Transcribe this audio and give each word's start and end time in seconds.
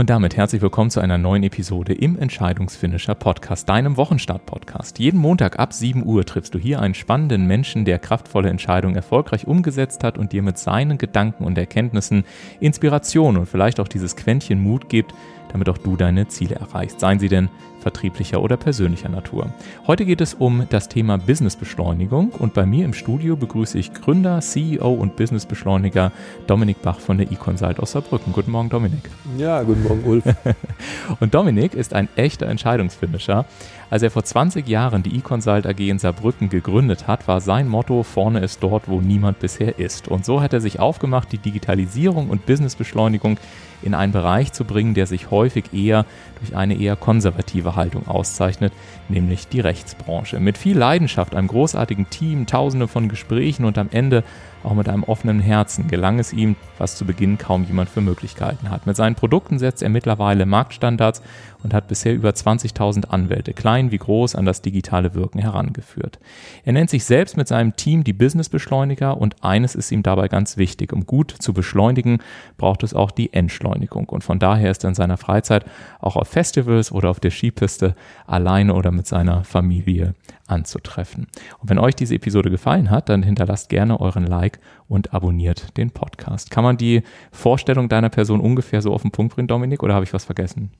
Und 0.00 0.08
damit 0.08 0.34
herzlich 0.34 0.62
willkommen 0.62 0.88
zu 0.88 1.00
einer 1.00 1.18
neuen 1.18 1.42
Episode 1.42 1.92
im 1.92 2.18
Entscheidungsfinisher 2.18 3.14
Podcast, 3.14 3.68
deinem 3.68 3.98
Wochenstart-Podcast. 3.98 4.98
Jeden 4.98 5.20
Montag 5.20 5.58
ab 5.58 5.74
7 5.74 6.06
Uhr 6.06 6.24
triffst 6.24 6.54
du 6.54 6.58
hier 6.58 6.80
einen 6.80 6.94
spannenden 6.94 7.46
Menschen, 7.46 7.84
der 7.84 7.98
kraftvolle 7.98 8.48
Entscheidungen 8.48 8.96
erfolgreich 8.96 9.46
umgesetzt 9.46 10.02
hat 10.02 10.16
und 10.16 10.32
dir 10.32 10.40
mit 10.40 10.56
seinen 10.56 10.96
Gedanken 10.96 11.44
und 11.44 11.58
Erkenntnissen 11.58 12.24
Inspiration 12.60 13.36
und 13.36 13.44
vielleicht 13.44 13.78
auch 13.78 13.88
dieses 13.88 14.16
Quäntchen 14.16 14.62
Mut 14.62 14.88
gibt, 14.88 15.12
damit 15.52 15.68
auch 15.68 15.76
du 15.76 15.98
deine 15.98 16.28
Ziele 16.28 16.54
erreichst. 16.54 17.00
Seien 17.00 17.18
sie 17.18 17.28
denn 17.28 17.50
vertrieblicher 17.80 18.42
oder 18.42 18.56
persönlicher 18.56 19.08
Natur. 19.08 19.50
Heute 19.86 20.04
geht 20.04 20.20
es 20.20 20.34
um 20.34 20.66
das 20.70 20.88
Thema 20.88 21.18
Businessbeschleunigung 21.18 22.30
und 22.30 22.54
bei 22.54 22.66
mir 22.66 22.84
im 22.84 22.92
Studio 22.92 23.36
begrüße 23.36 23.78
ich 23.78 23.92
Gründer, 23.92 24.40
CEO 24.40 24.92
und 24.92 25.16
Businessbeschleuniger 25.16 26.12
Dominik 26.46 26.82
Bach 26.82 27.00
von 27.00 27.18
der 27.18 27.30
eConsult 27.32 27.80
aus 27.80 27.92
Saarbrücken. 27.92 28.32
Guten 28.32 28.50
Morgen, 28.50 28.68
Dominik. 28.68 29.10
Ja, 29.38 29.62
guten 29.62 29.82
Morgen, 29.82 30.04
Ulf. 30.04 30.24
und 31.20 31.34
Dominik 31.34 31.74
ist 31.74 31.94
ein 31.94 32.08
echter 32.16 32.46
Entscheidungsfinisher. 32.46 33.46
Als 33.90 34.04
er 34.04 34.12
vor 34.12 34.22
20 34.22 34.68
Jahren 34.68 35.02
die 35.02 35.18
eConsult 35.18 35.66
AG 35.66 35.80
in 35.80 35.98
Saarbrücken 35.98 36.48
gegründet 36.48 37.08
hat, 37.08 37.26
war 37.26 37.40
sein 37.40 37.66
Motto, 37.66 38.04
vorne 38.04 38.38
ist 38.38 38.62
dort, 38.62 38.88
wo 38.88 39.00
niemand 39.00 39.40
bisher 39.40 39.80
ist. 39.80 40.06
Und 40.06 40.24
so 40.24 40.40
hat 40.40 40.52
er 40.52 40.60
sich 40.60 40.78
aufgemacht, 40.78 41.32
die 41.32 41.38
Digitalisierung 41.38 42.30
und 42.30 42.46
Businessbeschleunigung 42.46 43.38
in 43.82 43.94
einen 43.94 44.12
Bereich 44.12 44.52
zu 44.52 44.64
bringen, 44.64 44.94
der 44.94 45.06
sich 45.06 45.30
häufig 45.30 45.72
eher 45.72 46.06
durch 46.40 46.56
eine 46.56 46.74
eher 46.74 46.96
konservative 46.96 47.76
Haltung 47.76 48.08
auszeichnet, 48.08 48.72
nämlich 49.08 49.48
die 49.48 49.60
Rechtsbranche. 49.60 50.40
Mit 50.40 50.58
viel 50.58 50.76
Leidenschaft, 50.76 51.34
einem 51.34 51.48
großartigen 51.48 52.10
Team, 52.10 52.46
tausende 52.46 52.88
von 52.88 53.08
Gesprächen 53.08 53.64
und 53.64 53.78
am 53.78 53.88
Ende 53.92 54.24
auch 54.62 54.74
mit 54.74 54.88
einem 54.88 55.04
offenen 55.04 55.40
Herzen 55.40 55.88
gelang 55.88 56.18
es 56.18 56.32
ihm, 56.32 56.56
was 56.78 56.96
zu 56.96 57.04
Beginn 57.04 57.38
kaum 57.38 57.64
jemand 57.64 57.88
für 57.88 58.00
möglich 58.00 58.34
gehalten 58.34 58.70
hat. 58.70 58.86
Mit 58.86 58.96
seinen 58.96 59.14
Produkten 59.14 59.58
setzt 59.58 59.82
er 59.82 59.88
mittlerweile 59.88 60.44
Marktstandards 60.44 61.22
und 61.62 61.74
hat 61.74 61.88
bisher 61.88 62.14
über 62.14 62.30
20.000 62.30 63.06
Anwälte, 63.06 63.52
klein 63.52 63.90
wie 63.90 63.98
groß, 63.98 64.34
an 64.34 64.44
das 64.44 64.62
digitale 64.62 65.14
Wirken 65.14 65.38
herangeführt. 65.38 66.18
Er 66.64 66.72
nennt 66.72 66.90
sich 66.90 67.04
selbst 67.04 67.36
mit 67.36 67.48
seinem 67.48 67.76
Team 67.76 68.04
die 68.04 68.12
Businessbeschleuniger 68.12 69.16
und 69.16 69.42
eines 69.42 69.74
ist 69.74 69.92
ihm 69.92 70.02
dabei 70.02 70.28
ganz 70.28 70.56
wichtig. 70.56 70.92
Um 70.92 71.06
gut 71.06 71.30
zu 71.30 71.52
beschleunigen, 71.52 72.18
braucht 72.56 72.82
es 72.82 72.94
auch 72.94 73.10
die 73.10 73.32
Entschleunigung. 73.32 74.08
Und 74.08 74.24
von 74.24 74.38
daher 74.38 74.70
ist 74.70 74.84
er 74.84 74.88
in 74.88 74.94
seiner 74.94 75.16
Freizeit 75.16 75.64
auch 76.00 76.16
auf 76.16 76.28
Festivals 76.28 76.92
oder 76.92 77.10
auf 77.10 77.20
der 77.20 77.30
Skipiste 77.30 77.94
alleine 78.26 78.74
oder 78.74 78.90
mit 78.90 79.06
seiner 79.06 79.44
Familie 79.44 80.14
anzutreffen. 80.46 81.26
Und 81.60 81.70
wenn 81.70 81.78
euch 81.78 81.94
diese 81.94 82.14
Episode 82.14 82.50
gefallen 82.50 82.90
hat, 82.90 83.08
dann 83.08 83.22
hinterlasst 83.22 83.68
gerne 83.68 84.00
euren 84.00 84.26
Like 84.26 84.58
und 84.88 85.14
abonniert 85.14 85.76
den 85.76 85.90
Podcast. 85.90 86.50
Kann 86.50 86.64
man 86.64 86.76
die 86.76 87.02
Vorstellung 87.30 87.88
deiner 87.88 88.08
Person 88.08 88.40
ungefähr 88.40 88.82
so 88.82 88.92
auf 88.92 89.02
den 89.02 89.12
Punkt 89.12 89.34
bringen, 89.34 89.48
Dominik, 89.48 89.82
oder 89.82 89.94
habe 89.94 90.04
ich 90.04 90.12
was 90.12 90.24
vergessen? 90.24 90.70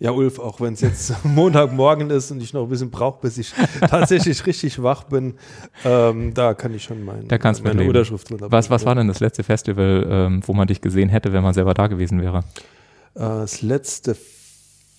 Ja, 0.00 0.12
Ulf, 0.12 0.38
auch 0.38 0.60
wenn 0.60 0.74
es 0.74 0.80
jetzt 0.80 1.12
Montagmorgen 1.24 2.10
ist 2.10 2.30
und 2.30 2.40
ich 2.40 2.52
noch 2.52 2.62
ein 2.62 2.68
bisschen 2.68 2.90
brauche, 2.90 3.20
bis 3.20 3.36
ich 3.36 3.52
tatsächlich 3.80 4.46
richtig 4.46 4.80
wach 4.80 5.04
bin, 5.04 5.34
ähm, 5.84 6.34
da 6.34 6.54
kann 6.54 6.72
ich 6.72 6.84
schon 6.84 7.04
mein, 7.04 7.26
da 7.26 7.36
kannst 7.36 7.64
meine 7.64 7.82
Unterschrift 7.82 8.30
drin 8.30 8.38
Was, 8.42 8.70
was 8.70 8.86
war 8.86 8.94
denn 8.94 9.08
das 9.08 9.18
letzte 9.18 9.42
Festival, 9.42 10.06
ähm, 10.08 10.42
wo 10.46 10.52
man 10.52 10.68
dich 10.68 10.80
gesehen 10.80 11.08
hätte, 11.08 11.32
wenn 11.32 11.42
man 11.42 11.52
selber 11.52 11.74
da 11.74 11.88
gewesen 11.88 12.22
wäre? 12.22 12.38
Äh, 13.14 13.20
das 13.20 13.62
letzte 13.62 14.16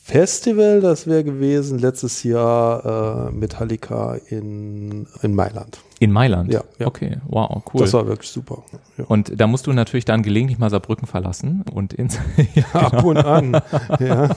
Festival, 0.04 0.82
das 0.82 1.08
wäre 1.08 1.24
gewesen 1.24 1.80
letztes 1.80 2.24
Jahr 2.24 3.30
äh, 3.30 3.32
Metallica 3.32 4.16
in, 4.28 5.08
in 5.22 5.34
Mailand. 5.34 5.80
In 6.02 6.14
Mailand? 6.14 6.52
Ja, 6.52 6.64
ja. 6.80 6.88
Okay, 6.88 7.18
wow, 7.28 7.62
cool. 7.74 7.82
Das 7.82 7.92
war 7.92 8.08
wirklich 8.08 8.30
super. 8.30 8.64
Ja. 8.98 9.04
Und 9.06 9.38
da 9.38 9.48
musst 9.48 9.68
du 9.68 9.74
natürlich 9.74 10.06
dann 10.06 10.24
gelegentlich 10.24 10.58
mal 10.58 10.70
Saarbrücken 10.70 11.08
verlassen 11.08 11.66
und 11.74 11.94
in, 11.94 12.08
ja, 12.56 12.64
Ab 12.72 12.92
genau. 12.92 13.10
und 13.10 13.18
an. 13.18 13.62
ja. 14.00 14.30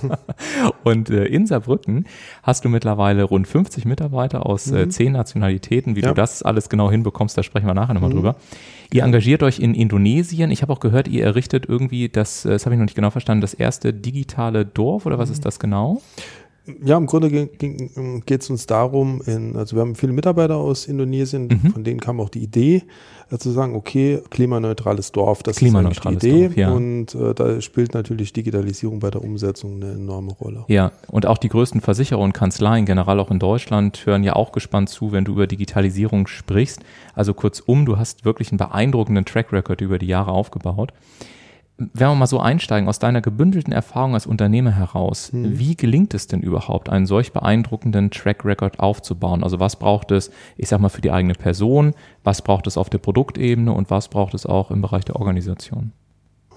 Und 0.85 1.11
äh, 1.11 1.27
in 1.27 1.47
Saarbrücken 1.47 2.07
hast 2.43 2.65
du 2.65 2.69
mittlerweile 2.69 3.23
rund 3.23 3.47
50 3.47 3.85
Mitarbeiter 3.85 4.45
aus 4.47 4.69
äh, 4.69 4.75
mhm. 4.75 4.79
äh, 4.79 4.89
zehn 4.89 5.13
Nationalitäten. 5.13 5.95
Wie 5.95 6.01
ja. 6.01 6.09
du 6.09 6.15
das 6.15 6.43
alles 6.43 6.69
genau 6.69 6.91
hinbekommst, 6.91 7.39
da 7.39 7.45
sprechen 7.45 7.67
wir 7.67 7.75
nachher 7.75 7.95
nochmal 7.95 8.11
mhm. 8.11 8.15
drüber. 8.15 8.37
Ihr 8.93 9.05
engagiert 9.05 9.43
euch 9.43 9.61
in 9.61 9.75
Indonesien. 9.75 10.51
Ich 10.51 10.63
habe 10.63 10.73
auch 10.73 10.81
gehört, 10.81 11.09
ihr 11.09 11.25
errichtet 11.25 11.67
irgendwie 11.67 12.09
das, 12.09 12.45
äh, 12.45 12.51
das 12.51 12.67
habe 12.67 12.75
ich 12.75 12.79
noch 12.79 12.87
nicht 12.87 12.97
genau 12.97 13.11
verstanden, 13.11 13.41
das 13.41 13.55
erste 13.55 13.95
digitale 13.95 14.67
Dorf 14.67 15.07
oder 15.07 15.19
was 15.19 15.31
ist 15.31 15.47
das 15.47 15.61
genau? 15.61 16.03
Ja, 16.85 16.97
im 16.97 17.07
Grunde 17.07 17.29
geht 17.29 18.41
es 18.43 18.49
uns 18.49 18.67
darum, 18.67 19.21
in, 19.27 19.57
also 19.57 19.75
wir 19.75 19.81
haben 19.81 19.97
viele 19.97 20.13
Mitarbeiter 20.13 20.57
aus 20.57 20.87
Indonesien, 20.87 21.49
mhm. 21.49 21.73
von 21.73 21.83
denen 21.83 21.99
kam 21.99 22.21
auch 22.21 22.29
die 22.29 22.39
Idee, 22.39 22.85
äh, 23.33 23.39
zu 23.39 23.51
sagen, 23.51 23.75
okay, 23.75 24.23
klimaneutrales 24.31 25.11
Dorf, 25.11 25.43
das 25.43 25.57
klimaneutrales 25.57 26.19
ist 26.19 26.23
die 26.23 26.29
Idee. 26.29 26.45
Dorf, 26.45 26.57
ja. 26.57 26.73
Und 26.73 27.15
äh, 27.17 27.35
da 27.35 27.61
spielt 27.61 27.95
natürlich 27.95 28.33
Digitalisierung 28.33 29.01
bei 29.01 29.11
der 29.11 29.25
Umsetzung 29.25 29.83
eine 29.83 29.93
enorme 29.93 30.33
Rolle. 30.35 30.65
Ja, 30.69 30.93
und 31.09 31.27
auch 31.27 31.39
die 31.39 31.49
größten 31.49 31.81
Versicherer 31.81 32.21
und 32.21 32.33
Kanzleien, 32.33 32.87
generell 32.87 33.19
auch 33.19 33.33
in 33.33 33.41
Deutschland, 33.41 34.07
hören 34.07 34.23
ja 34.23 34.37
auch 34.37 34.53
gespannt 34.53 34.89
zu, 34.89 35.11
wenn 35.11 35.25
du 35.25 35.33
über 35.33 35.49
Digitalisierung 35.49 36.29
sprichst. 36.29 36.81
Also 37.15 37.35
kurzum, 37.35 37.87
du 37.87 37.99
hast 37.99 38.25
wirklich 38.25 38.53
einen 38.53 38.59
beeindruckenden 38.59 39.25
Track 39.25 39.53
Record 39.53 39.81
über 39.81 39.99
die 39.99 40.07
Jahre 40.07 40.31
aufgebaut 40.31 40.93
wenn 41.93 42.09
wir 42.09 42.15
mal 42.15 42.27
so 42.27 42.41
einsteigen, 42.41 42.89
aus 42.89 42.99
deiner 42.99 43.21
gebündelten 43.21 43.73
Erfahrung 43.73 44.15
als 44.15 44.27
Unternehmer 44.27 44.73
heraus, 44.73 45.33
mhm. 45.33 45.59
wie 45.59 45.77
gelingt 45.77 46.15
es 46.15 46.27
denn 46.27 46.41
überhaupt, 46.41 46.89
einen 46.89 47.07
solch 47.07 47.33
beeindruckenden 47.33 48.11
Track 48.11 48.45
Record 48.45 48.81
aufzubauen? 48.81 49.43
Also 49.43 49.61
was 49.61 49.77
braucht 49.77 50.11
es, 50.11 50.31
ich 50.57 50.69
sag 50.69 50.81
mal, 50.81 50.89
für 50.89 51.01
die 51.01 51.11
eigene 51.11 51.35
Person, 51.35 51.93
was 52.25 52.43
braucht 52.43 52.67
es 52.67 52.77
auf 52.77 52.91
der 52.91 52.99
Produktebene 52.99 53.73
und 53.73 53.91
was 53.91 54.09
braucht 54.09 54.35
es 54.35 54.47
auch 54.47 54.71
im 54.71 54.83
Bereich 54.83 55.05
der 55.05 55.17
Organisation? 55.17 55.93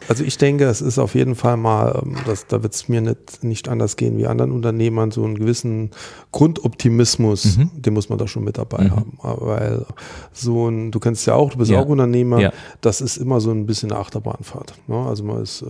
Also 0.08 0.24
ich 0.24 0.38
denke, 0.38 0.66
es 0.66 0.82
ist 0.82 1.00
auf 1.00 1.16
jeden 1.16 1.36
Fall 1.36 1.58
mal, 1.58 2.02
ähm, 2.04 2.16
das, 2.26 2.48
da 2.48 2.62
wird 2.64 2.74
es 2.74 2.88
mir 2.88 3.02
nicht, 3.02 3.44
nicht 3.44 3.68
anders 3.70 3.96
gehen 3.96 4.18
wie 4.18 4.28
anderen 4.28 4.52
Unternehmern, 4.52 5.12
so 5.12 5.24
einen 5.24 5.36
gewissen 5.36 5.92
Grundoptimismus, 6.32 7.58
mhm. 7.58 7.72
den 7.74 7.94
muss 7.94 8.10
man 8.10 8.18
da 8.18 8.28
schon 8.28 8.44
mit 8.44 8.58
dabei 8.58 8.86
mhm. 8.86 8.92
haben. 8.92 9.18
Weil 9.22 9.86
so 10.32 10.70
ein, 10.70 10.92
du 10.92 11.00
kennst 11.00 11.26
ja 11.26 11.34
auch, 11.36 11.52
du 11.52 11.58
bist 11.58 11.72
ja. 11.72 11.80
auch 11.80 11.88
Unternehmer, 11.88 12.40
ja. 12.40 12.54
das 12.82 13.02
ist 13.02 13.18
immer 13.18 13.40
so 13.42 13.52
ein 13.52 13.66
bisschen 13.66 13.92
eine 13.92 14.00
Achterbahnfahrt. 14.00 14.76
Ne? 14.88 14.96
Also 14.96 15.24
man 15.24 15.42
ist 15.42 15.62
äh, 15.62 15.66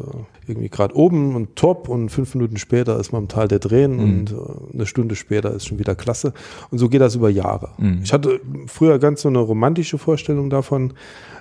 irgendwie 0.47 0.69
gerade 0.69 0.95
oben 0.95 1.35
und 1.35 1.55
top 1.55 1.87
und 1.89 2.09
fünf 2.09 2.35
Minuten 2.35 2.57
später 2.57 2.99
ist 2.99 3.11
man 3.11 3.23
im 3.23 3.27
Tal 3.27 3.47
der 3.47 3.59
Tränen 3.59 3.97
mhm. 3.97 4.03
und 4.03 4.31
äh, 4.31 4.73
eine 4.73 4.85
Stunde 4.85 5.15
später 5.15 5.51
ist 5.51 5.67
schon 5.67 5.79
wieder 5.79 5.95
klasse. 5.95 6.33
Und 6.71 6.77
so 6.77 6.89
geht 6.89 7.01
das 7.01 7.15
über 7.15 7.29
Jahre. 7.29 7.69
Mhm. 7.77 8.01
Ich 8.03 8.13
hatte 8.13 8.39
früher 8.67 8.99
ganz 8.99 9.21
so 9.21 9.29
eine 9.29 9.39
romantische 9.39 9.97
Vorstellung 9.97 10.49
davon, 10.49 10.93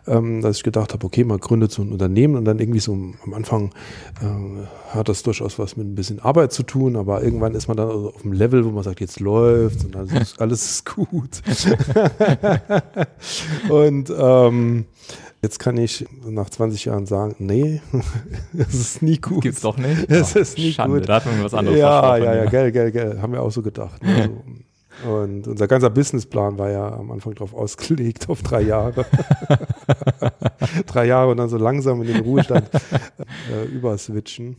ähm, 0.06 0.42
dass 0.42 0.58
ich 0.58 0.62
gedacht 0.62 0.92
habe, 0.92 1.06
okay, 1.06 1.24
man 1.24 1.38
gründet 1.38 1.72
so 1.72 1.82
ein 1.82 1.92
Unternehmen 1.92 2.36
und 2.36 2.44
dann 2.44 2.58
irgendwie 2.58 2.73
so 2.82 2.92
am 2.92 3.34
Anfang 3.34 3.70
äh, 4.20 4.94
hat 4.94 5.08
das 5.08 5.22
durchaus 5.22 5.58
was 5.58 5.76
mit 5.76 5.86
ein 5.86 5.94
bisschen 5.94 6.20
Arbeit 6.20 6.52
zu 6.52 6.62
tun, 6.62 6.96
aber 6.96 7.22
irgendwann 7.22 7.54
ist 7.54 7.68
man 7.68 7.76
dann 7.76 7.88
also 7.88 8.12
auf 8.14 8.22
dem 8.22 8.32
Level, 8.32 8.64
wo 8.64 8.70
man 8.70 8.82
sagt, 8.82 9.00
jetzt 9.00 9.20
läuft 9.20 9.84
und 9.84 9.96
alles 9.96 10.12
ist, 10.12 10.40
alles 10.40 10.64
ist 10.64 10.84
gut. 10.94 11.42
und 13.68 14.12
ähm, 14.16 14.86
Jetzt 15.44 15.58
kann 15.58 15.76
ich 15.76 16.06
nach 16.26 16.48
20 16.48 16.86
Jahren 16.86 17.04
sagen, 17.04 17.34
nee, 17.38 17.82
es 18.56 18.72
ist 18.72 19.02
nie 19.02 19.18
gut. 19.18 19.42
Gibt's 19.42 19.60
doch 19.60 19.76
nicht? 19.76 20.10
Es 20.10 20.34
ist 20.34 20.56
nie 20.56 20.72
Schande, 20.72 21.00
gut. 21.00 21.08
Da 21.10 21.16
hat 21.16 21.26
man 21.26 21.44
was 21.44 21.52
anderes 21.52 21.78
Ja, 21.78 22.16
ja, 22.16 22.34
ja, 22.34 22.44
gell, 22.46 22.72
gell, 22.72 22.90
gell, 22.90 23.20
haben 23.20 23.34
wir 23.34 23.42
auch 23.42 23.50
so 23.50 23.60
gedacht. 23.60 24.02
Ne? 24.02 24.30
Und 25.02 25.46
unser 25.48 25.66
ganzer 25.66 25.90
Businessplan 25.90 26.58
war 26.58 26.70
ja 26.70 26.92
am 26.92 27.10
Anfang 27.10 27.34
darauf 27.34 27.54
ausgelegt, 27.54 28.28
auf 28.28 28.42
drei 28.42 28.62
Jahre. 28.62 29.06
drei 30.86 31.06
Jahre 31.06 31.32
und 31.32 31.38
dann 31.38 31.48
so 31.48 31.58
langsam 31.58 32.00
in 32.02 32.08
den 32.08 32.20
Ruhestand 32.22 32.70
äh, 33.52 33.64
überswitchen. 33.66 34.56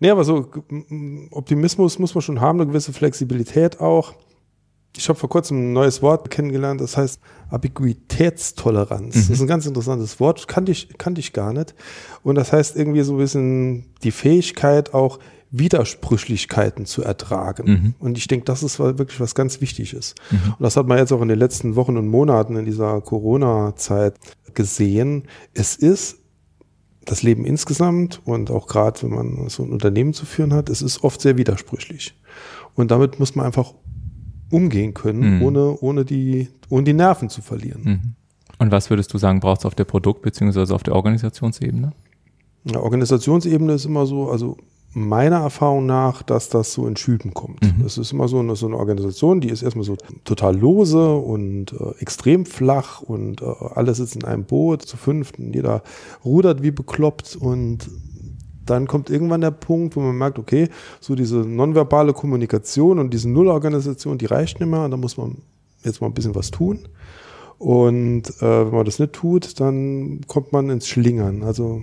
Nee, 0.00 0.10
aber 0.10 0.24
so 0.24 0.48
Optimismus 1.30 1.98
muss 1.98 2.14
man 2.14 2.22
schon 2.22 2.40
haben, 2.40 2.58
eine 2.58 2.68
gewisse 2.68 2.92
Flexibilität 2.92 3.80
auch. 3.80 4.14
Ich 4.96 5.08
habe 5.08 5.18
vor 5.18 5.28
kurzem 5.28 5.70
ein 5.70 5.72
neues 5.72 6.02
Wort 6.02 6.30
kennengelernt, 6.30 6.80
das 6.80 6.96
heißt 6.96 7.20
Ambiguitätstoleranz. 7.50 9.14
Mhm. 9.14 9.20
Das 9.20 9.30
ist 9.30 9.40
ein 9.40 9.46
ganz 9.46 9.66
interessantes 9.66 10.18
Wort, 10.18 10.48
kannte 10.48 10.72
ich, 10.72 10.96
kannte 10.98 11.20
ich 11.20 11.32
gar 11.32 11.52
nicht. 11.52 11.74
Und 12.22 12.34
das 12.34 12.52
heißt 12.52 12.76
irgendwie 12.76 13.02
so 13.02 13.12
ein 13.14 13.18
bisschen 13.18 13.94
die 14.02 14.10
Fähigkeit 14.10 14.92
auch 14.94 15.18
Widersprüchlichkeiten 15.50 16.86
zu 16.86 17.02
ertragen. 17.02 17.70
Mhm. 17.70 17.94
Und 17.98 18.18
ich 18.18 18.28
denke, 18.28 18.44
das 18.44 18.62
ist 18.62 18.78
wirklich 18.78 19.18
was 19.20 19.34
ganz 19.34 19.60
Wichtiges. 19.60 20.14
Mhm. 20.30 20.54
Und 20.58 20.62
das 20.62 20.76
hat 20.76 20.86
man 20.86 20.98
jetzt 20.98 21.12
auch 21.12 21.22
in 21.22 21.28
den 21.28 21.38
letzten 21.38 21.76
Wochen 21.76 21.96
und 21.96 22.08
Monaten 22.08 22.56
in 22.56 22.64
dieser 22.64 23.00
Corona-Zeit 23.00 24.14
gesehen. 24.54 25.24
Es 25.54 25.74
ist 25.76 26.18
das 27.04 27.22
Leben 27.22 27.44
insgesamt 27.44 28.20
und 28.24 28.50
auch 28.50 28.66
gerade, 28.66 29.02
wenn 29.02 29.10
man 29.10 29.48
so 29.48 29.64
ein 29.64 29.70
Unternehmen 29.70 30.12
zu 30.12 30.26
führen 30.26 30.52
hat, 30.52 30.68
es 30.68 30.82
ist 30.82 31.02
oft 31.02 31.20
sehr 31.20 31.36
widersprüchlich. 31.36 32.14
Und 32.74 32.90
damit 32.90 33.18
muss 33.18 33.34
man 33.34 33.46
einfach 33.46 33.74
umgehen 34.50 34.94
können, 34.94 35.38
mhm. 35.38 35.42
ohne, 35.42 35.78
ohne, 35.80 36.04
die, 36.04 36.48
ohne 36.68 36.84
die 36.84 36.92
Nerven 36.92 37.28
zu 37.28 37.42
verlieren. 37.42 37.82
Mhm. 37.84 38.00
Und 38.58 38.70
was 38.70 38.90
würdest 38.90 39.12
du 39.14 39.18
sagen, 39.18 39.40
braucht 39.40 39.60
es 39.60 39.66
auf 39.66 39.74
der 39.74 39.84
Produkt- 39.84 40.22
bzw. 40.22 40.72
auf 40.72 40.82
der 40.82 40.94
Organisationsebene? 40.94 41.92
Ja, 42.64 42.80
Organisationsebene 42.80 43.72
ist 43.72 43.86
immer 43.86 44.06
so, 44.06 44.30
also 44.30 44.58
meiner 44.92 45.38
Erfahrung 45.38 45.86
nach, 45.86 46.22
dass 46.22 46.48
das 46.48 46.72
so 46.72 46.86
in 46.86 46.96
Schüben 46.96 47.32
kommt. 47.32 47.62
Mhm. 47.62 47.84
Es 47.86 47.96
ist 47.96 48.12
immer 48.12 48.26
so 48.26 48.40
eine, 48.40 48.56
so 48.56 48.66
eine 48.66 48.76
Organisation, 48.76 49.40
die 49.40 49.48
ist 49.48 49.62
erstmal 49.62 49.84
so 49.84 49.96
total 50.24 50.56
lose 50.56 51.14
und 51.14 51.72
äh, 51.72 52.00
extrem 52.00 52.44
flach 52.44 53.00
und 53.00 53.40
äh, 53.40 53.44
alle 53.74 53.94
sitzen 53.94 54.20
in 54.22 54.24
einem 54.24 54.44
Boot 54.44 54.82
zu 54.82 54.96
fünft 54.96 55.38
und 55.38 55.54
jeder 55.54 55.82
rudert 56.24 56.62
wie 56.62 56.72
bekloppt 56.72 57.36
und 57.36 57.88
dann 58.66 58.86
kommt 58.86 59.10
irgendwann 59.10 59.40
der 59.40 59.50
Punkt, 59.50 59.96
wo 59.96 60.00
man 60.00 60.16
merkt, 60.16 60.38
okay, 60.38 60.68
so 61.00 61.14
diese 61.14 61.38
nonverbale 61.38 62.12
Kommunikation 62.12 62.98
und 62.98 63.12
diese 63.12 63.28
Nullorganisation, 63.28 64.18
die 64.18 64.26
reicht 64.26 64.60
nicht 64.60 64.68
mehr 64.68 64.84
und 64.84 64.90
da 64.90 64.96
muss 64.96 65.16
man 65.16 65.38
jetzt 65.84 66.00
mal 66.00 66.08
ein 66.08 66.14
bisschen 66.14 66.34
was 66.34 66.50
tun. 66.50 66.80
Und 67.58 68.22
äh, 68.40 68.66
wenn 68.66 68.74
man 68.74 68.84
das 68.84 68.98
nicht 68.98 69.12
tut, 69.12 69.60
dann 69.60 70.20
kommt 70.26 70.52
man 70.52 70.70
ins 70.70 70.88
Schlingern. 70.88 71.42
Also 71.42 71.82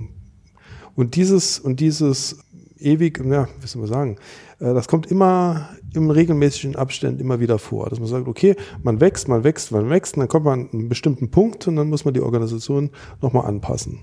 und 0.95 1.15
dieses 1.15 1.59
und 1.59 1.79
dieses 1.79 2.39
ewig, 2.79 3.23
ja, 3.25 3.47
wie 3.59 3.67
soll 3.67 3.81
man 3.81 3.89
sagen, 3.89 4.17
äh, 4.59 4.73
das 4.73 4.87
kommt 4.87 5.09
immer 5.11 5.69
im 5.93 6.09
regelmäßigen 6.09 6.75
Abständen 6.75 7.19
immer 7.19 7.39
wieder 7.39 7.59
vor, 7.59 7.89
dass 7.89 7.99
man 7.99 8.07
sagt, 8.07 8.27
okay, 8.27 8.55
man 8.83 8.99
wächst, 8.99 9.27
man 9.27 9.43
wächst, 9.43 9.71
man 9.71 9.89
wächst, 9.89 10.15
und 10.15 10.21
dann 10.21 10.29
kommt 10.29 10.45
man 10.45 10.61
an 10.61 10.69
einen 10.71 10.89
bestimmten 10.89 11.31
Punkt 11.31 11.67
und 11.67 11.75
dann 11.75 11.89
muss 11.89 12.05
man 12.05 12.13
die 12.13 12.21
Organisation 12.21 12.89
nochmal 13.21 13.45
anpassen. 13.45 13.99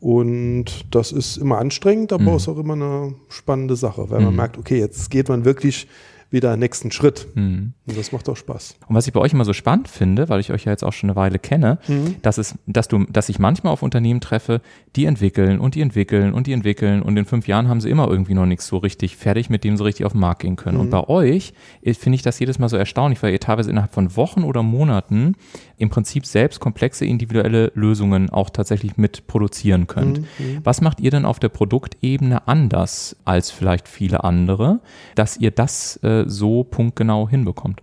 Und 0.00 0.86
das 0.94 1.12
ist 1.12 1.36
immer 1.36 1.58
anstrengend, 1.58 2.12
aber 2.12 2.30
mhm. 2.30 2.36
ist 2.36 2.48
auch 2.48 2.56
immer 2.56 2.72
eine 2.72 3.14
spannende 3.28 3.76
Sache, 3.76 4.08
weil 4.10 4.20
mhm. 4.20 4.26
man 4.26 4.36
merkt, 4.36 4.58
okay, 4.58 4.78
jetzt 4.78 5.10
geht 5.10 5.28
man 5.28 5.44
wirklich 5.44 5.88
wieder 6.30 6.52
einen 6.52 6.60
nächsten 6.60 6.90
Schritt. 6.90 7.26
Mhm. 7.34 7.72
Und 7.86 7.98
das 7.98 8.12
macht 8.12 8.28
auch 8.28 8.36
Spaß. 8.36 8.76
Und 8.86 8.94
was 8.94 9.06
ich 9.06 9.12
bei 9.12 9.20
euch 9.20 9.32
immer 9.32 9.44
so 9.44 9.52
spannend 9.52 9.88
finde, 9.88 10.28
weil 10.28 10.40
ich 10.40 10.52
euch 10.52 10.64
ja 10.64 10.72
jetzt 10.72 10.84
auch 10.84 10.92
schon 10.92 11.10
eine 11.10 11.16
Weile 11.16 11.38
kenne, 11.38 11.78
mhm. 11.88 12.16
dass 12.22 12.38
es, 12.38 12.54
dass 12.66 12.88
du, 12.88 13.04
dass 13.10 13.28
ich 13.28 13.38
manchmal 13.38 13.72
auf 13.72 13.82
Unternehmen 13.82 14.20
treffe, 14.20 14.60
die 14.96 15.06
entwickeln 15.06 15.58
und 15.58 15.74
die 15.74 15.80
entwickeln 15.80 16.32
und 16.32 16.46
die 16.46 16.52
entwickeln 16.52 17.02
und 17.02 17.16
in 17.16 17.24
fünf 17.24 17.48
Jahren 17.48 17.68
haben 17.68 17.80
sie 17.80 17.90
immer 17.90 18.08
irgendwie 18.08 18.34
noch 18.34 18.46
nichts 18.46 18.66
so 18.66 18.76
richtig 18.76 19.16
fertig, 19.16 19.50
mit 19.50 19.64
dem 19.64 19.76
sie 19.76 19.84
richtig 19.84 20.06
auf 20.06 20.12
den 20.12 20.20
Markt 20.20 20.42
gehen 20.42 20.56
können. 20.56 20.76
Mhm. 20.76 20.82
Und 20.84 20.90
bei 20.90 21.08
euch 21.08 21.52
finde 21.98 22.16
ich 22.16 22.22
das 22.22 22.38
jedes 22.38 22.58
Mal 22.58 22.68
so 22.68 22.76
erstaunlich, 22.76 23.22
weil 23.22 23.32
ihr 23.32 23.40
teilweise 23.40 23.70
innerhalb 23.70 23.92
von 23.92 24.16
Wochen 24.16 24.44
oder 24.44 24.62
Monaten 24.62 25.34
im 25.78 25.90
Prinzip 25.90 26.26
selbst 26.26 26.60
komplexe 26.60 27.04
individuelle 27.04 27.72
Lösungen 27.74 28.30
auch 28.30 28.50
tatsächlich 28.50 28.96
mit 28.96 29.26
produzieren 29.26 29.86
könnt. 29.86 30.20
Mhm. 30.20 30.24
mhm. 30.38 30.60
Was 30.62 30.80
macht 30.80 31.00
ihr 31.00 31.10
denn 31.10 31.24
auf 31.24 31.40
der 31.40 31.48
Produktebene 31.48 32.46
anders 32.46 33.16
als 33.24 33.50
vielleicht 33.50 33.88
viele 33.88 34.24
andere, 34.24 34.80
dass 35.14 35.36
ihr 35.36 35.50
das 35.50 35.96
äh, 36.02 36.19
so 36.28 36.64
punktgenau 36.64 37.28
hinbekommt? 37.28 37.82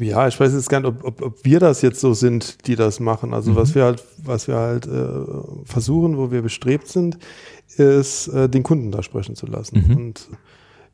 Ja, 0.00 0.26
ich 0.26 0.40
weiß 0.40 0.54
jetzt 0.54 0.70
gar 0.70 0.80
nicht, 0.80 0.88
ob, 0.88 1.04
ob, 1.04 1.22
ob 1.22 1.44
wir 1.44 1.60
das 1.60 1.82
jetzt 1.82 2.00
so 2.00 2.14
sind, 2.14 2.66
die 2.66 2.76
das 2.76 2.98
machen. 2.98 3.34
Also 3.34 3.52
mhm. 3.52 3.56
was 3.56 3.74
wir 3.74 3.84
halt, 3.84 4.02
was 4.16 4.48
wir 4.48 4.56
halt 4.56 4.86
äh, 4.86 5.24
versuchen, 5.64 6.16
wo 6.16 6.30
wir 6.30 6.40
bestrebt 6.40 6.88
sind, 6.88 7.18
ist, 7.76 8.28
äh, 8.28 8.48
den 8.48 8.62
Kunden 8.62 8.90
da 8.90 9.02
sprechen 9.02 9.36
zu 9.36 9.46
lassen. 9.46 9.84
Mhm. 9.86 9.96
Und 9.96 10.28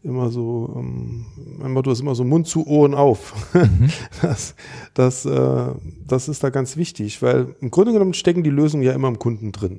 immer 0.03 0.31
so, 0.31 0.75
ähm, 0.77 1.27
mein 1.59 1.73
Motto 1.73 1.93
ist 1.93 2.01
immer 2.01 2.17
so 2.17 2.25
Mund 2.25 2.49
zu 2.49 2.67
Ohren 2.67 2.95
auf. 2.95 3.55
Mhm. 3.55 3.89
Das, 4.21 4.55
das, 4.95 5.25
äh, 5.27 5.75
das 6.07 6.29
ist 6.29 6.43
da 6.43 6.51
ganz 6.51 6.77
wichtig, 6.77 7.23
weil 7.23 7.55
im 7.61 7.71
Grunde 7.71 7.93
genommen 7.93 8.15
stecken 8.15 8.43
die 8.43 8.51
Lösungen 8.51 8.83
ja 8.83 8.93
immer 8.93 9.09
im 9.09 9.19
Kunden 9.21 9.53
drin. 9.53 9.79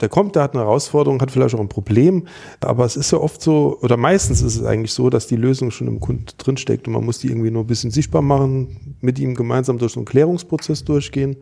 Der 0.00 0.10
kommt, 0.10 0.36
der 0.36 0.42
hat 0.42 0.54
eine 0.54 0.64
Herausforderung, 0.64 1.22
hat 1.22 1.30
vielleicht 1.30 1.54
auch 1.54 1.60
ein 1.60 1.68
Problem, 1.68 2.26
aber 2.60 2.84
es 2.84 2.94
ist 2.94 3.10
ja 3.10 3.18
oft 3.18 3.40
so, 3.40 3.78
oder 3.80 3.96
meistens 3.96 4.42
ist 4.42 4.56
es 4.56 4.64
eigentlich 4.64 4.92
so, 4.92 5.08
dass 5.08 5.26
die 5.26 5.36
Lösung 5.36 5.70
schon 5.70 5.88
im 5.88 5.98
Kunden 5.98 6.26
drinsteckt 6.36 6.86
und 6.86 6.92
man 6.92 7.04
muss 7.04 7.20
die 7.20 7.28
irgendwie 7.28 7.50
nur 7.50 7.64
ein 7.64 7.66
bisschen 7.66 7.90
sichtbar 7.90 8.20
machen, 8.20 8.96
mit 9.00 9.18
ihm 9.18 9.34
gemeinsam 9.34 9.78
durch 9.78 9.92
so 9.92 10.00
einen 10.00 10.04
Klärungsprozess 10.04 10.84
durchgehen 10.84 11.36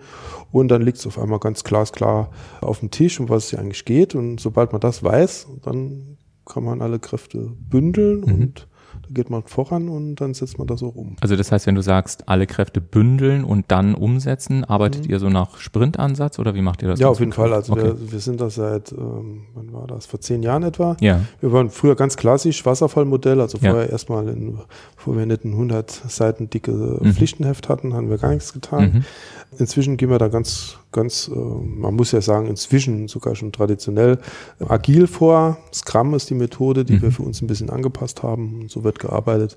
und 0.53 0.69
dann 0.69 0.83
liegt 0.83 0.99
es 0.99 1.09
auf 1.09 1.19
einmal 1.19 1.41
ganz 1.41 1.65
glasklar 1.65 2.31
auf 2.61 2.79
dem 2.79 2.93
Tisch, 2.93 3.19
um 3.19 3.29
was 3.29 3.45
es 3.45 3.51
hier 3.51 3.59
eigentlich 3.59 3.85
geht 3.85 4.15
und 4.15 4.39
sobald 4.39 4.71
man 4.71 4.81
das 4.81 5.03
weiß, 5.03 5.49
dann 5.63 6.17
kann 6.45 6.63
man 6.63 6.83
alle 6.83 7.01
Kräfte 7.01 7.53
bündeln 7.69 8.21
mhm. 8.21 8.33
und 8.33 8.69
geht 9.13 9.31
man 9.31 9.43
voran 9.43 9.89
und 9.89 10.17
dann 10.17 10.35
setzt 10.35 10.59
man 10.59 10.67
das 10.67 10.83
auch 10.83 10.95
um. 10.95 11.17
Also 11.21 11.37
das 11.37 11.51
heißt, 11.51 11.67
wenn 11.67 11.75
du 11.75 11.83
sagst, 11.83 12.29
alle 12.29 12.47
Kräfte 12.47 12.81
bündeln 12.81 13.45
und 13.45 13.67
dann 13.69 13.95
umsetzen, 13.95 14.65
arbeitet 14.65 15.05
mhm. 15.05 15.11
ihr 15.11 15.19
so 15.19 15.29
nach 15.29 15.59
Sprintansatz 15.59 16.39
oder 16.39 16.55
wie 16.55 16.63
macht 16.63 16.83
ihr 16.83 16.89
das? 16.89 17.01
Ja, 17.01 17.09
auf 17.09 17.21
jeden 17.21 17.33
Fall. 17.33 17.53
Also 17.53 17.73
okay. 17.73 17.85
wir, 17.85 18.13
wir, 18.13 18.21
sind 18.21 18.41
da 18.41 18.51
seit, 18.51 18.93
ähm, 18.93 19.43
wann 19.55 19.73
war 19.73 19.87
das, 19.87 20.07
vor 20.07 20.21
zehn 20.21 20.43
Jahren 20.43 20.63
etwa. 20.63 20.97
Ja. 21.01 21.21
Wir 21.41 21.53
waren 21.53 21.71
früher 21.71 21.97
ganz 21.97 22.17
klassisch 22.17 22.65
Wasserfallmodell, 22.65 23.41
also 23.41 23.59
vorher 23.59 23.87
ja. 23.87 23.91
erstmal, 23.91 24.29
in, 24.29 24.59
bevor 24.97 25.17
wir 25.17 25.27
nicht 25.27 25.45
ein 25.45 25.53
100 25.53 25.91
Seiten 25.91 26.49
dicke 26.49 26.73
mhm. 26.73 27.13
Pflichtenheft 27.13 27.69
hatten, 27.69 27.95
haben 27.95 28.11
wir 28.11 28.19
gar 28.19 28.31
nichts 28.31 28.53
getan. 28.53 28.83
Mhm. 28.83 29.05
Inzwischen 29.59 29.97
gehen 29.97 30.11
wir 30.11 30.19
da 30.19 30.29
ganz, 30.29 30.79
ganz, 30.93 31.29
äh, 31.29 31.35
man 31.35 31.95
muss 31.95 32.13
ja 32.13 32.21
sagen, 32.21 32.47
inzwischen 32.47 33.09
sogar 33.09 33.35
schon 33.35 33.53
traditionell 33.53 34.19
agil 34.61 35.07
vor. 35.07 35.59
Scrum 35.73 36.15
ist 36.15 36.31
die 36.31 36.35
Methode, 36.35 36.85
die 36.85 36.95
mhm. 36.95 37.03
wir 37.03 37.11
für 37.13 37.23
uns 37.23 37.43
ein 37.43 37.49
bisschen 37.49 37.71
angepasst 37.71 38.23
haben. 38.23 38.69
So 38.69 38.85
wird 38.85 39.01
gearbeitet, 39.01 39.57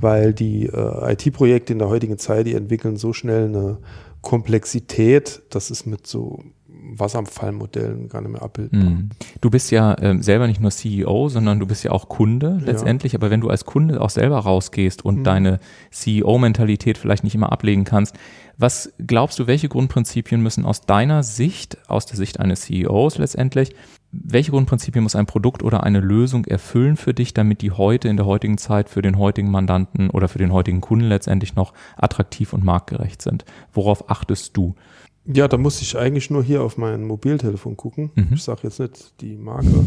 weil 0.00 0.32
die 0.34 0.66
äh, 0.66 1.12
IT-Projekte 1.12 1.72
in 1.72 1.78
der 1.78 1.88
heutigen 1.88 2.18
Zeit, 2.18 2.46
die 2.46 2.54
entwickeln 2.54 2.96
so 2.96 3.12
schnell 3.12 3.44
eine 3.44 3.78
Komplexität, 4.22 5.42
das 5.50 5.70
ist 5.70 5.86
mit 5.86 6.06
so 6.06 6.42
Wasserfallmodellen 6.90 8.08
gar 8.08 8.20
nicht 8.22 8.32
mehr 8.32 8.42
abbildbar. 8.42 8.80
Mhm. 8.80 9.10
Du 9.40 9.50
bist 9.50 9.70
ja 9.70 9.96
ähm, 10.00 10.22
selber 10.22 10.46
nicht 10.46 10.60
nur 10.60 10.70
CEO, 10.70 11.28
sondern 11.28 11.60
du 11.60 11.66
bist 11.66 11.84
ja 11.84 11.90
auch 11.90 12.08
Kunde 12.08 12.60
letztendlich. 12.64 13.12
Ja. 13.12 13.18
Aber 13.18 13.30
wenn 13.30 13.40
du 13.40 13.48
als 13.48 13.64
Kunde 13.64 14.00
auch 14.00 14.10
selber 14.10 14.38
rausgehst 14.38 15.04
und 15.04 15.18
mhm. 15.20 15.24
deine 15.24 15.60
CEO-Mentalität 15.90 16.98
vielleicht 16.98 17.24
nicht 17.24 17.34
immer 17.34 17.52
ablegen 17.52 17.84
kannst, 17.84 18.16
was 18.56 18.92
glaubst 18.98 19.38
du, 19.38 19.46
welche 19.46 19.68
Grundprinzipien 19.68 20.42
müssen 20.42 20.64
aus 20.64 20.80
deiner 20.82 21.22
Sicht, 21.22 21.78
aus 21.88 22.06
der 22.06 22.16
Sicht 22.16 22.40
eines 22.40 22.62
CEOs 22.62 23.18
letztendlich, 23.18 23.74
welche 24.10 24.52
Grundprinzipien 24.52 25.02
muss 25.02 25.14
ein 25.14 25.26
Produkt 25.26 25.62
oder 25.62 25.84
eine 25.84 26.00
Lösung 26.00 26.44
erfüllen 26.46 26.96
für 26.96 27.12
dich, 27.12 27.34
damit 27.34 27.60
die 27.60 27.72
heute 27.72 28.08
in 28.08 28.16
der 28.16 28.26
heutigen 28.26 28.56
Zeit 28.56 28.88
für 28.88 29.02
den 29.02 29.18
heutigen 29.18 29.50
Mandanten 29.50 30.10
oder 30.10 30.28
für 30.28 30.38
den 30.38 30.52
heutigen 30.52 30.80
Kunden 30.80 31.04
letztendlich 31.04 31.54
noch 31.56 31.74
attraktiv 31.96 32.52
und 32.52 32.64
marktgerecht 32.64 33.20
sind? 33.20 33.44
Worauf 33.72 34.10
achtest 34.10 34.56
du? 34.56 34.74
Ja, 35.30 35.46
da 35.46 35.58
muss 35.58 35.82
ich 35.82 35.98
eigentlich 35.98 36.30
nur 36.30 36.42
hier 36.42 36.62
auf 36.62 36.78
mein 36.78 37.04
Mobiltelefon 37.04 37.76
gucken. 37.76 38.10
Mhm. 38.14 38.28
Ich 38.34 38.42
sage 38.42 38.60
jetzt 38.62 38.80
nicht 38.80 39.20
die 39.20 39.36
Marke. 39.36 39.68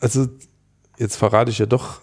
also 0.00 0.26
jetzt 0.98 1.14
verrate 1.14 1.52
ich 1.52 1.58
ja 1.58 1.66
doch 1.66 2.00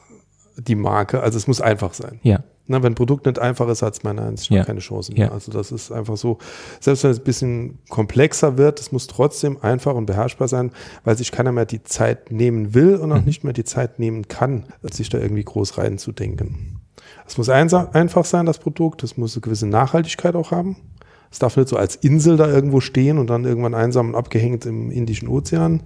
die 0.58 0.76
Marke. 0.76 1.22
Also 1.22 1.38
es 1.38 1.48
muss 1.48 1.60
einfach 1.60 1.94
sein. 1.94 2.22
Ja. 2.24 2.44
Na, 2.68 2.82
wenn 2.82 2.94
ein 2.94 2.96
Produkt 2.96 3.26
nicht 3.26 3.40
einfach 3.40 3.68
ist, 3.68 3.82
hat 3.82 3.94
es 3.94 4.04
meiner 4.04 4.22
Ansicht 4.22 4.52
nach 4.52 4.60
ja. 4.60 4.64
keine 4.64 4.80
Chance 4.80 5.12
mehr. 5.12 5.28
Ja. 5.28 5.32
Also 5.34 5.52
das 5.52 5.74
ist 5.74 5.92
einfach 5.92 6.16
so, 6.16 6.38
selbst 6.80 7.04
wenn 7.04 7.12
es 7.12 7.20
ein 7.20 7.26
bisschen 7.26 7.80
komplexer 7.90 8.58
wird, 8.58 8.80
es 8.80 8.94
muss 8.94 9.08
trotzdem 9.08 9.62
einfach 9.62 9.96
und 9.96 10.06
beherrschbar 10.06 10.48
sein, 10.48 10.72
weil 11.04 11.18
sich 11.18 11.34
keiner 11.34 11.52
mehr 11.52 11.66
die 11.66 11.84
Zeit 11.84 12.32
nehmen 12.32 12.74
will 12.74 12.96
und 12.96 13.12
auch 13.12 13.20
mhm. 13.20 13.26
nicht 13.26 13.44
mehr 13.44 13.52
die 13.52 13.66
Zeit 13.66 14.00
nehmen 14.00 14.30
kann, 14.30 14.68
sich 14.84 15.10
da 15.10 15.18
irgendwie 15.18 15.44
groß 15.44 15.78
reinzudenken. 15.78 16.81
Es 17.32 17.38
muss 17.38 17.48
einfach 17.48 18.26
sein, 18.26 18.46
das 18.46 18.60
Produkt, 18.60 19.04
es 19.04 19.16
muss 19.16 19.38
eine 19.38 19.42
gewisse 19.42 19.66
Nachhaltigkeit 19.66 20.36
auch 20.36 20.52
haben. 20.52 20.76
Es 21.32 21.40
darf 21.40 21.56
nicht 21.56 21.70
so 21.70 21.78
als 21.78 21.96
Insel 21.96 22.36
da 22.36 22.46
irgendwo 22.50 22.82
stehen 22.82 23.18
und 23.18 23.30
dann 23.30 23.46
irgendwann 23.46 23.74
einsam 23.74 24.10
und 24.10 24.16
abgehängt 24.16 24.66
im 24.66 24.92
Indischen 24.92 25.30
Ozean 25.30 25.84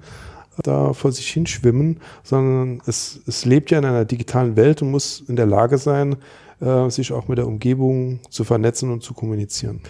da 0.64 0.94
vor 0.94 1.12
sich 1.12 1.30
hinschwimmen, 1.30 2.00
sondern 2.24 2.82
es, 2.88 3.20
es 3.28 3.46
lebt 3.46 3.70
ja 3.70 3.78
in 3.78 3.86
einer 3.86 4.06
digitalen 4.06 4.56
Welt 4.56 4.82
und 4.82 4.90
muss 4.90 5.24
in 5.28 5.36
der 5.36 5.46
Lage 5.46 5.78
sein, 5.78 6.16
äh, 6.62 6.90
sich 6.90 7.14
auch 7.14 7.28
mit 7.28 7.38
der 7.38 7.46
Umgebung 7.46 8.22
zu 8.32 8.44
vernetzen 8.44 8.92
und 8.92 9.04
zu 9.04 9.14
kommunizieren. 9.14 9.82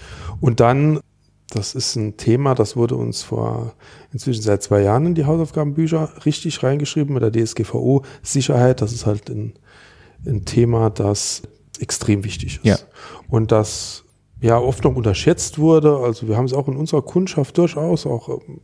Und 0.41 0.59
dann, 0.59 0.99
das 1.51 1.73
ist 1.73 1.95
ein 1.95 2.17
Thema, 2.17 2.53
das 2.53 2.75
wurde 2.75 2.97
uns 2.97 3.23
vor 3.23 3.75
inzwischen 4.11 4.41
seit 4.41 4.61
zwei 4.61 4.81
Jahren 4.81 5.05
in 5.05 5.15
die 5.15 5.23
Hausaufgabenbücher 5.23 6.25
richtig 6.25 6.63
reingeschrieben 6.63 7.13
mit 7.13 7.23
der 7.23 7.31
DSGVO. 7.31 8.03
Sicherheit, 8.23 8.81
das 8.81 8.91
ist 8.91 9.05
halt 9.05 9.29
ein, 9.29 9.53
ein 10.25 10.45
Thema, 10.45 10.89
das 10.89 11.43
extrem 11.79 12.23
wichtig 12.23 12.57
ist. 12.57 12.65
Ja. 12.65 12.77
Und 13.29 13.51
das 13.51 14.03
ja 14.41 14.57
oft 14.57 14.83
noch 14.83 14.95
unterschätzt 14.95 15.59
wurde. 15.59 15.97
Also 15.97 16.27
wir 16.27 16.37
haben 16.37 16.45
es 16.45 16.53
auch 16.53 16.67
in 16.67 16.75
unserer 16.75 17.01
Kundschaft 17.01 17.57
durchaus 17.57 18.05
auch 18.05 18.29
ähm, 18.29 18.61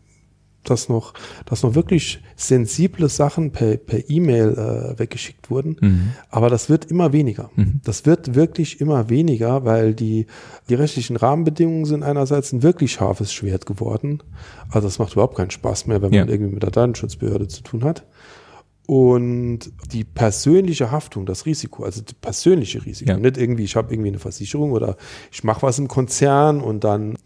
dass 0.63 0.89
noch, 0.89 1.13
dass 1.45 1.63
noch 1.63 1.75
wirklich 1.75 2.21
sensible 2.35 3.09
Sachen 3.09 3.51
per, 3.51 3.77
per 3.77 4.09
E-Mail 4.09 4.93
äh, 4.95 4.99
weggeschickt 4.99 5.49
wurden. 5.49 5.77
Mhm. 5.79 6.09
Aber 6.29 6.49
das 6.49 6.69
wird 6.69 6.85
immer 6.85 7.13
weniger. 7.13 7.49
Mhm. 7.55 7.81
Das 7.83 8.05
wird 8.05 8.35
wirklich 8.35 8.79
immer 8.79 9.09
weniger, 9.09 9.65
weil 9.65 9.93
die, 9.93 10.27
die 10.69 10.75
rechtlichen 10.75 11.15
Rahmenbedingungen 11.15 11.85
sind 11.85 12.03
einerseits 12.03 12.51
ein 12.51 12.63
wirklich 12.63 12.91
scharfes 12.93 13.33
Schwert 13.33 13.65
geworden. 13.65 14.21
Also 14.69 14.87
das 14.87 14.99
macht 14.99 15.13
überhaupt 15.13 15.35
keinen 15.35 15.51
Spaß 15.51 15.87
mehr, 15.87 16.01
wenn 16.01 16.13
ja. 16.13 16.21
man 16.21 16.29
irgendwie 16.31 16.53
mit 16.53 16.63
der 16.63 16.71
Datenschutzbehörde 16.71 17.47
zu 17.47 17.63
tun 17.63 17.83
hat. 17.83 18.05
Und 18.91 19.71
die 19.93 20.03
persönliche 20.03 20.91
Haftung, 20.91 21.25
das 21.25 21.45
Risiko, 21.45 21.85
also 21.85 22.01
das 22.01 22.13
persönliche 22.13 22.85
Risiko, 22.85 23.09
ja. 23.09 23.17
nicht 23.17 23.37
irgendwie, 23.37 23.63
ich 23.63 23.77
habe 23.77 23.93
irgendwie 23.93 24.09
eine 24.09 24.19
Versicherung 24.19 24.73
oder 24.73 24.97
ich 25.31 25.45
mache 25.45 25.61
was 25.61 25.79
im 25.79 25.87
Konzern 25.87 26.59
und 26.59 26.83
dann 26.83 27.17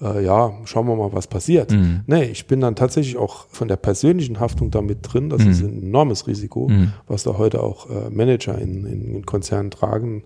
äh, 0.00 0.24
ja, 0.24 0.52
schauen 0.64 0.86
wir 0.86 0.96
mal, 0.96 1.12
was 1.12 1.26
passiert. 1.26 1.72
Mhm. 1.72 2.00
Nee, 2.06 2.24
ich 2.24 2.46
bin 2.46 2.60
dann 2.60 2.76
tatsächlich 2.76 3.16
auch 3.16 3.46
von 3.48 3.68
der 3.68 3.76
persönlichen 3.76 4.40
Haftung 4.40 4.70
damit 4.70 4.98
drin. 5.02 5.30
Das 5.30 5.44
mhm. 5.44 5.50
ist 5.50 5.62
ein 5.62 5.82
enormes 5.82 6.26
Risiko, 6.26 6.68
mhm. 6.68 6.92
was 7.06 7.24
da 7.24 7.36
heute 7.38 7.62
auch 7.62 7.88
äh, 7.90 8.10
Manager 8.10 8.58
in, 8.58 8.86
in, 8.86 9.14
in, 9.14 9.26
Konzernen 9.26 9.70
tragen. 9.70 10.24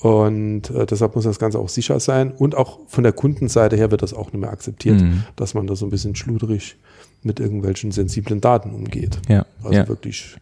Und 0.00 0.70
äh, 0.70 0.86
deshalb 0.86 1.14
muss 1.14 1.24
das 1.24 1.38
Ganze 1.38 1.58
auch 1.58 1.68
sicher 1.68 2.00
sein. 2.00 2.32
Und 2.32 2.56
auch 2.56 2.80
von 2.86 3.04
der 3.04 3.12
Kundenseite 3.12 3.76
her 3.76 3.90
wird 3.90 4.02
das 4.02 4.12
auch 4.12 4.32
nicht 4.32 4.40
mehr 4.40 4.50
akzeptiert, 4.50 5.00
mhm. 5.00 5.22
dass 5.36 5.54
man 5.54 5.66
da 5.66 5.76
so 5.76 5.86
ein 5.86 5.90
bisschen 5.90 6.16
schludrig 6.16 6.76
mit 7.22 7.40
irgendwelchen 7.40 7.92
sensiblen 7.92 8.40
Daten 8.40 8.72
umgeht. 8.72 9.20
Ja. 9.28 9.46
Also 9.62 9.78
ja. 9.78 9.88
wirklich 9.88 10.36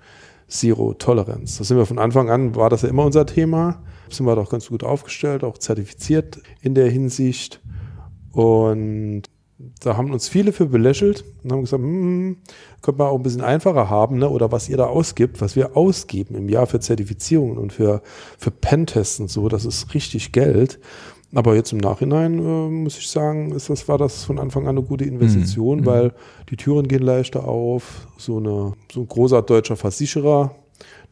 Zero 0.48 0.94
Toleranz. 0.94 1.58
Das 1.58 1.68
sind 1.68 1.76
wir 1.76 1.86
von 1.86 1.98
Anfang 1.98 2.30
an, 2.30 2.54
war 2.54 2.70
das 2.70 2.82
ja 2.82 2.88
immer 2.88 3.04
unser 3.04 3.26
Thema. 3.26 3.82
Sind 4.10 4.26
wir 4.26 4.36
doch 4.36 4.50
ganz 4.50 4.68
gut 4.68 4.84
aufgestellt, 4.84 5.44
auch 5.44 5.58
zertifiziert 5.58 6.40
in 6.60 6.74
der 6.74 6.90
Hinsicht. 6.90 7.60
Und 8.34 9.22
da 9.80 9.96
haben 9.96 10.10
uns 10.10 10.28
viele 10.28 10.52
für 10.52 10.66
belächelt 10.66 11.24
und 11.42 11.52
haben 11.52 11.60
gesagt, 11.62 11.82
hm, 11.82 12.36
könnte 12.82 12.98
man 12.98 13.08
auch 13.08 13.16
ein 13.16 13.22
bisschen 13.22 13.40
einfacher 13.40 13.88
haben, 13.88 14.18
ne? 14.18 14.28
oder 14.28 14.52
was 14.52 14.68
ihr 14.68 14.76
da 14.76 14.86
ausgibt, 14.86 15.40
was 15.40 15.56
wir 15.56 15.76
ausgeben 15.76 16.34
im 16.34 16.48
Jahr 16.48 16.66
für 16.66 16.80
Zertifizierungen 16.80 17.58
und 17.58 17.72
für, 17.72 18.02
für 18.36 18.50
Pentests 18.50 19.20
und 19.20 19.30
so, 19.30 19.48
das 19.48 19.64
ist 19.64 19.94
richtig 19.94 20.32
Geld. 20.32 20.80
Aber 21.34 21.56
jetzt 21.56 21.72
im 21.72 21.78
Nachhinein 21.78 22.38
äh, 22.38 22.68
muss 22.70 22.96
ich 22.96 23.08
sagen, 23.08 23.52
ist 23.52 23.68
das, 23.68 23.88
war 23.88 23.98
das 23.98 24.24
von 24.24 24.38
Anfang 24.38 24.64
an 24.64 24.76
eine 24.76 24.86
gute 24.86 25.04
Investition, 25.04 25.80
mhm. 25.80 25.86
weil 25.86 26.12
die 26.48 26.56
Türen 26.56 26.86
gehen 26.86 27.02
leichter 27.02 27.48
auf. 27.48 28.06
So, 28.16 28.38
eine, 28.38 28.74
so 28.92 29.00
ein 29.00 29.08
großer 29.08 29.42
deutscher 29.42 29.76
Versicherer, 29.76 30.54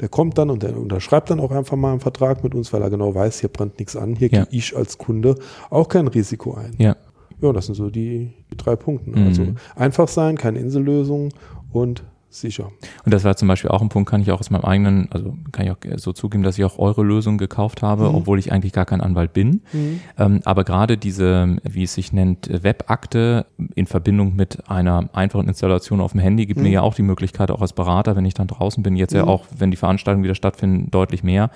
der 0.01 0.09
kommt 0.09 0.39
dann 0.39 0.51
und 0.51 0.63
der 0.63 0.77
unterschreibt 0.77 1.31
dann 1.31 1.41
auch 1.41 1.51
einfach 1.51 1.77
mal 1.77 1.91
einen 1.91 2.01
Vertrag 2.01 2.45
mit 2.45 2.55
uns, 2.55 2.73
weil 2.73 2.83
er 2.83 2.91
genau 2.91 3.15
weiß, 3.15 3.41
hier 3.41 3.49
brennt 3.49 3.79
nichts 3.81 3.97
an, 3.97 4.15
hier 4.15 4.29
ja. 4.29 4.45
gehe 4.45 4.59
ich 4.59 4.77
als 4.77 4.97
Kunde 4.97 5.37
auch 5.71 5.89
kein 5.89 6.07
Risiko 6.07 6.55
ein. 6.55 6.75
Ja. 6.79 6.97
Ja, 7.43 7.53
das 7.53 7.67
sind 7.67 7.75
so 7.75 7.91
die, 7.91 8.33
die 8.51 8.57
drei 8.57 8.77
Punkte. 8.77 9.11
Mhm. 9.11 9.27
Also 9.27 9.47
einfach 9.77 10.09
sein, 10.09 10.39
keine 10.39 10.61
Insellösung 10.61 11.33
und 11.73 12.05
sicher. 12.35 12.71
Und 13.05 13.13
das 13.13 13.25
war 13.25 13.37
zum 13.37 13.49
Beispiel 13.49 13.71
auch 13.71 13.83
ein 13.83 13.89
Punkt, 13.89 14.09
kann 14.09 14.23
ich 14.23 14.31
auch 14.31 14.41
aus 14.41 14.51
meinem 14.51 14.65
eigenen, 14.65 15.09
also 15.11 15.37
kann 15.53 15.67
ich 15.67 15.73
auch 15.73 15.77
so 15.97 16.13
zugeben, 16.13 16.43
dass 16.43 16.59
ich 16.59 16.65
auch 16.65 16.79
eure 16.79 17.03
Lösung 17.03 17.37
gekauft 17.39 17.83
habe, 17.83 18.09
mhm. 18.09 18.15
obwohl 18.15 18.39
ich 18.39 18.53
eigentlich 18.53 18.73
gar 18.73 18.87
kein 18.87 19.01
Anwalt 19.01 19.33
bin. 19.33 19.63
Mhm. 19.73 20.01
Ähm, 20.19 20.41
aber 20.45 20.65
gerade 20.65 20.97
diese, 20.97 21.57
wie 21.63 21.83
es 21.83 21.95
sich 21.95 22.13
nennt, 22.13 22.49
Webakte 22.63 23.47
in 23.75 23.87
Verbindung 23.87 24.35
mit 24.35 24.69
einer 24.71 25.11
einfachen 25.13 25.49
Installation 25.49 26.01
auf 26.01 26.13
dem 26.13 26.21
Handy 26.21 26.47
gibt 26.47 26.59
mhm. 26.59 26.65
mir 26.65 26.73
ja 26.73 26.83
auch 26.83 26.95
die 26.95 27.03
Möglichkeit, 27.03 27.51
auch 27.51 27.61
als 27.61 27.73
Berater, 27.73 28.17
wenn 28.17 28.25
ich 28.25 28.35
dann 28.35 28.49
draußen 28.49 28.83
bin, 28.83 28.97
jetzt 28.97 29.13
ja 29.13 29.25
mhm. 29.25 29.29
auch, 29.29 29.47
wenn 29.57 29.71
die 29.71 29.77
Veranstaltungen 29.77 30.25
wieder 30.25 30.35
stattfinden, 30.35 30.91
deutlich 30.91 31.23
mehr, 31.23 31.51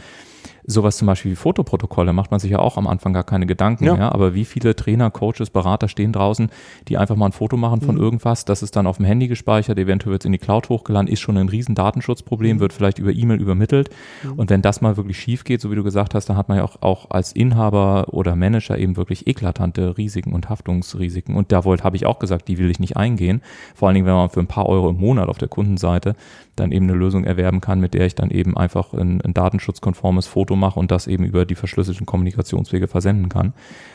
sowas 0.67 0.97
zum 0.97 1.07
Beispiel 1.07 1.33
wie 1.33 1.37
Fotoprotokolle 1.37 2.13
macht 2.13 2.31
man 2.31 2.41
sich 2.41 2.51
ja 2.51 2.59
auch 2.59 2.77
am 2.77 2.87
Anfang 2.87 3.13
gar 3.13 3.25
keine 3.25 3.47
Gedanken 3.47 3.85
ja. 3.85 3.97
mehr. 3.97 4.13
Aber 4.13 4.35
wie 4.35 4.45
viele 4.45 4.75
Trainer, 4.77 5.11
Coaches, 5.11 5.51
Berater 5.51 5.89
stehen 5.89 6.13
draußen, 6.13 6.51
die 6.89 6.99
einfach 6.99 7.17
mal 7.17 7.27
ein 7.27 7.33
Foto 7.33 7.57
machen 7.57 7.81
von 7.81 7.97
mhm. 7.97 8.01
irgendwas, 8.01 8.45
das 8.45 8.63
ist 8.63 8.77
dann 8.77 8.87
auf 8.87 8.97
dem 8.97 9.07
Handy 9.07 9.29
gespeichert, 9.29 9.79
eventuell 9.79 10.13
wird 10.13 10.23
es 10.23 10.27
in 10.27 10.33
die 10.33 10.39
Cloud 10.39 10.69
hochgeladen, 10.69 11.09
ist 11.09 11.21
schon 11.21 11.37
ein 11.37 11.49
riesen 11.49 11.75
Datenschutzproblem, 11.75 12.57
mhm. 12.57 12.61
wird 12.61 12.73
vielleicht 12.73 12.99
über 12.99 13.13
E-Mail 13.13 13.41
übermittelt. 13.41 13.91
Mhm. 14.23 14.33
Und 14.33 14.51
wenn 14.51 14.63
das 14.63 14.81
mal 14.81 14.97
wirklich 14.97 15.19
schief 15.19 15.45
geht, 15.45 15.61
so 15.61 15.71
wie 15.71 15.77
du 15.77 15.85
gesagt 15.85 16.15
hast, 16.15 16.29
dann 16.29 16.37
hat 16.37 16.49
man 16.49 16.59
ja 16.59 16.65
auch, 16.65 16.83
auch 16.83 17.11
als 17.11 17.33
Inhaber 17.33 18.07
oder 18.09 18.37
Manager 18.37 18.79
eben 18.79 18.97
wirklich 18.97 19.27
eklatante 19.27 19.97
Risiken 19.97 20.33
und 20.33 20.49
Haftungsrisiken. 20.49 21.37
Und 21.37 21.53
da 21.53 21.65
wollte, 21.65 21.85
habe 21.85 21.97
ich 21.97 22.07
auch 22.07 22.19
gesagt, 22.19 22.49
die 22.49 22.59
will 22.59 22.71
ich 22.71 22.81
nicht 22.81 22.97
eingehen. 22.97 23.43
Vor 23.75 23.89
allen 23.89 23.95
Dingen, 23.95 24.07
wenn 24.07 24.15
man 24.15 24.31
für 24.31 24.41
ein 24.41 24.47
paar 24.47 24.67
Euro 24.67 24.91
im 24.91 24.99
Monat 24.99 25.29
auf 25.29 25.39
der 25.39 25.49
Kundenseite 25.49 26.17
dann 26.57 26.73
eben 26.73 26.89
eine 26.89 26.99
Lösung 26.99 27.25
erwerben 27.25 27.61
kann, 27.61 27.81
mit 27.81 27.95
der 27.95 28.07
ich 28.07 28.15
dann 28.15 28.31
eben 28.31 28.57
einfach 28.57 28.93
ein, 28.93 29.21
ein 29.21 29.35
datenschutzkonformes 29.35 30.27
Foto 30.27 30.57
mache 30.57 30.81
und 30.81 30.91
das 30.91 31.07
eben 31.07 31.25
über 31.25 31.45
die 31.45 31.55
verschlüsselten 31.55 32.07
Kommunikationswege 32.07 32.89
versenden 32.89 33.29
kann. 33.29 33.53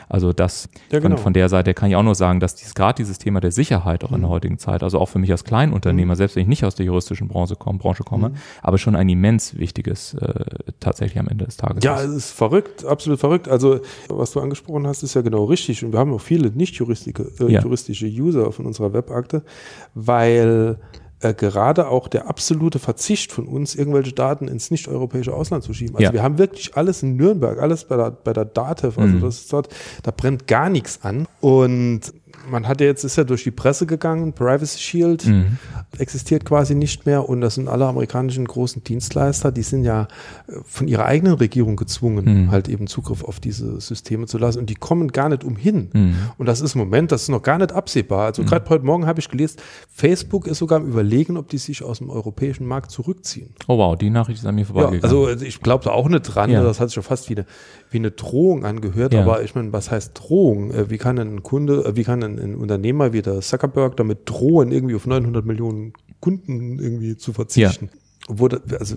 Also 0.08 0.32
das 0.32 0.68
ja, 0.90 1.00
genau. 1.00 1.16
von, 1.16 1.24
von, 1.24 1.32
der 1.32 1.48
Seite 1.48 1.74
kann 1.74 1.90
ich 1.90 1.96
auch 1.96 2.02
nur 2.02 2.14
sagen, 2.14 2.38
dass 2.38 2.54
dies, 2.54 2.74
gerade 2.74 2.96
dieses 2.96 3.18
Thema 3.18 3.40
der 3.40 3.50
Sicherheit 3.50 4.04
auch 4.04 4.10
mhm. 4.10 4.16
in 4.16 4.20
der 4.22 4.28
mhm. 4.28 4.34
heutigen 4.34 4.58
Zeit, 4.58 4.82
also 4.82 4.98
auch 4.98 5.08
für 5.08 5.18
mich 5.18 5.30
als 5.32 5.44
Kleinunternehmer, 5.44 6.14
mhm. 6.14 6.16
selbst 6.16 6.36
wenn 6.36 6.42
ich 6.42 6.48
nicht 6.48 6.64
aus 6.64 6.74
der 6.74 6.86
juristischen 6.86 7.28
Branche 7.28 7.56
komme, 7.56 7.78
Branche 7.78 8.04
komme 8.04 8.30
mhm. 8.30 8.34
aber 8.62 8.78
schon 8.78 8.94
ein 8.94 9.08
immens 9.08 9.58
wichtiges 9.58 10.14
äh, 10.14 10.44
tatsächlich 10.80 11.18
am 11.18 11.28
Ende 11.28 11.46
des 11.46 11.56
Tages. 11.56 11.82
Ja, 11.82 11.96
ist. 11.96 12.10
es 12.10 12.16
ist 12.16 12.30
verrückt, 12.32 12.84
absolut 12.84 13.20
verrückt. 13.20 13.48
Also 13.48 13.80
was 14.08 14.32
du 14.32 14.40
angesprochen 14.40 14.86
hast, 14.86 15.02
ist 15.02 15.14
ja 15.14 15.22
genau 15.22 15.44
richtig 15.44 15.84
und 15.84 15.92
wir 15.92 15.98
haben 15.98 16.12
auch 16.12 16.20
viele 16.20 16.50
nicht 16.50 16.74
juristische, 16.74 17.26
äh, 17.40 17.50
ja. 17.50 17.62
juristische 17.62 18.06
User 18.06 18.52
von 18.52 18.66
unserer 18.66 18.92
Webakte, 18.92 19.42
weil 19.94 20.76
äh, 21.22 21.34
gerade 21.34 21.88
auch 21.88 22.08
der 22.08 22.28
absolute 22.28 22.78
Verzicht 22.78 23.32
von 23.32 23.46
uns, 23.46 23.74
irgendwelche 23.74 24.12
Daten 24.12 24.48
ins 24.48 24.70
nicht-europäische 24.70 25.32
Ausland 25.32 25.64
zu 25.64 25.72
schieben. 25.72 25.96
Also 25.96 26.06
ja. 26.06 26.12
wir 26.12 26.22
haben 26.22 26.38
wirklich 26.38 26.76
alles 26.76 27.02
in 27.02 27.16
Nürnberg, 27.16 27.60
alles 27.60 27.84
bei 27.84 27.96
der, 27.96 28.10
bei 28.10 28.32
der 28.32 28.44
DATEV, 28.44 28.98
also 28.98 29.16
mhm. 29.16 29.20
das 29.20 29.36
ist 29.36 29.52
dort, 29.52 29.68
da 30.02 30.10
brennt 30.10 30.46
gar 30.46 30.68
nichts 30.68 31.00
an. 31.02 31.26
Und 31.40 32.00
man 32.50 32.68
hat 32.68 32.80
ja 32.80 32.86
jetzt, 32.86 33.04
ist 33.04 33.16
ja 33.16 33.24
durch 33.24 33.44
die 33.44 33.50
Presse 33.50 33.86
gegangen, 33.86 34.32
Privacy 34.32 34.78
Shield 34.78 35.26
mhm. 35.26 35.58
existiert 35.98 36.44
quasi 36.44 36.74
nicht 36.74 37.06
mehr 37.06 37.28
und 37.28 37.40
das 37.40 37.54
sind 37.56 37.68
alle 37.68 37.86
amerikanischen 37.86 38.44
großen 38.44 38.84
Dienstleister, 38.84 39.52
die 39.52 39.62
sind 39.62 39.84
ja 39.84 40.08
äh, 40.48 40.52
von 40.64 40.88
ihrer 40.88 41.04
eigenen 41.04 41.34
Regierung 41.34 41.76
gezwungen, 41.76 42.44
mhm. 42.44 42.50
halt 42.50 42.68
eben 42.68 42.86
Zugriff 42.86 43.24
auf 43.24 43.40
diese 43.40 43.80
Systeme 43.80 44.26
zu 44.26 44.38
lassen 44.38 44.60
und 44.60 44.70
die 44.70 44.74
kommen 44.74 45.08
gar 45.08 45.28
nicht 45.28 45.44
umhin. 45.44 45.90
Mhm. 45.92 46.16
Und 46.38 46.46
das 46.46 46.60
ist 46.60 46.74
im 46.74 46.80
Moment, 46.80 47.12
das 47.12 47.22
ist 47.22 47.28
noch 47.28 47.42
gar 47.42 47.58
nicht 47.58 47.72
absehbar. 47.72 48.26
Also 48.26 48.42
mhm. 48.42 48.46
gerade 48.46 48.68
heute 48.68 48.84
Morgen 48.84 49.06
habe 49.06 49.20
ich 49.20 49.28
gelesen, 49.28 49.56
Facebook 49.88 50.46
ist 50.46 50.58
sogar 50.58 50.80
am 50.80 50.86
überlegen, 50.86 51.36
ob 51.36 51.48
die 51.48 51.58
sich 51.58 51.82
aus 51.82 51.98
dem 51.98 52.10
europäischen 52.10 52.66
Markt 52.66 52.90
zurückziehen. 52.90 53.50
Oh 53.68 53.78
wow, 53.78 53.96
die 53.96 54.10
Nachricht 54.10 54.40
ist 54.40 54.46
an 54.46 54.54
mir 54.54 54.66
vorbeigegangen. 54.66 55.00
Ja, 55.00 55.04
also 55.04 55.44
ich 55.44 55.60
glaube 55.60 55.84
da 55.84 55.90
auch 55.90 56.08
nicht 56.08 56.22
dran, 56.22 56.50
ja. 56.50 56.62
das 56.62 56.80
hat 56.80 56.88
sich 56.88 56.94
schon 56.94 57.02
fast 57.02 57.28
wie 57.30 57.36
eine, 57.36 57.46
wie 57.92 57.98
eine 57.98 58.10
Drohung 58.10 58.64
angehört, 58.64 59.14
ja. 59.14 59.22
aber 59.22 59.42
ich 59.42 59.54
meine, 59.54 59.72
was 59.72 59.90
heißt 59.90 60.12
Drohung? 60.14 60.70
Äh, 60.70 60.90
wie 60.90 60.98
kann 60.98 61.18
ein 61.18 61.42
Kunde, 61.42 61.84
äh, 61.84 61.96
wie 61.96 62.04
kann 62.04 62.22
ein, 62.22 62.38
ein 62.38 62.54
Unternehmer 62.54 63.12
wie 63.12 63.22
der 63.22 63.40
Zuckerberg 63.40 63.96
damit 63.96 64.20
drohen, 64.24 64.72
irgendwie 64.72 64.94
auf 64.94 65.06
900 65.06 65.44
Millionen 65.44 65.92
Kunden 66.20 66.78
irgendwie 66.78 67.16
zu 67.16 67.32
verzichten? 67.32 67.90
Ja. 67.92 67.98
Wo, 68.28 68.48
also 68.78 68.96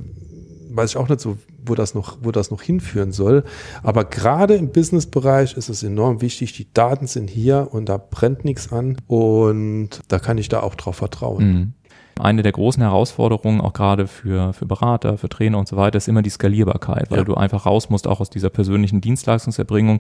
weiß 0.76 0.92
ich 0.92 0.98
auch 0.98 1.10
nicht 1.10 1.22
so, 1.22 1.38
wo 1.66 1.76
das 1.76 1.96
noch, 1.96 2.18
wo 2.22 2.32
das 2.32 2.52
noch 2.52 2.62
hinführen 2.62 3.12
soll. 3.12 3.44
Aber 3.84 4.06
gerade 4.06 4.56
im 4.56 4.70
Businessbereich 4.72 5.58
ist 5.58 5.70
es 5.70 5.84
enorm 5.84 6.22
wichtig. 6.22 6.54
Die 6.54 6.72
Daten 6.74 7.08
sind 7.08 7.30
hier 7.30 7.70
und 7.72 7.90
da 7.90 7.98
brennt 7.98 8.46
nichts 8.46 8.72
an 8.72 8.98
und 9.08 10.02
da 10.08 10.20
kann 10.20 10.38
ich 10.38 10.50
da 10.50 10.62
auch 10.62 10.76
drauf 10.76 10.98
vertrauen. 10.98 11.48
Mhm. 11.48 11.74
Eine 12.20 12.44
der 12.44 12.54
großen 12.54 12.82
Herausforderungen, 12.82 13.60
auch 13.60 13.74
gerade 13.74 14.08
für, 14.08 14.54
für 14.54 14.66
Berater, 14.66 15.18
für 15.18 15.28
Trainer 15.28 15.58
und 15.58 15.68
so 15.68 15.76
weiter, 15.76 15.98
ist 15.98 16.08
immer 16.08 16.22
die 16.22 16.30
Skalierbarkeit, 16.30 17.12
weil 17.12 17.20
ja. 17.20 17.24
du 17.26 17.36
einfach 17.36 17.66
raus 17.66 17.90
musst, 17.90 18.08
auch 18.08 18.22
aus 18.22 18.30
dieser 18.30 18.50
persönlichen 18.50 19.02
Dienstleistungserbringung. 19.02 20.00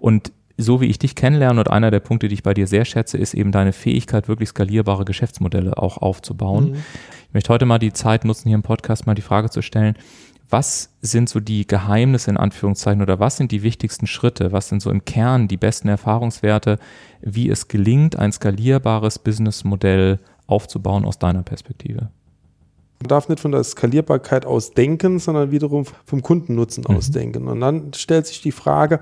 Und 0.00 0.32
so 0.56 0.80
wie 0.80 0.86
ich 0.86 0.98
dich 0.98 1.14
kennenlerne 1.14 1.60
und 1.60 1.70
einer 1.70 1.90
der 1.90 2.00
Punkte, 2.00 2.28
die 2.28 2.34
ich 2.34 2.42
bei 2.42 2.54
dir 2.54 2.66
sehr 2.66 2.84
schätze, 2.84 3.18
ist 3.18 3.34
eben 3.34 3.52
deine 3.52 3.72
Fähigkeit, 3.72 4.28
wirklich 4.28 4.50
skalierbare 4.50 5.04
Geschäftsmodelle 5.04 5.78
auch 5.78 5.98
aufzubauen. 5.98 6.70
Mhm. 6.70 6.74
Ich 7.28 7.34
möchte 7.34 7.52
heute 7.52 7.66
mal 7.66 7.78
die 7.78 7.92
Zeit 7.92 8.24
nutzen, 8.24 8.48
hier 8.48 8.56
im 8.56 8.62
Podcast 8.62 9.06
mal 9.06 9.14
die 9.14 9.22
Frage 9.22 9.50
zu 9.50 9.62
stellen, 9.62 9.96
was 10.50 10.90
sind 11.00 11.28
so 11.28 11.40
die 11.40 11.66
Geheimnisse 11.66 12.30
in 12.30 12.36
Anführungszeichen 12.36 13.02
oder 13.02 13.18
was 13.18 13.36
sind 13.36 13.50
die 13.50 13.62
wichtigsten 13.62 14.06
Schritte? 14.06 14.52
Was 14.52 14.68
sind 14.68 14.82
so 14.82 14.90
im 14.90 15.04
Kern 15.04 15.48
die 15.48 15.56
besten 15.56 15.88
Erfahrungswerte, 15.88 16.78
wie 17.22 17.48
es 17.48 17.66
gelingt, 17.66 18.16
ein 18.16 18.30
skalierbares 18.30 19.18
Businessmodell 19.18 20.20
aufzubauen 20.46 21.04
aus 21.04 21.18
deiner 21.18 21.42
Perspektive? 21.42 22.10
Man 23.04 23.08
darf 23.08 23.28
nicht 23.28 23.40
von 23.40 23.52
der 23.52 23.62
Skalierbarkeit 23.62 24.46
aus 24.46 24.70
denken, 24.70 25.18
sondern 25.18 25.50
wiederum 25.50 25.84
vom 26.06 26.22
Kundennutzen 26.22 26.86
mhm. 26.88 26.96
ausdenken. 26.96 27.48
Und 27.48 27.60
dann 27.60 27.92
stellt 27.92 28.26
sich 28.26 28.40
die 28.40 28.50
Frage, 28.50 29.00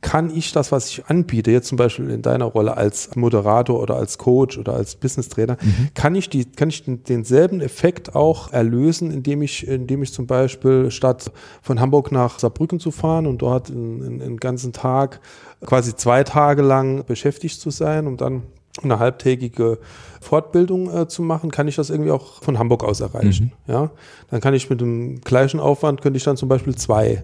kann 0.00 0.34
ich 0.34 0.50
das, 0.50 0.72
was 0.72 0.88
ich 0.88 1.06
anbiete, 1.06 1.52
jetzt 1.52 1.68
zum 1.68 1.76
Beispiel 1.76 2.10
in 2.10 2.20
deiner 2.20 2.46
Rolle 2.46 2.76
als 2.76 3.14
Moderator 3.14 3.80
oder 3.80 3.94
als 3.94 4.18
Coach 4.18 4.58
oder 4.58 4.74
als 4.74 4.96
Business 4.96 5.28
Trainer, 5.28 5.56
mhm. 5.60 5.90
kann 5.94 6.16
ich 6.16 6.28
die, 6.30 6.46
kann 6.46 6.68
ich 6.68 6.82
denselben 6.84 7.60
Effekt 7.60 8.16
auch 8.16 8.52
erlösen, 8.52 9.12
indem 9.12 9.40
ich, 9.40 9.68
indem 9.68 10.02
ich 10.02 10.12
zum 10.12 10.26
Beispiel 10.26 10.90
statt 10.90 11.30
von 11.62 11.78
Hamburg 11.78 12.10
nach 12.10 12.40
Saarbrücken 12.40 12.80
zu 12.80 12.90
fahren 12.90 13.26
und 13.26 13.38
dort 13.38 13.70
einen 13.70 14.38
ganzen 14.38 14.72
Tag, 14.72 15.20
quasi 15.64 15.94
zwei 15.94 16.24
Tage 16.24 16.62
lang 16.62 17.04
beschäftigt 17.04 17.60
zu 17.60 17.70
sein, 17.70 18.08
um 18.08 18.16
dann 18.16 18.42
eine 18.82 18.98
halbtägige 18.98 19.78
Fortbildung 20.20 20.92
äh, 20.92 21.08
zu 21.08 21.22
machen, 21.22 21.50
kann 21.50 21.68
ich 21.68 21.76
das 21.76 21.90
irgendwie 21.90 22.10
auch 22.10 22.42
von 22.42 22.58
Hamburg 22.58 22.82
aus 22.82 23.00
erreichen. 23.00 23.52
Mhm. 23.66 23.72
Ja, 23.72 23.90
dann 24.30 24.40
kann 24.40 24.54
ich 24.54 24.68
mit 24.68 24.80
dem 24.80 25.20
gleichen 25.20 25.60
Aufwand 25.60 26.02
könnte 26.02 26.16
ich 26.16 26.24
dann 26.24 26.36
zum 26.36 26.48
Beispiel 26.48 26.74
zwei 26.74 27.22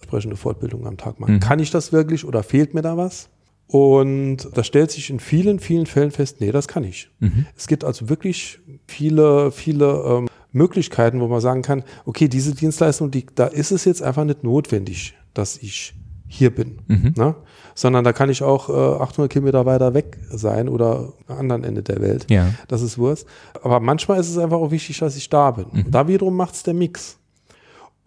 entsprechende 0.00 0.36
Fortbildungen 0.36 0.86
am 0.86 0.96
Tag 0.96 1.20
machen. 1.20 1.34
Mhm. 1.34 1.40
Kann 1.40 1.58
ich 1.60 1.70
das 1.70 1.92
wirklich 1.92 2.24
oder 2.24 2.42
fehlt 2.42 2.74
mir 2.74 2.82
da 2.82 2.96
was? 2.96 3.28
Und 3.66 4.48
da 4.54 4.64
stellt 4.64 4.90
sich 4.90 5.10
in 5.10 5.20
vielen, 5.20 5.60
vielen 5.60 5.84
Fällen 5.84 6.10
fest, 6.10 6.40
nee, 6.40 6.52
das 6.52 6.68
kann 6.68 6.84
ich. 6.84 7.10
Mhm. 7.20 7.46
Es 7.54 7.66
gibt 7.66 7.84
also 7.84 8.08
wirklich 8.08 8.60
viele, 8.86 9.52
viele 9.52 10.04
ähm, 10.06 10.28
Möglichkeiten, 10.52 11.20
wo 11.20 11.28
man 11.28 11.42
sagen 11.42 11.60
kann, 11.60 11.84
okay, 12.06 12.28
diese 12.28 12.54
Dienstleistung, 12.54 13.10
die, 13.10 13.26
da 13.34 13.46
ist 13.46 13.70
es 13.70 13.84
jetzt 13.84 14.02
einfach 14.02 14.24
nicht 14.24 14.42
notwendig, 14.42 15.14
dass 15.34 15.58
ich 15.58 15.94
hier 16.28 16.54
bin. 16.54 16.78
Mhm. 16.86 17.14
Ne? 17.16 17.34
Sondern 17.74 18.04
da 18.04 18.12
kann 18.12 18.30
ich 18.30 18.42
auch 18.42 18.68
äh, 18.68 19.02
800 19.02 19.32
Kilometer 19.32 19.66
weiter 19.66 19.94
weg 19.94 20.18
sein 20.30 20.68
oder 20.68 21.12
am 21.26 21.38
anderen 21.38 21.64
Ende 21.64 21.82
der 21.82 22.00
Welt. 22.00 22.26
Ja. 22.30 22.48
Das 22.68 22.82
ist 22.82 22.98
Wurst. 22.98 23.26
Aber 23.62 23.80
manchmal 23.80 24.20
ist 24.20 24.30
es 24.30 24.38
einfach 24.38 24.58
auch 24.58 24.70
wichtig, 24.70 24.98
dass 24.98 25.16
ich 25.16 25.28
da 25.28 25.50
bin. 25.50 25.66
Mhm. 25.72 25.90
Da 25.90 26.06
wiederum 26.06 26.36
macht 26.36 26.54
es 26.54 26.62
der 26.62 26.74
Mix. 26.74 27.18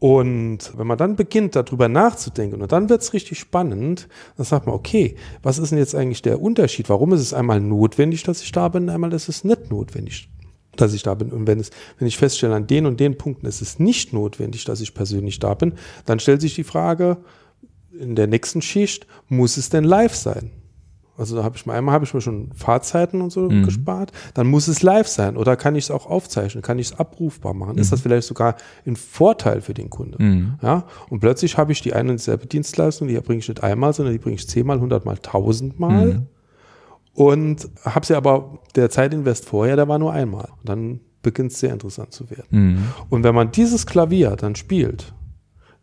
Und 0.01 0.71
wenn 0.75 0.87
man 0.87 0.97
dann 0.97 1.15
beginnt, 1.15 1.55
darüber 1.55 1.87
nachzudenken, 1.87 2.59
und 2.59 2.71
dann 2.71 2.89
wird 2.89 3.03
es 3.03 3.13
richtig 3.13 3.37
spannend, 3.37 4.07
dann 4.35 4.47
sagt 4.47 4.65
man, 4.65 4.73
okay, 4.73 5.15
was 5.43 5.59
ist 5.59 5.69
denn 5.69 5.77
jetzt 5.77 5.93
eigentlich 5.93 6.23
der 6.23 6.41
Unterschied? 6.41 6.89
Warum 6.89 7.13
ist 7.13 7.21
es 7.21 7.35
einmal 7.35 7.59
notwendig, 7.61 8.23
dass 8.23 8.41
ich 8.41 8.51
da 8.51 8.67
bin, 8.69 8.89
einmal 8.89 9.13
ist 9.13 9.29
es 9.29 9.43
nicht 9.43 9.69
notwendig, 9.69 10.27
dass 10.75 10.95
ich 10.95 11.03
da 11.03 11.13
bin. 11.13 11.31
Und 11.31 11.45
wenn, 11.45 11.59
es, 11.59 11.69
wenn 11.99 12.07
ich 12.07 12.17
feststelle, 12.17 12.55
an 12.55 12.65
den 12.65 12.87
und 12.87 12.99
den 12.99 13.15
Punkten 13.15 13.45
ist 13.45 13.61
es 13.61 13.77
nicht 13.77 14.11
notwendig, 14.11 14.65
dass 14.65 14.81
ich 14.81 14.95
persönlich 14.95 15.37
da 15.37 15.53
bin, 15.53 15.73
dann 16.07 16.19
stellt 16.19 16.41
sich 16.41 16.55
die 16.55 16.63
Frage, 16.63 17.17
in 17.99 18.15
der 18.15 18.27
nächsten 18.27 18.61
Schicht 18.61 19.07
muss 19.27 19.57
es 19.57 19.69
denn 19.69 19.83
live 19.83 20.15
sein? 20.15 20.51
Also 21.17 21.35
da 21.35 21.43
habe 21.43 21.55
ich 21.55 21.65
mal 21.67 21.77
einmal 21.77 21.93
habe 21.93 22.03
ich 22.03 22.13
mir 22.13 22.21
schon 22.21 22.51
Fahrzeiten 22.53 23.21
und 23.21 23.31
so 23.31 23.41
mhm. 23.41 23.63
gespart. 23.63 24.11
Dann 24.33 24.47
muss 24.47 24.67
es 24.67 24.81
live 24.81 25.07
sein 25.07 25.37
oder 25.37 25.55
kann 25.55 25.75
ich 25.75 25.85
es 25.85 25.91
auch 25.91 26.07
aufzeichnen? 26.07 26.63
Kann 26.63 26.79
ich 26.79 26.87
es 26.87 26.99
abrufbar 26.99 27.53
machen? 27.53 27.73
Mhm. 27.73 27.81
Ist 27.81 27.91
das 27.91 28.01
vielleicht 28.01 28.27
sogar 28.27 28.55
ein 28.87 28.95
Vorteil 28.95 29.61
für 29.61 29.75
den 29.75 29.89
Kunde? 29.91 30.21
Mhm. 30.21 30.55
Ja. 30.63 30.85
Und 31.09 31.19
plötzlich 31.19 31.57
habe 31.57 31.73
ich 31.73 31.81
die 31.81 31.93
eine 31.93 32.11
und 32.11 32.19
dieselbe 32.19 32.47
Dienstleistung, 32.47 33.07
die 33.07 33.19
bringe 33.19 33.39
ich 33.39 33.47
nicht 33.47 33.61
einmal, 33.61 33.93
sondern 33.93 34.13
die 34.13 34.19
bringe 34.19 34.35
ich 34.35 34.47
zehnmal, 34.47 34.79
hundertmal, 34.79 35.17
tausendmal. 35.17 36.05
Mhm. 36.07 36.27
Und 37.13 37.69
habe 37.83 38.05
sie 38.05 38.15
aber, 38.15 38.59
der 38.75 38.89
Zeitinvest 38.89 39.45
vorher, 39.45 39.75
der 39.75 39.87
war 39.87 39.99
nur 39.99 40.13
einmal. 40.13 40.47
Und 40.59 40.69
dann 40.69 41.01
beginnt 41.21 41.51
es 41.51 41.59
sehr 41.59 41.73
interessant 41.73 42.13
zu 42.13 42.31
werden. 42.31 42.47
Mhm. 42.49 42.83
Und 43.09 43.23
wenn 43.23 43.35
man 43.35 43.51
dieses 43.51 43.85
Klavier 43.85 44.35
dann 44.37 44.55
spielt, 44.55 45.13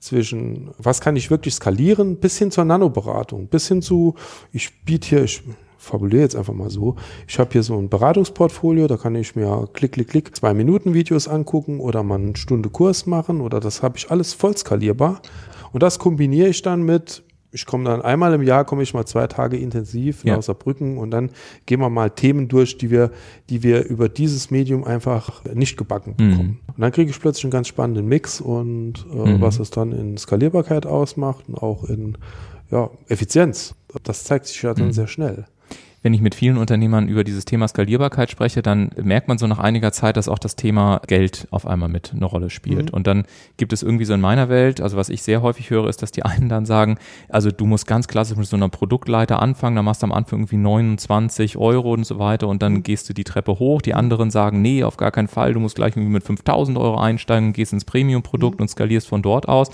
zwischen 0.00 0.71
was 0.78 1.00
kann 1.00 1.17
ich 1.17 1.31
wirklich 1.31 1.55
skalieren, 1.55 2.17
bis 2.17 2.38
hin 2.38 2.50
zur 2.50 2.64
Nanoberatung, 2.64 3.49
bis 3.49 3.69
hin 3.69 3.83
zu, 3.83 4.14
ich 4.52 4.85
biete 4.85 5.09
hier, 5.09 5.25
ich 5.25 5.43
fabuliere 5.78 6.23
jetzt 6.23 6.37
einfach 6.37 6.55
mal 6.55 6.71
so, 6.71 6.97
ich 7.26 7.38
habe 7.38 7.50
hier 7.52 7.62
so 7.62 7.78
ein 7.78 7.88
Beratungsportfolio, 7.88 8.87
da 8.87 8.97
kann 8.97 9.14
ich 9.14 9.37
mir 9.37 9.69
klick, 9.73 9.93
klick, 9.93 10.09
klick 10.09 10.37
zwei 10.37 10.55
Minuten 10.55 10.95
Videos 10.95 11.28
angucken 11.28 11.81
oder 11.81 12.02
mal 12.02 12.17
eine 12.17 12.37
Stunde 12.37 12.69
Kurs 12.69 13.07
machen 13.07 13.40
oder 13.40 13.61
das 13.61 13.83
habe 13.83 13.97
ich 13.97 14.11
alles 14.11 14.35
voll 14.35 14.57
skalierbar. 14.57 15.23
Und 15.73 15.83
das 15.83 15.99
kombiniere 15.99 16.49
ich 16.49 16.62
dann 16.62 16.83
mit 16.83 17.23
ich 17.50 17.64
komme 17.67 17.85
dann 17.85 18.02
einmal 18.02 18.35
im 18.35 18.43
Jahr, 18.43 18.64
komme 18.64 18.83
ich 18.83 18.93
mal 18.95 19.07
zwei 19.07 19.26
Tage 19.26 19.57
intensiv 19.57 20.23
Ja. 20.25 20.37
nach 20.37 20.43
Saarbrücken 20.43 20.99
und 20.99 21.11
dann 21.11 21.31
gehen 21.67 21.81
wir 21.81 21.88
mal 21.88 22.11
Themen 22.11 22.49
durch, 22.49 22.76
die 22.78 22.90
wir, 22.90 23.11
die 23.49 23.62
wir 23.62 23.85
über 23.87 24.09
dieses 24.09 24.50
Medium 24.50 24.85
einfach 24.85 25.43
nicht 25.55 25.76
gebacken 25.76 26.14
bekommen. 26.17 26.61
Und 26.69 26.81
dann 26.81 26.93
kriege 26.93 27.11
ich 27.11 27.19
plötzlich 27.21 27.45
einen 27.45 27.50
ganz 27.52 27.69
spannenden 27.69 28.07
Mix 28.07 28.40
und 28.40 29.07
äh, 29.12 29.35
Mhm. 29.35 29.40
was 29.40 29.59
es 29.61 29.71
dann 29.71 29.93
in 29.93 30.17
Skalierbarkeit 30.19 30.85
ausmacht 30.87 31.45
und 31.49 31.55
auch 31.57 31.85
in 31.85 32.19
ja, 32.71 32.90
Effizienz. 33.09 33.75
Das 34.05 34.25
zeigt 34.25 34.47
sich 34.47 34.61
ja 34.62 34.75
dann 34.75 34.88
Mhm. 34.88 34.93
sehr 34.93 35.07
schnell. 35.07 35.47
Wenn 36.00 36.14
ich 36.14 36.21
mit 36.21 36.37
vielen 36.37 36.59
Unternehmern 36.59 37.09
über 37.09 37.25
dieses 37.25 37.45
Thema 37.45 37.67
Skalierbarkeit 37.67 38.31
spreche, 38.31 38.62
dann 38.62 38.90
merkt 39.02 39.26
man 39.26 39.37
so 39.37 39.49
nach 39.49 39.59
einiger 39.59 39.90
Zeit, 39.90 40.17
dass 40.17 40.28
auch 40.28 40.38
das 40.38 40.55
Thema 40.55 41.00
Geld 41.09 41.49
auf 41.50 41.67
einmal 41.67 41.88
mit 41.88 42.12
eine 42.14 42.25
Rolle 42.25 42.50
spielt. 42.50 42.93
Mhm. 42.93 42.95
Und 42.95 43.07
dann 43.09 43.25
gibt 43.57 43.73
es 43.73 43.83
irgendwie 43.83 44.05
so 44.05 44.14
in 44.14 44.21
meiner 44.21 44.49
Welt, 44.49 44.81
also 44.81 44.97
was 44.97 45.09
ich 45.09 45.23
sehr 45.23 45.43
häufig 45.43 45.71
höre, 45.71 45.88
ist, 45.88 46.00
dass 46.00 46.12
die 46.12 46.25
einen 46.25 46.49
dann 46.49 46.67
sagen, 46.67 46.99
also 47.28 47.50
du 47.50 47.67
musst 47.67 47.87
ganz 47.88 48.07
klassisch 48.07 48.37
mit 48.37 48.47
so 48.47 48.57
einer 48.57 48.69
Produktleiter 48.69 49.43
anfangen, 49.43 49.75
da 49.75 49.83
machst 49.83 50.02
du 50.02 50.07
am 50.07 50.12
Anfang 50.12 50.40
irgendwie 50.40 50.57
29 50.57 51.57
Euro 51.57 51.93
und 51.93 52.05
so 52.05 52.21
weiter 52.21 52.47
und 52.47 52.62
dann 52.62 52.85
gehst 52.85 53.09
du 53.09 53.12
die 53.12 53.25
Treppe 53.25 53.59
hoch. 53.59 53.83
Die 53.83 53.95
anderen 53.95 54.31
sagen, 54.31 54.62
nee, 54.62 54.85
auf 54.85 54.99
gar 54.99 55.11
keinen 55.11 55.28
Fall, 55.28 55.52
du 55.52 55.61
musst 55.61 55.75
gleich 55.75 55.97
irgendwie 55.97 56.12
mit 56.12 56.23
5000 56.23 56.78
Euro 56.78 57.00
einsteigen, 57.00 57.52
gehst 57.52 57.73
ins 57.73 57.85
Premium-Produkt 57.85 58.61
und 58.61 58.69
skalierst 58.69 59.09
von 59.09 59.23
dort 59.23 59.49
aus. 59.49 59.71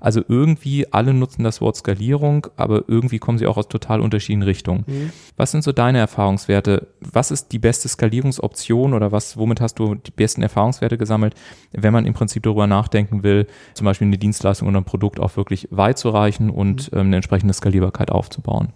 Also 0.00 0.22
irgendwie 0.28 0.92
alle 0.92 1.14
nutzen 1.14 1.44
das 1.44 1.60
Wort 1.60 1.76
Skalierung, 1.76 2.46
aber 2.56 2.84
irgendwie 2.88 3.18
kommen 3.18 3.38
sie 3.38 3.46
auch 3.46 3.56
aus 3.56 3.68
total 3.68 4.00
unterschiedlichen 4.00 4.42
Richtungen. 4.42 5.12
Was 5.36 5.50
sind 5.50 5.62
so 5.62 5.72
deine 5.72 5.98
Erfahrungswerte? 5.98 6.88
Was 7.00 7.30
ist 7.30 7.52
die 7.52 7.58
beste 7.58 7.88
Skalierungsoption 7.88 8.94
oder 8.94 9.12
was, 9.12 9.36
womit 9.36 9.60
hast 9.60 9.78
du 9.78 9.94
die 9.94 10.10
besten 10.10 10.42
Erfahrungswerte 10.42 10.98
gesammelt, 10.98 11.34
wenn 11.72 11.92
man 11.92 12.06
im 12.06 12.14
Prinzip 12.14 12.42
darüber 12.42 12.66
nachdenken 12.66 13.22
will, 13.22 13.46
zum 13.74 13.84
Beispiel 13.84 14.06
eine 14.06 14.18
Dienstleistung 14.18 14.68
oder 14.68 14.78
ein 14.78 14.84
Produkt 14.84 15.20
auch 15.20 15.36
wirklich 15.36 15.68
weit 15.70 15.98
zu 15.98 16.10
reichen 16.10 16.50
und 16.50 16.90
ähm, 16.92 17.06
eine 17.06 17.16
entsprechende 17.16 17.54
Skalierbarkeit 17.54 18.10
aufzubauen? 18.10 18.72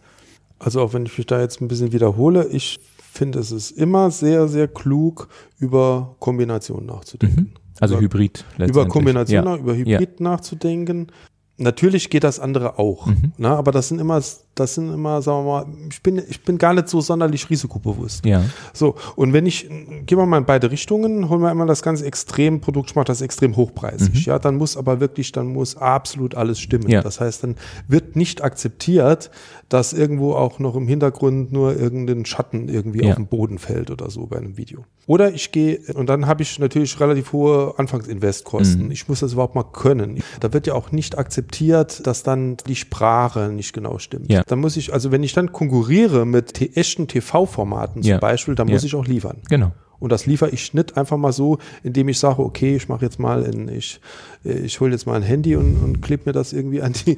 Also 0.58 0.82
auch 0.82 0.92
wenn 0.92 1.06
ich 1.06 1.16
mich 1.16 1.26
da 1.26 1.40
jetzt 1.40 1.60
ein 1.60 1.68
bisschen 1.68 1.92
wiederhole, 1.92 2.46
ich 2.48 2.80
finde, 2.98 3.38
es 3.40 3.50
ist 3.50 3.72
immer 3.72 4.10
sehr, 4.10 4.46
sehr 4.46 4.68
klug, 4.68 5.28
über 5.58 6.16
Kombinationen 6.20 6.86
nachzudenken. 6.86 7.54
Also 7.80 7.94
Über- 7.96 8.02
Hybrid 8.04 8.44
über 8.56 8.66
letztendlich. 8.66 8.92
Kombination, 8.92 9.44
Ja. 9.44 9.56
über 9.56 9.74
Hybrid 9.74 10.20
nachzudenken. 10.20 11.08
Natürlich 11.56 12.08
geht 12.10 12.24
das 12.24 12.38
andere 12.40 12.78
auch, 12.78 13.06
Mhm. 13.06 13.32
ne? 13.38 13.48
aber 13.48 13.72
das 13.72 13.88
sind 13.88 14.00
immer, 14.00 14.22
das 14.54 14.74
sind 14.74 14.92
immer, 14.92 15.22
sagen 15.22 15.44
wir 15.46 15.50
mal, 15.50 15.66
ich 15.90 16.02
bin, 16.02 16.22
ich 16.28 16.42
bin 16.42 16.58
gar 16.58 16.74
nicht 16.74 16.88
so 16.88 17.00
sonderlich 17.00 17.48
risikobewusst. 17.48 18.26
Ja. 18.26 18.44
So, 18.74 18.96
und 19.16 19.32
wenn 19.32 19.46
ich, 19.46 19.68
gehen 19.68 20.18
wir 20.18 20.26
mal 20.26 20.38
in 20.38 20.44
beide 20.44 20.70
Richtungen, 20.70 21.28
holen 21.28 21.40
wir 21.40 21.50
einmal 21.50 21.66
das 21.66 21.82
ganze 21.82 22.04
Extremprodukt, 22.04 22.90
ich 22.90 22.96
mache 22.96 23.06
das 23.06 23.20
extrem 23.22 23.56
hochpreisig, 23.56 24.26
ja, 24.26 24.38
dann 24.38 24.56
muss 24.56 24.76
aber 24.76 25.00
wirklich, 25.00 25.32
dann 25.32 25.46
muss 25.46 25.76
absolut 25.76 26.34
alles 26.34 26.60
stimmen. 26.60 26.84
Mhm. 26.84 26.90
Ja. 26.90 27.02
Das 27.02 27.20
heißt, 27.20 27.44
dann 27.44 27.56
wird 27.88 28.16
nicht 28.16 28.42
akzeptiert, 28.42 29.30
dass 29.68 29.92
irgendwo 29.92 30.34
auch 30.34 30.58
noch 30.58 30.74
im 30.74 30.88
Hintergrund 30.88 31.52
nur 31.52 31.76
irgendein 31.76 32.26
Schatten 32.26 32.68
irgendwie 32.68 33.02
Ja. 33.04 33.10
auf 33.10 33.16
den 33.16 33.28
Boden 33.28 33.58
fällt 33.58 33.90
oder 33.90 34.10
so 34.10 34.26
bei 34.26 34.36
einem 34.36 34.56
Video. 34.56 34.84
Oder 35.06 35.32
ich 35.32 35.52
gehe, 35.52 35.80
und 35.94 36.08
dann 36.08 36.26
habe 36.26 36.42
ich 36.42 36.58
natürlich 36.58 36.98
relativ 37.00 37.32
hohe 37.32 37.74
Anfangsinvestkosten. 37.78 38.86
Mhm. 38.86 38.90
Ich 38.90 39.08
muss 39.08 39.20
das 39.20 39.32
überhaupt 39.32 39.54
mal 39.54 39.64
können. 39.64 40.22
Da 40.40 40.52
wird 40.52 40.66
ja 40.66 40.74
auch 40.74 40.92
nicht 40.92 41.18
akzeptiert, 41.18 42.06
dass 42.06 42.22
dann 42.22 42.56
die 42.66 42.76
Sprache 42.76 43.48
nicht 43.48 43.72
genau 43.72 43.98
stimmt. 43.98 44.30
Ja. 44.30 44.39
Da 44.46 44.56
muss 44.56 44.76
ich, 44.76 44.92
also 44.92 45.12
wenn 45.12 45.22
ich 45.22 45.32
dann 45.32 45.52
konkurriere 45.52 46.26
mit 46.26 46.76
echten 46.76 47.08
TV-Formaten 47.08 48.02
zum 48.02 48.10
Ja. 48.10 48.18
Beispiel, 48.18 48.54
dann 48.54 48.68
muss 48.68 48.84
ich 48.84 48.94
auch 48.94 49.06
liefern. 49.06 49.38
Genau. 49.48 49.72
Und 50.00 50.10
das 50.10 50.26
liefere 50.26 50.50
ich 50.50 50.74
nicht 50.74 50.96
einfach 50.96 51.16
mal 51.18 51.32
so, 51.32 51.58
indem 51.84 52.08
ich 52.08 52.18
sage, 52.18 52.42
okay, 52.42 52.74
ich 52.76 52.88
mache 52.88 53.04
jetzt 53.04 53.18
mal, 53.20 53.42
in, 53.44 53.68
ich, 53.68 54.00
ich 54.42 54.80
hole 54.80 54.90
jetzt 54.92 55.06
mal 55.06 55.14
ein 55.14 55.22
Handy 55.22 55.54
und, 55.56 55.76
und 55.76 56.00
klebe 56.02 56.22
mir 56.26 56.32
das 56.32 56.52
irgendwie 56.52 56.82
an 56.82 56.92
die, 56.94 57.16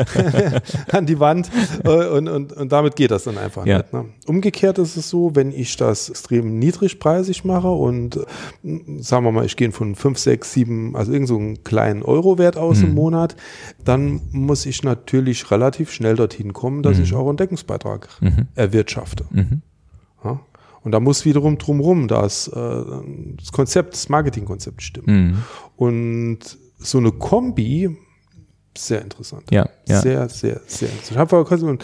an 0.92 1.06
die 1.06 1.20
Wand 1.20 1.50
und, 1.84 2.28
und, 2.28 2.52
und 2.52 2.72
damit 2.72 2.96
geht 2.96 3.10
das 3.10 3.24
dann 3.24 3.38
einfach 3.38 3.66
Ja. 3.66 3.78
nicht. 3.78 3.92
Ne? 3.92 4.06
Umgekehrt 4.26 4.78
ist 4.78 4.96
es 4.96 5.10
so, 5.10 5.34
wenn 5.36 5.52
ich 5.52 5.76
das 5.76 6.08
extrem 6.08 6.58
niedrigpreisig 6.58 7.44
mache 7.44 7.68
und 7.68 8.18
sagen 8.98 9.24
wir 9.24 9.32
mal, 9.32 9.44
ich 9.44 9.56
gehe 9.56 9.70
von 9.72 9.94
5, 9.94 10.18
6, 10.18 10.52
7, 10.52 10.96
also 10.96 11.12
irgend 11.12 11.28
so 11.28 11.36
einen 11.36 11.64
kleinen 11.64 12.02
Euro-Wert 12.02 12.56
aus 12.56 12.78
Mhm. 12.78 12.84
im 12.88 12.94
Monat, 12.94 13.36
dann 13.84 14.20
muss 14.32 14.64
ich 14.66 14.82
natürlich 14.82 15.50
relativ 15.50 15.92
schnell 15.92 16.16
dorthin 16.16 16.52
kommen, 16.52 16.82
dass 16.82 16.98
ich 16.98 17.14
auch 17.14 17.28
einen 17.28 17.36
Deckungsbeitrag 17.36 18.08
Mhm. 18.20 18.46
erwirtschafte. 18.54 19.24
Mhm. 19.30 19.62
Und 20.82 20.92
da 20.92 21.00
muss 21.00 21.24
wiederum 21.24 21.58
drumherum 21.58 22.08
das, 22.08 22.48
äh, 22.48 22.84
das 23.36 23.52
Konzept, 23.52 23.94
das 23.94 24.08
Marketingkonzept 24.08 24.82
stimmen. 24.82 25.06
Mhm. 25.06 25.38
Und 25.76 26.38
so 26.78 26.98
eine 26.98 27.12
Kombi, 27.12 27.96
sehr 28.76 29.02
interessant. 29.02 29.44
Ja, 29.50 29.68
ja. 29.86 30.00
Sehr, 30.00 30.28
sehr, 30.28 30.60
sehr 30.66 30.88
interessant. 30.88 31.10
Ich 31.10 31.16
habe 31.16 31.78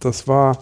das 0.00 0.28
war, 0.28 0.58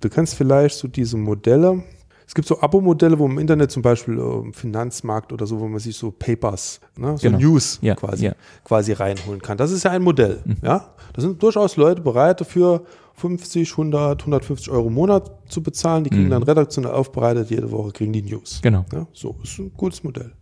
du 0.00 0.08
kennst 0.08 0.34
vielleicht 0.34 0.78
so 0.78 0.88
diese 0.88 1.16
Modelle. 1.16 1.82
Es 2.26 2.34
gibt 2.34 2.48
so 2.48 2.60
Abo-Modelle, 2.60 3.18
wo 3.18 3.26
im 3.26 3.38
Internet 3.38 3.70
zum 3.70 3.82
Beispiel 3.82 4.18
äh, 4.18 4.38
im 4.46 4.52
Finanzmarkt 4.52 5.32
oder 5.32 5.46
so, 5.46 5.60
wo 5.60 5.68
man 5.68 5.78
sich 5.78 5.96
so 5.96 6.10
Papers, 6.10 6.80
ne, 6.96 7.16
so 7.16 7.22
Genau. 7.28 7.38
News 7.38 7.78
Ja, 7.82 7.94
quasi, 7.94 8.26
ja. 8.26 8.34
quasi 8.64 8.92
reinholen 8.92 9.40
kann. 9.40 9.56
Das 9.56 9.70
ist 9.70 9.84
ja 9.84 9.92
ein 9.92 10.02
Modell. 10.02 10.40
Mhm. 10.44 10.56
Ja? 10.62 10.94
Da 11.12 11.22
sind 11.22 11.40
durchaus 11.42 11.76
Leute 11.76 12.02
bereit 12.02 12.40
dafür, 12.40 12.82
50, 13.14 13.70
100, 13.72 14.22
150 14.22 14.70
Euro 14.70 14.88
im 14.88 14.94
Monat 14.94 15.30
zu 15.48 15.62
bezahlen. 15.62 16.02
Die 16.04 16.10
kriegen 16.10 16.26
Mhm. 16.26 16.30
dann 16.30 16.42
redaktionell 16.42 16.90
aufbereitet, 16.92 17.48
jede 17.50 17.70
Woche 17.70 17.92
kriegen 17.92 18.12
die 18.12 18.22
News. 18.22 18.58
Genau. 18.62 18.84
Ja, 18.92 19.06
so, 19.12 19.36
ist 19.42 19.58
ein 19.58 19.72
gutes 19.76 20.02
Modell. 20.02 20.32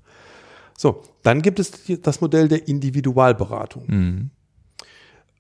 So, 0.77 1.03
dann 1.23 1.41
gibt 1.43 1.61
es 1.61 1.71
das 2.03 2.21
Modell 2.21 2.49
der 2.49 2.67
Individualberatung. 2.67 3.85
Mhm. 3.87 4.31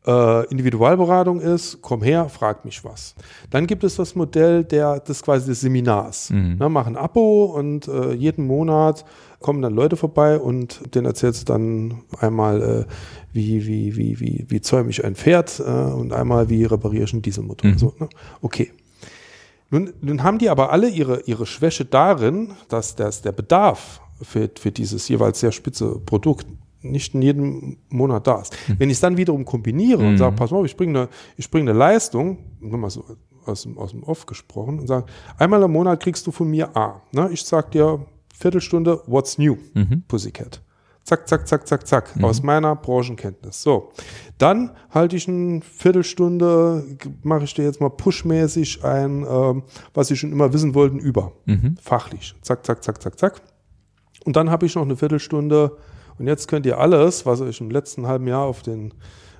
Äh, 0.06 0.46
Individualberatung 0.50 1.40
ist, 1.40 1.80
komm 1.80 2.02
her, 2.02 2.28
frag 2.28 2.64
mich 2.66 2.84
was. 2.84 3.14
Dann 3.48 3.66
gibt 3.66 3.84
es 3.84 3.96
das 3.96 4.14
Modell 4.14 4.62
der, 4.62 5.00
des 5.00 5.22
quasi 5.22 5.46
des 5.46 5.62
Seminars. 5.62 6.28
Mhm. 6.28 6.56
Ne, 6.58 6.68
mach 6.68 6.86
ein 6.86 6.96
Abo 6.96 7.46
und 7.46 7.88
äh, 7.88 8.12
jeden 8.12 8.46
Monat 8.46 9.06
kommen 9.40 9.62
dann 9.62 9.74
Leute 9.74 9.96
vorbei 9.96 10.38
und 10.38 10.94
denen 10.94 11.06
erzählst 11.06 11.42
du 11.42 11.52
dann 11.52 12.02
einmal, 12.18 12.62
äh, 12.62 12.84
wie, 13.32 13.66
wie, 13.66 13.96
wie, 13.96 14.20
wie, 14.20 14.44
wie 14.48 14.60
zäume 14.60 14.90
ich 14.90 15.04
ein 15.04 15.14
Pferd 15.14 15.58
äh, 15.60 15.62
und 15.62 16.12
einmal, 16.12 16.50
wie 16.50 16.64
repariere 16.64 17.04
ich 17.04 17.12
einen 17.14 17.22
Dieselmotor. 17.22 17.70
Mhm. 17.70 17.78
So, 17.78 17.94
ne? 17.98 18.08
Okay. 18.42 18.72
Nun, 19.70 19.92
nun 20.02 20.22
haben 20.22 20.38
die 20.38 20.50
aber 20.50 20.70
alle 20.70 20.88
ihre, 20.88 21.22
ihre 21.22 21.46
Schwäche 21.46 21.86
darin, 21.86 22.52
dass, 22.68 22.94
dass 22.94 23.22
der 23.22 23.32
Bedarf 23.32 24.02
für, 24.20 24.50
für 24.58 24.70
dieses 24.70 25.08
jeweils 25.08 25.40
sehr 25.40 25.52
spitze 25.52 25.98
Produkt 26.04 26.46
nicht 26.84 27.14
in 27.14 27.22
jedem 27.22 27.78
Monat 27.88 28.26
da 28.26 28.40
ist. 28.40 28.56
Wenn 28.78 28.90
ich 28.90 28.96
es 28.96 29.00
dann 29.00 29.16
wiederum 29.16 29.44
kombiniere 29.44 29.98
und 30.00 30.12
Mhm. 30.12 30.18
sage, 30.18 30.36
pass 30.36 30.50
mal 30.50 30.58
auf, 30.58 30.66
ich 30.66 30.76
bringe 30.76 30.98
eine, 31.00 31.08
ich 31.36 31.50
bringe 31.50 31.70
eine 31.70 31.78
Leistung, 31.78 32.38
nur 32.60 32.78
mal 32.78 32.90
so 32.90 33.04
aus 33.46 33.62
dem, 33.62 33.76
aus 33.78 33.90
dem 33.90 34.02
Off 34.04 34.26
gesprochen, 34.26 34.78
und 34.80 34.86
sage, 34.86 35.06
einmal 35.38 35.62
im 35.62 35.72
Monat 35.72 36.00
kriegst 36.00 36.26
du 36.26 36.30
von 36.30 36.48
mir 36.50 36.76
A. 36.76 37.02
Ne? 37.12 37.28
Ich 37.32 37.44
sag 37.44 37.70
dir 37.72 38.06
Viertelstunde, 38.34 39.00
what's 39.06 39.38
new, 39.38 39.56
Mhm. 39.74 40.02
Pussycat. 40.08 40.60
Zack, 41.04 41.28
zack, 41.28 41.46
zack, 41.46 41.68
zack, 41.68 41.86
zack, 41.86 42.14
aus 42.22 42.42
meiner 42.42 42.74
Branchenkenntnis. 42.76 43.60
So, 43.62 43.92
dann 44.38 44.70
halte 44.88 45.16
ich 45.16 45.28
eine 45.28 45.60
Viertelstunde, 45.60 46.84
mache 47.22 47.44
ich 47.44 47.54
dir 47.54 47.64
jetzt 47.64 47.80
mal 47.80 47.90
pushmäßig 47.90 48.84
ein, 48.84 49.26
ähm, 49.28 49.62
was 49.92 50.08
Sie 50.08 50.16
schon 50.16 50.32
immer 50.32 50.52
wissen 50.52 50.74
wollten, 50.74 50.98
über. 50.98 51.32
Mhm. 51.46 51.76
Fachlich. 51.80 52.34
Zack, 52.42 52.64
zack, 52.64 52.82
zack, 52.82 53.02
zack, 53.02 53.18
zack. 53.18 53.42
Und 54.24 54.36
dann 54.36 54.50
habe 54.50 54.64
ich 54.66 54.74
noch 54.74 54.82
eine 54.82 54.96
Viertelstunde 54.96 55.76
und 56.18 56.26
jetzt 56.26 56.48
könnt 56.48 56.66
ihr 56.66 56.78
alles, 56.78 57.26
was 57.26 57.40
euch 57.40 57.60
im 57.60 57.70
letzten 57.70 58.06
halben 58.06 58.26
Jahr 58.26 58.42
auf, 58.44 58.62
den, 58.62 58.92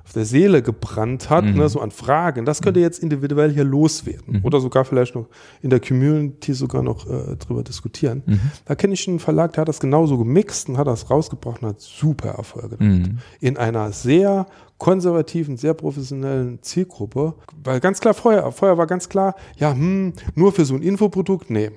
auf 0.04 0.12
der 0.12 0.24
Seele 0.24 0.60
gebrannt 0.62 1.30
hat, 1.30 1.44
Mhm. 1.44 1.54
ne, 1.56 1.68
so 1.68 1.80
an 1.80 1.90
Fragen, 1.90 2.44
das 2.44 2.60
könnt 2.60 2.76
ihr 2.76 2.82
jetzt 2.82 3.02
individuell 3.02 3.50
hier 3.52 3.64
loswerden. 3.64 4.40
Oder 4.42 4.60
sogar 4.60 4.84
vielleicht 4.84 5.14
noch 5.14 5.26
in 5.62 5.70
der 5.70 5.80
Community 5.80 6.52
sogar 6.52 6.82
noch 6.82 7.06
äh, 7.08 7.36
drüber 7.36 7.62
diskutieren. 7.62 8.22
Mhm. 8.26 8.40
Da 8.66 8.74
kenne 8.74 8.92
ich 8.94 9.08
einen 9.08 9.18
Verlag, 9.18 9.52
der 9.54 9.62
hat 9.62 9.68
das 9.68 9.80
genauso 9.80 10.18
gemixt 10.18 10.68
und 10.68 10.76
hat 10.78 10.86
das 10.86 11.08
rausgebracht 11.10 11.62
und 11.62 11.68
hat 11.70 11.80
super 11.80 12.30
Erfolge 12.30 12.76
damit. 12.76 13.06
Mhm. 13.08 13.18
In 13.40 13.56
einer 13.56 13.92
sehr 13.92 14.46
konservativen, 14.76 15.56
sehr 15.56 15.72
professionellen 15.72 16.60
Zielgruppe. 16.60 17.34
Weil 17.62 17.80
ganz 17.80 18.00
klar, 18.00 18.12
vorher, 18.12 18.50
vorher 18.52 18.76
war 18.76 18.86
ganz 18.86 19.08
klar, 19.08 19.34
ja, 19.56 19.72
hm, 19.72 20.12
nur 20.34 20.52
für 20.52 20.64
so 20.66 20.74
ein 20.74 20.82
Infoprodukt, 20.82 21.48
nee. 21.48 21.70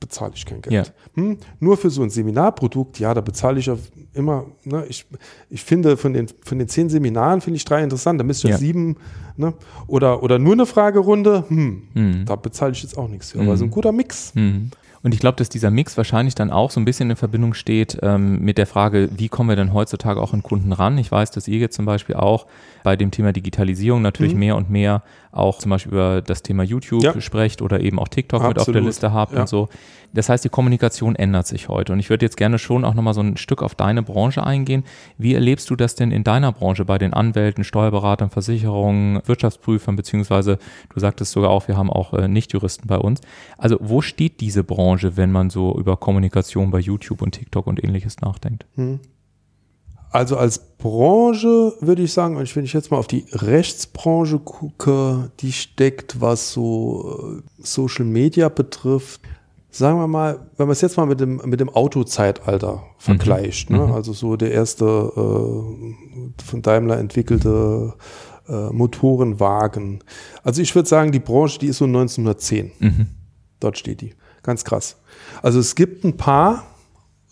Bezahle 0.00 0.32
ich 0.34 0.46
kein 0.46 0.62
Geld. 0.62 0.74
Ja. 0.74 0.92
Hm, 1.14 1.38
nur 1.60 1.76
für 1.76 1.90
so 1.90 2.02
ein 2.02 2.10
Seminarprodukt, 2.10 2.98
ja, 2.98 3.14
da 3.14 3.20
bezahle 3.20 3.60
ich 3.60 3.70
immer, 4.14 4.46
ne, 4.64 4.84
ich, 4.88 5.06
ich 5.50 5.62
finde 5.62 5.96
von 5.96 6.14
den, 6.14 6.26
von 6.42 6.58
den 6.58 6.68
zehn 6.68 6.88
Seminaren 6.88 7.40
finde 7.40 7.58
ich 7.58 7.64
drei 7.64 7.82
interessant, 7.82 8.18
da 8.18 8.24
müsste 8.24 8.48
ich 8.48 8.52
ja. 8.52 8.58
sieben, 8.58 8.96
ne, 9.36 9.54
oder, 9.86 10.22
oder 10.22 10.38
nur 10.38 10.54
eine 10.54 10.66
Fragerunde, 10.66 11.44
hm, 11.48 11.82
mhm. 11.94 12.24
da 12.24 12.36
bezahle 12.36 12.72
ich 12.72 12.82
jetzt 12.82 12.96
auch 12.96 13.08
nichts 13.08 13.30
für, 13.30 13.38
mhm. 13.38 13.48
aber 13.48 13.56
so 13.56 13.64
ein 13.64 13.70
guter 13.70 13.92
Mix. 13.92 14.34
Mhm. 14.34 14.70
Und 15.02 15.14
ich 15.14 15.20
glaube, 15.20 15.36
dass 15.36 15.48
dieser 15.48 15.70
Mix 15.70 15.96
wahrscheinlich 15.96 16.34
dann 16.34 16.50
auch 16.50 16.70
so 16.70 16.78
ein 16.78 16.84
bisschen 16.84 17.08
in 17.08 17.16
Verbindung 17.16 17.54
steht 17.54 17.98
ähm, 18.02 18.40
mit 18.40 18.58
der 18.58 18.66
Frage, 18.66 19.08
wie 19.16 19.28
kommen 19.28 19.48
wir 19.48 19.56
denn 19.56 19.72
heutzutage 19.72 20.20
auch 20.20 20.34
an 20.34 20.42
Kunden 20.42 20.72
ran? 20.72 20.98
Ich 20.98 21.10
weiß, 21.10 21.30
dass 21.30 21.48
ihr 21.48 21.58
jetzt 21.58 21.76
zum 21.76 21.86
Beispiel 21.86 22.16
auch 22.16 22.46
bei 22.82 22.96
dem 22.96 23.10
Thema 23.10 23.32
Digitalisierung 23.32 24.02
natürlich 24.02 24.34
mhm. 24.34 24.40
mehr 24.40 24.56
und 24.56 24.70
mehr 24.70 25.02
auch 25.32 25.58
zum 25.58 25.70
Beispiel 25.70 25.92
über 25.92 26.22
das 26.22 26.42
Thema 26.42 26.62
YouTube 26.62 27.02
ja. 27.02 27.20
sprecht 27.20 27.62
oder 27.62 27.80
eben 27.80 27.98
auch 27.98 28.08
TikTok 28.08 28.40
Absolut. 28.40 28.56
mit 28.56 28.68
auf 28.68 28.72
der 28.72 28.82
Liste 28.82 29.12
habt 29.12 29.34
ja. 29.34 29.42
und 29.42 29.48
so. 29.48 29.68
Das 30.12 30.28
heißt, 30.28 30.44
die 30.44 30.48
Kommunikation 30.48 31.14
ändert 31.14 31.46
sich 31.46 31.68
heute. 31.68 31.92
Und 31.92 32.00
ich 32.00 32.10
würde 32.10 32.26
jetzt 32.26 32.36
gerne 32.36 32.58
schon 32.58 32.84
auch 32.84 32.94
nochmal 32.94 33.14
so 33.14 33.20
ein 33.20 33.36
Stück 33.36 33.62
auf 33.62 33.76
deine 33.76 34.02
Branche 34.02 34.44
eingehen. 34.44 34.84
Wie 35.18 35.34
erlebst 35.34 35.70
du 35.70 35.76
das 35.76 35.94
denn 35.94 36.10
in 36.10 36.24
deiner 36.24 36.50
Branche 36.50 36.84
bei 36.84 36.98
den 36.98 37.14
Anwälten, 37.14 37.62
Steuerberatern, 37.62 38.30
Versicherungen, 38.30 39.20
Wirtschaftsprüfern, 39.24 39.94
beziehungsweise 39.94 40.58
du 40.92 40.98
sagtest 41.00 41.32
sogar 41.32 41.50
auch, 41.50 41.68
wir 41.68 41.76
haben 41.76 41.90
auch 41.90 42.12
äh, 42.14 42.26
Nichtjuristen 42.26 42.88
bei 42.88 42.96
uns. 42.96 43.20
Also 43.56 43.76
wo 43.80 44.00
steht 44.00 44.40
diese 44.40 44.64
Branche, 44.64 45.16
wenn 45.16 45.30
man 45.30 45.48
so 45.48 45.78
über 45.78 45.96
Kommunikation 45.96 46.70
bei 46.72 46.80
YouTube 46.80 47.22
und 47.22 47.32
TikTok 47.32 47.66
und 47.68 47.82
ähnliches 47.82 48.20
nachdenkt? 48.20 48.66
Hm. 48.74 48.98
Also 50.10 50.36
als 50.36 50.58
Branche 50.58 51.74
würde 51.80 52.02
ich 52.02 52.12
sagen, 52.12 52.36
wenn 52.36 52.64
ich 52.64 52.72
jetzt 52.72 52.90
mal 52.90 52.96
auf 52.98 53.06
die 53.06 53.26
Rechtsbranche 53.30 54.40
gucke, 54.40 55.30
die 55.40 55.52
steckt, 55.52 56.20
was 56.20 56.52
so 56.52 57.38
äh, 57.38 57.62
Social 57.62 58.04
Media 58.04 58.48
betrifft, 58.48 59.20
sagen 59.70 59.98
wir 59.98 60.08
mal, 60.08 60.40
wenn 60.56 60.66
man 60.66 60.72
es 60.72 60.80
jetzt 60.80 60.96
mal 60.96 61.06
mit 61.06 61.20
dem, 61.20 61.40
mit 61.44 61.60
dem 61.60 61.68
Autozeitalter 61.68 62.82
vergleicht, 62.98 63.70
mhm. 63.70 63.76
ne? 63.76 63.86
Mhm. 63.86 63.92
also 63.92 64.12
so 64.12 64.36
der 64.36 64.50
erste 64.50 64.84
äh, 64.84 66.42
von 66.44 66.62
Daimler 66.62 66.98
entwickelte 66.98 67.94
äh, 68.48 68.70
Motorenwagen. 68.70 70.02
Also 70.42 70.60
ich 70.60 70.74
würde 70.74 70.88
sagen, 70.88 71.12
die 71.12 71.20
Branche, 71.20 71.60
die 71.60 71.68
ist 71.68 71.78
so 71.78 71.84
1910. 71.84 72.72
Mhm. 72.80 73.06
Dort 73.60 73.78
steht 73.78 74.00
die. 74.00 74.14
Ganz 74.42 74.64
krass. 74.64 74.96
Also 75.42 75.60
es 75.60 75.74
gibt 75.74 76.04
ein 76.04 76.16
paar 76.16 76.64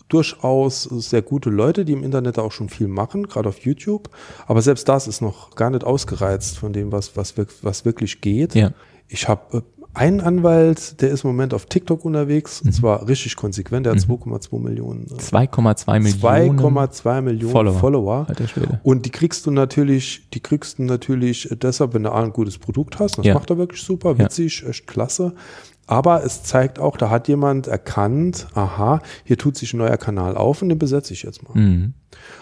durchaus 0.09 0.83
sehr 0.83 1.21
gute 1.21 1.49
Leute, 1.49 1.85
die 1.85 1.93
im 1.93 2.03
Internet 2.03 2.39
auch 2.39 2.51
schon 2.51 2.67
viel 2.67 2.87
machen, 2.87 3.27
gerade 3.27 3.47
auf 3.47 3.59
YouTube. 3.59 4.09
Aber 4.47 4.61
selbst 4.61 4.89
das 4.89 5.07
ist 5.07 5.21
noch 5.21 5.55
gar 5.55 5.69
nicht 5.69 5.83
ausgereizt 5.83 6.57
von 6.57 6.73
dem, 6.73 6.91
was, 6.91 7.15
was, 7.15 7.35
was 7.61 7.85
wirklich 7.85 8.19
geht. 8.19 8.55
Ja. 8.55 8.71
Ich 9.07 9.27
habe 9.27 9.57
äh, 9.57 9.61
einen 9.93 10.21
Anwalt, 10.21 11.01
der 11.01 11.09
ist 11.09 11.23
im 11.23 11.31
Moment 11.31 11.53
auf 11.53 11.65
TikTok 11.65 12.05
unterwegs, 12.05 12.63
mhm. 12.63 12.69
und 12.69 12.73
zwar 12.73 13.07
richtig 13.07 13.35
konsequent, 13.35 13.85
der 13.85 13.93
hat 13.93 13.99
2,2 13.99 14.57
mhm. 14.57 14.63
Millionen. 14.63 15.07
2,2 15.07 15.99
Millionen. 15.99 16.59
2,2 16.59 17.21
Millionen 17.21 17.51
Follower. 17.51 17.79
Follower. 17.79 18.27
Und 18.83 19.05
die 19.05 19.09
kriegst 19.09 19.45
du 19.45 19.51
natürlich, 19.51 20.27
die 20.33 20.39
kriegst 20.39 20.79
du 20.79 20.83
natürlich 20.83 21.49
deshalb, 21.61 21.93
wenn 21.93 22.03
du 22.03 22.11
ein 22.13 22.31
gutes 22.33 22.57
Produkt 22.57 22.99
hast. 22.99 23.17
Das 23.17 23.25
ja. 23.25 23.33
macht 23.33 23.49
er 23.49 23.57
wirklich 23.57 23.81
super, 23.81 24.17
witzig, 24.17 24.61
ja. 24.61 24.69
echt 24.69 24.87
klasse. 24.87 25.33
Aber 25.89 26.23
es 26.23 26.43
zeigt 26.43 26.77
auch, 26.77 26.97
da 26.97 27.09
hat 27.09 27.27
jemand 27.27 27.65
erkannt, 27.65 28.45
aha, 28.53 29.01
hier 29.23 29.39
tut 29.39 29.57
sich 29.57 29.73
ein 29.73 29.77
neuer 29.77 29.97
Kanal 29.97 30.37
auf 30.37 30.61
und 30.61 30.69
den 30.69 30.77
besetze 30.77 31.13
ich 31.13 31.23
jetzt 31.23 31.41
mal. 31.41 31.59
Mhm. 31.59 31.95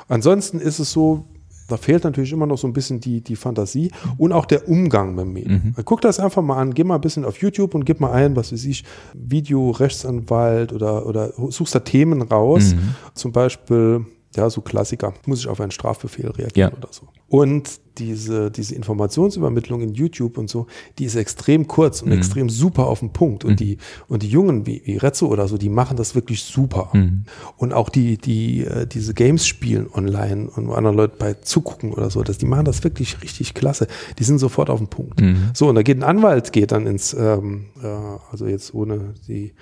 Ansonsten 0.09 0.59
ist 0.59 0.79
es 0.79 0.91
so, 0.91 1.29
da 1.69 1.77
fehlt 1.77 2.03
natürlich 2.03 2.33
immer 2.33 2.45
noch 2.45 2.57
so 2.57 2.67
ein 2.67 2.73
bisschen 2.73 2.99
die, 2.99 3.21
die 3.21 3.37
Fantasie 3.37 3.89
und 4.17 4.33
auch 4.33 4.45
der 4.45 4.67
Umgang 4.67 5.15
mit 5.15 5.27
Medien. 5.27 5.73
Mhm. 5.77 5.85
Guck 5.85 6.01
das 6.01 6.19
einfach 6.19 6.41
mal 6.41 6.57
an, 6.57 6.73
geh 6.73 6.83
mal 6.83 6.95
ein 6.95 7.01
bisschen 7.01 7.23
auf 7.23 7.37
YouTube 7.37 7.73
und 7.73 7.85
gib 7.85 8.01
mal 8.01 8.11
ein, 8.11 8.35
was 8.35 8.51
weiß 8.51 8.65
ich, 8.65 8.83
Video, 9.13 9.71
Rechtsanwalt 9.71 10.73
oder, 10.73 11.05
oder 11.05 11.31
suchst 11.49 11.73
da 11.73 11.79
Themen 11.79 12.23
raus. 12.23 12.73
Mhm. 12.73 12.95
Zum 13.13 13.31
Beispiel, 13.31 14.05
ja, 14.37 14.49
so 14.49 14.61
Klassiker, 14.61 15.13
muss 15.25 15.39
ich 15.39 15.47
auf 15.47 15.59
einen 15.59 15.71
Strafbefehl 15.71 16.29
reagieren 16.29 16.71
ja. 16.71 16.77
oder 16.77 16.89
so. 16.91 17.07
Und 17.29 17.81
diese, 17.97 18.51
diese 18.51 18.75
Informationsübermittlung 18.75 19.81
in 19.81 19.93
YouTube 19.93 20.37
und 20.37 20.49
so, 20.49 20.67
die 20.99 21.05
ist 21.05 21.15
extrem 21.15 21.67
kurz 21.67 22.01
und 22.01 22.09
mhm. 22.09 22.17
extrem 22.17 22.49
super 22.49 22.85
auf 22.87 22.99
den 22.99 23.11
Punkt. 23.11 23.43
Und 23.43 23.53
mhm. 23.53 23.55
die, 23.57 23.77
und 24.07 24.23
die 24.23 24.29
Jungen 24.29 24.65
wie, 24.65 24.81
wie 24.85 24.97
Rezzo 24.97 25.27
oder 25.27 25.47
so, 25.47 25.57
die 25.57 25.69
machen 25.69 25.97
das 25.97 26.15
wirklich 26.15 26.43
super. 26.43 26.89
Mhm. 26.93 27.23
Und 27.57 27.73
auch 27.73 27.89
die, 27.89 28.17
die, 28.17 28.65
äh, 28.65 28.85
diese 28.85 29.13
Games 29.13 29.47
spielen 29.47 29.87
online 29.91 30.49
und 30.49 30.67
wo 30.67 30.73
andere 30.73 30.93
Leute 30.93 31.15
bei 31.17 31.33
zugucken 31.33 31.91
oder 31.91 32.09
so, 32.09 32.21
das, 32.21 32.37
die 32.37 32.45
machen 32.45 32.65
das 32.65 32.83
wirklich 32.83 33.21
richtig 33.23 33.55
klasse. 33.55 33.87
Die 34.19 34.23
sind 34.23 34.37
sofort 34.37 34.69
auf 34.69 34.79
den 34.79 34.87
Punkt. 34.87 35.19
Mhm. 35.19 35.49
So, 35.53 35.67
und 35.67 35.75
da 35.75 35.81
geht 35.81 35.97
ein 35.97 36.03
Anwalt, 36.03 36.53
geht 36.53 36.71
dann 36.71 36.85
ins, 36.85 37.13
ähm, 37.13 37.65
äh, 37.81 37.87
also 38.31 38.45
jetzt 38.45 38.73
ohne 38.73 39.15
die 39.27 39.53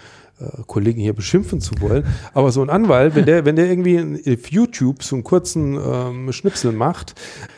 Kollegen 0.67 1.01
hier 1.01 1.13
beschimpfen 1.13 1.61
zu 1.61 1.79
wollen. 1.79 2.05
Aber 2.33 2.51
so 2.51 2.61
ein 2.61 2.69
Anwalt, 2.69 3.15
wenn 3.15 3.25
der, 3.25 3.45
wenn 3.45 3.55
der 3.55 3.67
irgendwie 3.67 3.99
auf 3.99 4.51
YouTube 4.51 5.03
so 5.03 5.15
einen 5.15 5.23
kurzen 5.23 5.79
ähm, 5.81 6.31
Schnipsel 6.31 6.71
macht, 6.71 7.15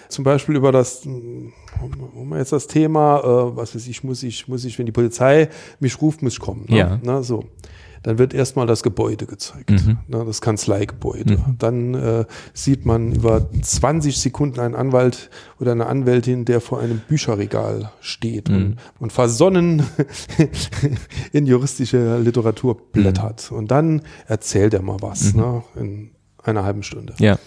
zum 0.10 0.24
Beispiel 0.24 0.56
über 0.56 0.72
das, 0.72 1.06
um 1.06 2.36
jetzt 2.36 2.52
das 2.52 2.68
Thema, 2.68 3.20
äh, 3.20 3.56
was 3.56 3.76
weiß 3.76 3.88
ich, 3.88 4.04
muss 4.04 4.24
ich, 4.24 4.48
muss 4.48 4.64
ich, 4.66 4.78
wenn 4.78 4.86
die 4.86 4.92
Polizei 4.92 5.50
mich 5.80 6.02
ruft, 6.02 6.22
muss 6.22 6.34
ich 6.34 6.40
kommen. 6.40 6.66
Ne? 6.68 6.78
Ja. 6.78 7.00
Na, 7.04 7.24
so 7.24 7.46
dann 8.08 8.20
wird 8.20 8.34
erstmal 8.34 8.66
das 8.68 8.84
Gebäude 8.84 9.26
gezeigt, 9.26 9.70
mhm. 9.70 9.98
ne, 10.08 10.24
das 10.26 10.40
Kanzleigebäude. 10.40 11.40
Mhm. 11.40 11.58
Dann 11.58 11.94
äh, 11.94 12.26
sieht 12.54 12.86
man 12.86 13.12
über 13.12 13.50
20 13.62 14.18
Sekunden 14.18 14.62
einen 14.62 14.76
Anwalt 14.76 15.30
oder 15.60 15.74
eine 15.74 15.88
Anwältin, 15.88 16.46
der 16.46 16.62
vor 16.62 16.80
einem 16.80 17.02
Bücherregal 17.06 17.92
steht 18.00 18.48
mhm. 18.48 18.56
und, 18.56 18.78
und 19.00 19.12
versonnen 19.12 19.84
in 21.34 21.48
juristische 21.48 22.18
Literatur 22.20 22.78
blättert. 22.94 23.52
Mhm. 23.52 23.58
Und 23.58 23.72
dann 23.72 24.02
erzählt 24.26 24.74
er 24.74 24.84
mal 24.84 25.02
was 25.02 25.34
mhm. 25.34 25.42
ne, 25.42 25.64
in 25.76 26.12
einer 26.42 26.64
halben 26.64 26.84
Stunde. 26.84 27.14
Ja. 27.20 27.38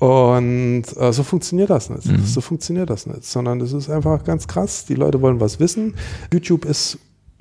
Und 0.00 0.86
äh, 0.96 1.12
so 1.12 1.22
funktioniert 1.22 1.70
das 1.70 1.88
nicht. 1.88 2.08
Mhm. 2.08 2.24
So 2.24 2.40
funktioniert 2.40 2.90
das 2.90 3.06
nicht, 3.06 3.22
sondern 3.26 3.60
es 3.60 3.72
ist 3.72 3.88
einfach 3.88 4.24
ganz 4.24 4.48
krass. 4.48 4.86
Die 4.86 4.96
Leute 4.96 5.22
wollen 5.22 5.38
was 5.38 5.60
wissen. 5.60 5.94
YouTube 6.32 6.64
ist 6.64 6.98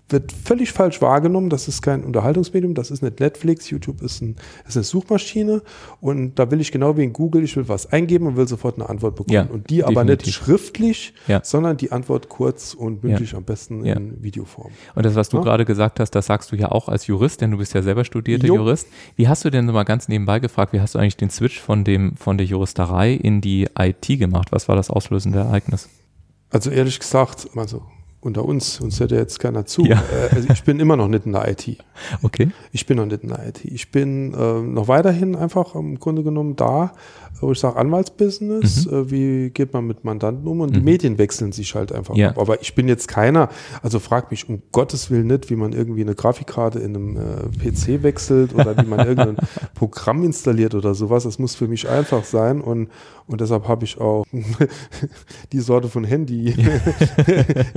wird 0.09 0.31
völlig 0.31 0.71
falsch 0.71 1.01
wahrgenommen. 1.01 1.49
Das 1.49 1.67
ist 1.67 1.81
kein 1.81 2.03
Unterhaltungsmedium, 2.03 2.73
das 2.73 2.91
ist 2.91 3.01
nicht 3.01 3.19
Netflix. 3.19 3.69
YouTube 3.69 4.01
ist, 4.01 4.21
ein, 4.21 4.35
ist 4.67 4.77
eine 4.77 4.83
Suchmaschine 4.83 5.61
und 6.01 6.37
da 6.37 6.51
will 6.51 6.61
ich 6.61 6.71
genau 6.71 6.97
wie 6.97 7.03
in 7.03 7.13
Google, 7.13 7.43
ich 7.43 7.55
will 7.55 7.67
was 7.67 7.91
eingeben 7.91 8.27
und 8.27 8.37
will 8.37 8.47
sofort 8.47 8.75
eine 8.75 8.89
Antwort 8.89 9.15
bekommen. 9.15 9.33
Ja, 9.33 9.41
und 9.43 9.69
die 9.69 9.77
definitiv. 9.77 9.97
aber 9.97 10.03
nicht 10.05 10.31
schriftlich, 10.31 11.13
ja. 11.27 11.41
sondern 11.43 11.77
die 11.77 11.91
Antwort 11.91 12.29
kurz 12.29 12.73
und 12.73 13.03
mündlich 13.03 13.31
ja. 13.31 13.37
am 13.37 13.43
besten 13.43 13.85
in 13.85 14.21
Videoform. 14.23 14.71
Und 14.95 15.05
das, 15.05 15.15
was 15.15 15.29
du 15.29 15.41
gerade 15.41 15.65
gesagt 15.65 15.99
hast, 15.99 16.11
das 16.11 16.27
sagst 16.27 16.51
du 16.51 16.55
ja 16.55 16.71
auch 16.71 16.89
als 16.89 17.07
Jurist, 17.07 17.41
denn 17.41 17.51
du 17.51 17.57
bist 17.57 17.73
ja 17.73 17.81
selber 17.81 18.05
studierter 18.05 18.47
jo. 18.47 18.55
Jurist. 18.55 18.87
Wie 19.15 19.27
hast 19.27 19.45
du 19.45 19.49
denn 19.49 19.67
so 19.67 19.73
mal 19.73 19.83
ganz 19.83 20.07
nebenbei 20.07 20.39
gefragt, 20.39 20.73
wie 20.73 20.81
hast 20.81 20.95
du 20.95 20.99
eigentlich 20.99 21.17
den 21.17 21.29
Switch 21.29 21.59
von 21.59 21.83
dem, 21.83 22.15
von 22.17 22.37
der 22.37 22.45
Juristerei 22.45 23.13
in 23.13 23.41
die 23.41 23.67
IT 23.77 24.07
gemacht? 24.07 24.51
Was 24.51 24.67
war 24.67 24.75
das 24.75 24.89
auslösende 24.89 25.39
Ereignis? 25.39 25.89
Also 26.49 26.69
ehrlich 26.69 26.99
gesagt, 26.99 27.47
also 27.55 27.83
unter 28.23 28.45
uns, 28.45 28.79
uns 28.79 28.99
hört 28.99 29.11
ja 29.11 29.17
jetzt 29.17 29.39
keiner 29.39 29.65
zu. 29.65 29.83
Ja. 29.83 29.97
Äh, 29.97 30.35
also 30.35 30.49
ich 30.51 30.63
bin 30.63 30.79
immer 30.79 30.95
noch 30.95 31.07
nicht 31.07 31.25
in 31.25 31.33
der 31.33 31.47
IT. 31.49 31.77
Okay. 32.21 32.49
Ich 32.71 32.85
bin 32.85 32.97
noch 32.97 33.05
nicht 33.05 33.23
in 33.23 33.29
der 33.29 33.47
IT. 33.47 33.63
Ich 33.65 33.91
bin 33.91 34.33
äh, 34.33 34.61
noch 34.61 34.87
weiterhin 34.87 35.35
einfach 35.35 35.75
im 35.75 35.99
Grunde 35.99 36.23
genommen 36.23 36.55
da, 36.55 36.91
wo 37.39 37.51
ich 37.51 37.59
sage 37.59 37.77
Anwaltsbusiness, 37.77 38.87
mhm. 38.87 38.93
äh, 38.93 39.11
wie 39.11 39.49
geht 39.49 39.73
man 39.73 39.85
mit 39.85 40.03
Mandanten 40.03 40.47
um 40.47 40.61
und 40.61 40.71
mhm. 40.71 40.73
die 40.73 40.81
Medien 40.81 41.17
wechseln 41.17 41.51
sich 41.51 41.75
halt 41.75 41.91
einfach 41.91 42.15
ja. 42.15 42.29
ab. 42.29 42.39
Aber 42.39 42.61
ich 42.61 42.75
bin 42.75 42.87
jetzt 42.87 43.07
keiner, 43.07 43.49
also 43.81 43.99
frag 43.99 44.31
mich 44.31 44.49
um 44.49 44.61
Gottes 44.71 45.11
Willen 45.11 45.27
nicht, 45.27 45.49
wie 45.49 45.55
man 45.55 45.73
irgendwie 45.73 46.01
eine 46.01 46.15
Grafikkarte 46.15 46.79
in 46.79 46.95
einem 46.95 47.17
äh, 47.17 47.71
PC 47.71 48.03
wechselt 48.03 48.53
oder 48.53 48.77
wie 48.77 48.87
man 48.87 48.99
irgendein 48.99 49.37
Programm 49.75 50.23
installiert 50.23 50.75
oder 50.75 50.95
sowas. 50.95 51.23
Das 51.23 51.39
muss 51.39 51.55
für 51.55 51.67
mich 51.67 51.87
einfach 51.89 52.23
sein 52.23 52.61
und, 52.61 52.89
und 53.27 53.41
deshalb 53.41 53.67
habe 53.67 53.85
ich 53.85 53.99
auch 53.99 54.25
die 55.51 55.59
Sorte 55.59 55.89
von 55.89 56.03
Handy, 56.03 56.55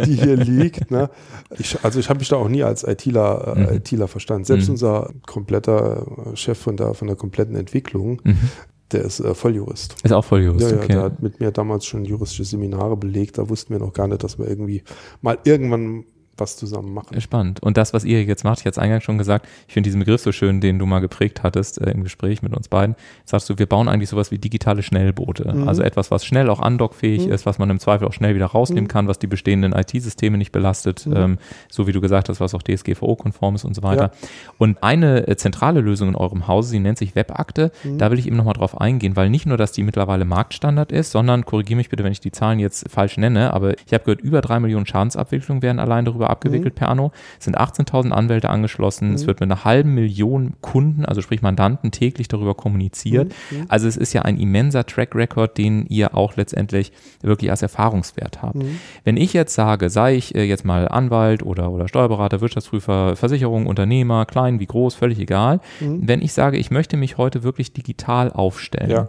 die 0.04 0.14
hier 0.14 0.35
liegt. 0.44 0.90
Ne? 0.90 1.10
Ich, 1.58 1.78
also 1.84 2.00
ich 2.00 2.08
habe 2.08 2.18
mich 2.18 2.28
da 2.28 2.36
auch 2.36 2.48
nie 2.48 2.64
als 2.64 2.82
ITler, 2.82 3.54
äh, 3.56 3.60
mhm. 3.60 3.76
ITler 3.76 4.08
verstanden. 4.08 4.44
Selbst 4.44 4.66
mhm. 4.66 4.72
unser 4.72 5.10
kompletter 5.26 6.06
Chef 6.34 6.58
von 6.58 6.76
der, 6.76 6.94
von 6.94 7.06
der 7.06 7.16
kompletten 7.16 7.54
Entwicklung, 7.54 8.20
mhm. 8.24 8.50
Der 8.92 9.02
ist 9.02 9.18
äh, 9.18 9.34
Volljurist. 9.34 9.96
Ist 10.04 10.12
auch 10.12 10.24
Volljurist, 10.24 10.70
ja, 10.70 10.76
ja, 10.76 10.82
okay. 10.82 10.92
Der 10.92 11.02
hat 11.02 11.20
mit 11.20 11.40
mir 11.40 11.50
damals 11.50 11.86
schon 11.86 12.04
juristische 12.04 12.44
Seminare 12.44 12.96
belegt. 12.96 13.36
Da 13.36 13.48
wussten 13.48 13.72
wir 13.72 13.80
noch 13.80 13.92
gar 13.92 14.06
nicht, 14.06 14.22
dass 14.22 14.38
wir 14.38 14.46
irgendwie 14.46 14.84
mal 15.22 15.38
irgendwann 15.44 16.04
was 16.38 16.56
zusammen 16.56 16.92
machen. 16.92 17.20
Spannend. 17.20 17.62
Und 17.62 17.76
das, 17.76 17.92
was 17.92 18.04
ihr 18.04 18.22
jetzt 18.24 18.44
macht, 18.44 18.60
ich 18.60 18.66
hatte 18.66 18.78
es 18.78 18.78
eingangs 18.78 19.04
schon 19.04 19.18
gesagt, 19.18 19.46
ich 19.66 19.74
finde 19.74 19.88
diesen 19.88 20.00
Begriff 20.00 20.20
so 20.20 20.32
schön, 20.32 20.60
den 20.60 20.78
du 20.78 20.86
mal 20.86 21.00
geprägt 21.00 21.42
hattest 21.42 21.80
äh, 21.80 21.90
im 21.90 22.04
Gespräch 22.04 22.42
mit 22.42 22.54
uns 22.54 22.68
beiden. 22.68 22.96
Sagst 23.24 23.48
du, 23.48 23.58
wir 23.58 23.66
bauen 23.66 23.88
eigentlich 23.88 24.10
sowas 24.10 24.30
wie 24.30 24.38
digitale 24.38 24.82
Schnellboote. 24.82 25.52
Mhm. 25.52 25.68
Also 25.68 25.82
etwas, 25.82 26.10
was 26.10 26.24
schnell 26.24 26.50
auch 26.50 26.60
andockfähig 26.60 27.26
mhm. 27.26 27.32
ist, 27.32 27.46
was 27.46 27.58
man 27.58 27.70
im 27.70 27.78
Zweifel 27.78 28.06
auch 28.06 28.12
schnell 28.12 28.34
wieder 28.34 28.46
rausnehmen 28.46 28.84
mhm. 28.84 28.88
kann, 28.88 29.08
was 29.08 29.18
die 29.18 29.26
bestehenden 29.26 29.72
IT-Systeme 29.72 30.38
nicht 30.38 30.52
belastet, 30.52 31.06
mhm. 31.06 31.16
ähm, 31.16 31.38
so 31.68 31.86
wie 31.86 31.92
du 31.92 32.00
gesagt 32.00 32.28
hast, 32.28 32.40
was 32.40 32.54
auch 32.54 32.62
DSGVO-konform 32.62 33.54
ist 33.54 33.64
und 33.64 33.74
so 33.74 33.82
weiter. 33.82 34.10
Ja. 34.12 34.28
Und 34.58 34.82
eine 34.82 35.26
äh, 35.26 35.36
zentrale 35.36 35.80
Lösung 35.80 36.08
in 36.08 36.16
eurem 36.16 36.48
Hause, 36.48 36.70
sie 36.70 36.80
nennt 36.80 36.98
sich 36.98 37.14
Webakte. 37.14 37.72
Mhm. 37.84 37.98
Da 37.98 38.10
will 38.10 38.18
ich 38.18 38.26
eben 38.26 38.36
nochmal 38.36 38.54
drauf 38.54 38.80
eingehen, 38.80 39.16
weil 39.16 39.30
nicht 39.30 39.46
nur, 39.46 39.56
dass 39.56 39.72
die 39.72 39.82
mittlerweile 39.82 40.24
Marktstandard 40.24 40.92
ist, 40.92 41.10
sondern 41.12 41.44
korrigiere 41.44 41.76
mich 41.76 41.88
bitte, 41.88 42.04
wenn 42.04 42.12
ich 42.12 42.20
die 42.20 42.32
Zahlen 42.32 42.58
jetzt 42.58 42.90
falsch 42.90 43.16
nenne, 43.16 43.52
aber 43.52 43.74
ich 43.86 43.92
habe 43.92 44.04
gehört, 44.04 44.20
über 44.20 44.40
drei 44.40 44.60
Millionen 44.60 44.86
Schadensabwicklungen 44.86 45.62
werden 45.62 45.78
allein 45.78 46.04
darüber 46.04 46.25
darüber 46.26 46.30
abgewickelt 46.30 46.74
Mhm. 46.74 46.78
per 46.78 46.88
Anno. 46.88 47.12
Es 47.38 47.44
sind 47.44 47.58
18.000 47.58 48.12
Anwälte 48.12 48.50
angeschlossen. 48.50 49.14
Es 49.14 49.22
Mhm. 49.22 49.26
wird 49.28 49.40
mit 49.40 49.50
einer 49.50 49.64
halben 49.64 49.94
Million 49.94 50.54
Kunden, 50.60 51.04
also 51.04 51.22
sprich 51.22 51.42
Mandanten, 51.42 51.90
täglich 51.90 52.28
darüber 52.28 52.54
kommuniziert. 52.54 53.32
Mhm. 53.50 53.64
Also 53.68 53.88
es 53.88 53.96
ist 53.96 54.12
ja 54.12 54.22
ein 54.22 54.38
immenser 54.38 54.84
Track 54.84 55.14
Record, 55.14 55.56
den 55.58 55.86
ihr 55.88 56.14
auch 56.14 56.36
letztendlich 56.36 56.92
wirklich 57.22 57.50
als 57.50 57.62
Erfahrungswert 57.62 58.42
habt. 58.42 58.56
Mhm. 58.56 58.78
Wenn 59.04 59.16
ich 59.16 59.32
jetzt 59.32 59.54
sage, 59.54 59.88
sei 59.90 60.16
ich 60.16 60.34
äh, 60.34 60.42
jetzt 60.44 60.64
mal 60.64 60.88
Anwalt 60.88 61.42
oder, 61.42 61.70
oder 61.70 61.88
Steuerberater, 61.88 62.40
Wirtschaftsprüfer, 62.40 63.16
Versicherung, 63.16 63.66
Unternehmer, 63.66 64.26
klein 64.26 64.60
wie 64.60 64.66
groß, 64.66 64.94
völlig 64.94 65.18
egal. 65.18 65.60
Mhm. 65.80 66.00
Wenn 66.08 66.22
ich 66.22 66.32
sage, 66.32 66.56
ich 66.58 66.70
möchte 66.70 66.96
mich 66.96 67.16
heute 67.18 67.42
wirklich 67.42 67.72
digital 67.72 68.32
aufstellen, 68.32 68.90
Ja. 68.90 69.08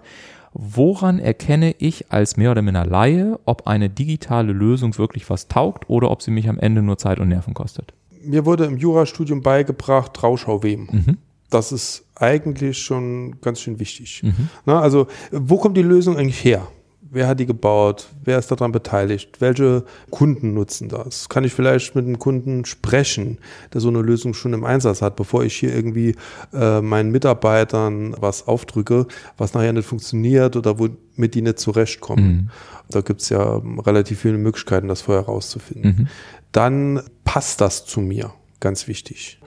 Woran 0.57 1.19
erkenne 1.19 1.75
ich 1.77 2.11
als 2.11 2.35
mehr 2.35 2.51
oder 2.51 2.61
minder 2.61 2.85
Laie, 2.85 3.39
ob 3.45 3.67
eine 3.67 3.89
digitale 3.89 4.51
Lösung 4.51 4.97
wirklich 4.97 5.29
was 5.29 5.47
taugt 5.47 5.89
oder 5.89 6.09
ob 6.09 6.21
sie 6.21 6.31
mich 6.31 6.49
am 6.49 6.57
Ende 6.57 6.81
nur 6.81 6.97
Zeit 6.97 7.19
und 7.19 7.29
Nerven 7.29 7.53
kostet? 7.53 7.93
Mir 8.23 8.45
wurde 8.45 8.65
im 8.65 8.77
Jurastudium 8.77 9.41
beigebracht, 9.41 10.13
Trauschau 10.13 10.63
wem. 10.63 10.87
Mhm. 10.91 11.17
Das 11.49 11.71
ist 11.71 12.05
eigentlich 12.15 12.79
schon 12.79 13.39
ganz 13.41 13.61
schön 13.61 13.79
wichtig. 13.79 14.21
Mhm. 14.23 14.49
Na, 14.65 14.81
also, 14.81 15.07
wo 15.31 15.57
kommt 15.57 15.77
die 15.77 15.83
Lösung 15.83 16.17
eigentlich 16.17 16.43
her? 16.43 16.67
Wer 17.09 17.27
hat 17.27 17.39
die 17.39 17.45
gebaut? 17.45 18.07
Wer 18.23 18.37
ist 18.37 18.51
daran 18.51 18.71
beteiligt? 18.71 19.39
Welche 19.39 19.83
Kunden 20.09 20.53
nutzen 20.53 20.89
das? 20.89 21.29
Kann 21.29 21.43
ich 21.43 21.53
vielleicht 21.53 21.95
mit 21.95 22.05
einem 22.05 22.19
Kunden 22.19 22.65
sprechen, 22.65 23.37
der 23.73 23.81
so 23.81 23.89
eine 23.89 24.01
Lösung 24.01 24.33
schon 24.33 24.53
im 24.53 24.63
Einsatz 24.63 25.01
hat, 25.01 25.15
bevor 25.15 25.43
ich 25.43 25.55
hier 25.55 25.73
irgendwie 25.73 26.15
äh, 26.53 26.81
meinen 26.81 27.11
Mitarbeitern 27.11 28.15
was 28.19 28.47
aufdrücke, 28.47 29.07
was 29.37 29.53
nachher 29.53 29.73
nicht 29.73 29.87
funktioniert 29.87 30.55
oder 30.55 30.79
womit 30.79 31.35
die 31.35 31.41
nicht 31.41 31.59
zurechtkommen? 31.59 32.25
Mhm. 32.25 32.49
Da 32.89 33.01
gibt 33.01 33.21
es 33.21 33.29
ja 33.29 33.61
relativ 33.85 34.21
viele 34.21 34.37
Möglichkeiten, 34.37 34.87
das 34.87 35.01
vorher 35.01 35.25
rauszufinden. 35.25 35.95
Mhm. 35.97 36.07
Dann 36.51 37.01
passt 37.23 37.61
das 37.61 37.85
zu 37.85 38.01
mir, 38.01 38.33
ganz 38.59 38.87
wichtig. 38.87 39.39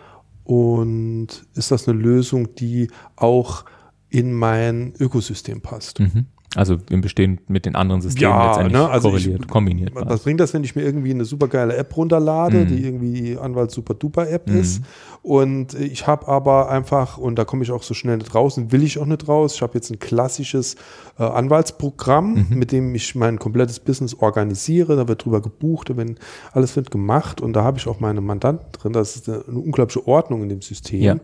Und 0.44 1.28
ist 1.54 1.70
das 1.70 1.88
eine 1.88 1.98
Lösung, 1.98 2.54
die 2.54 2.88
auch 3.16 3.64
in 4.08 4.32
mein 4.32 4.94
Ökosystem 4.98 5.60
passt? 5.60 6.00
Mhm. 6.00 6.26
Also 6.56 6.78
im 6.90 7.00
Bestehen 7.00 7.40
mit 7.46 7.64
den 7.64 7.76
anderen 7.76 8.00
Systemen 8.02 8.32
Ja, 8.32 8.46
letztendlich 8.48 8.72
ne, 8.76 8.88
also 8.90 9.10
korreliert, 9.10 9.40
ich- 9.42 9.48
kombiniert. 9.48 9.94
Was 9.94 10.04
war. 10.08 10.16
bringt 10.18 10.40
das, 10.40 10.52
wenn 10.52 10.64
ich 10.64 10.74
mir 10.74 10.82
irgendwie 10.82 11.10
eine 11.12 11.24
super 11.24 11.46
geile 11.46 11.76
App 11.76 11.96
runterlade, 11.96 12.58
Mhm. 12.64 12.66
die 12.66 12.84
irgendwie 12.84 13.12
die 13.20 13.38
Anwalt 13.38 13.70
Super 13.70 13.94
Duper 13.94 14.28
App 14.28 14.48
Mhm. 14.50 14.56
ist 14.58 14.82
und 15.22 15.74
ich 15.74 16.08
habe 16.08 16.26
aber 16.26 16.68
einfach, 16.68 17.18
und 17.18 17.36
da 17.38 17.44
komme 17.44 17.62
ich 17.62 17.70
auch 17.70 17.84
so 17.84 17.94
schnell 17.94 18.16
nicht 18.16 18.34
raus 18.34 18.58
und 18.58 18.72
will 18.72 18.82
ich 18.82 18.98
auch 18.98 19.06
nicht 19.06 19.28
raus, 19.28 19.54
ich 19.54 19.62
habe 19.62 19.74
jetzt 19.74 19.90
ein 19.90 20.00
klassisches 20.00 20.74
äh, 21.18 21.22
Anwaltsprogramm, 21.22 22.46
Mhm. 22.50 22.58
mit 22.58 22.72
dem 22.72 22.94
ich 22.94 23.14
mein 23.14 23.38
komplettes 23.38 23.78
Business 23.78 24.14
organisiere, 24.14 24.96
da 24.96 25.06
wird 25.06 25.24
drüber 25.24 25.40
gebucht, 25.42 25.90
da 25.90 25.96
wird, 25.96 26.18
alles 26.52 26.74
wird 26.76 26.90
gemacht 26.90 27.40
und 27.40 27.52
da 27.52 27.62
habe 27.62 27.78
ich 27.78 27.86
auch 27.86 28.00
meine 28.00 28.20
Mandanten 28.20 28.66
drin, 28.72 28.92
das 28.92 29.16
ist 29.16 29.28
eine, 29.28 29.44
eine 29.46 29.58
unglaubliche 29.58 30.06
Ordnung 30.08 30.42
in 30.42 30.48
dem 30.48 30.62
System. 30.62 31.00
Ja. 31.02 31.16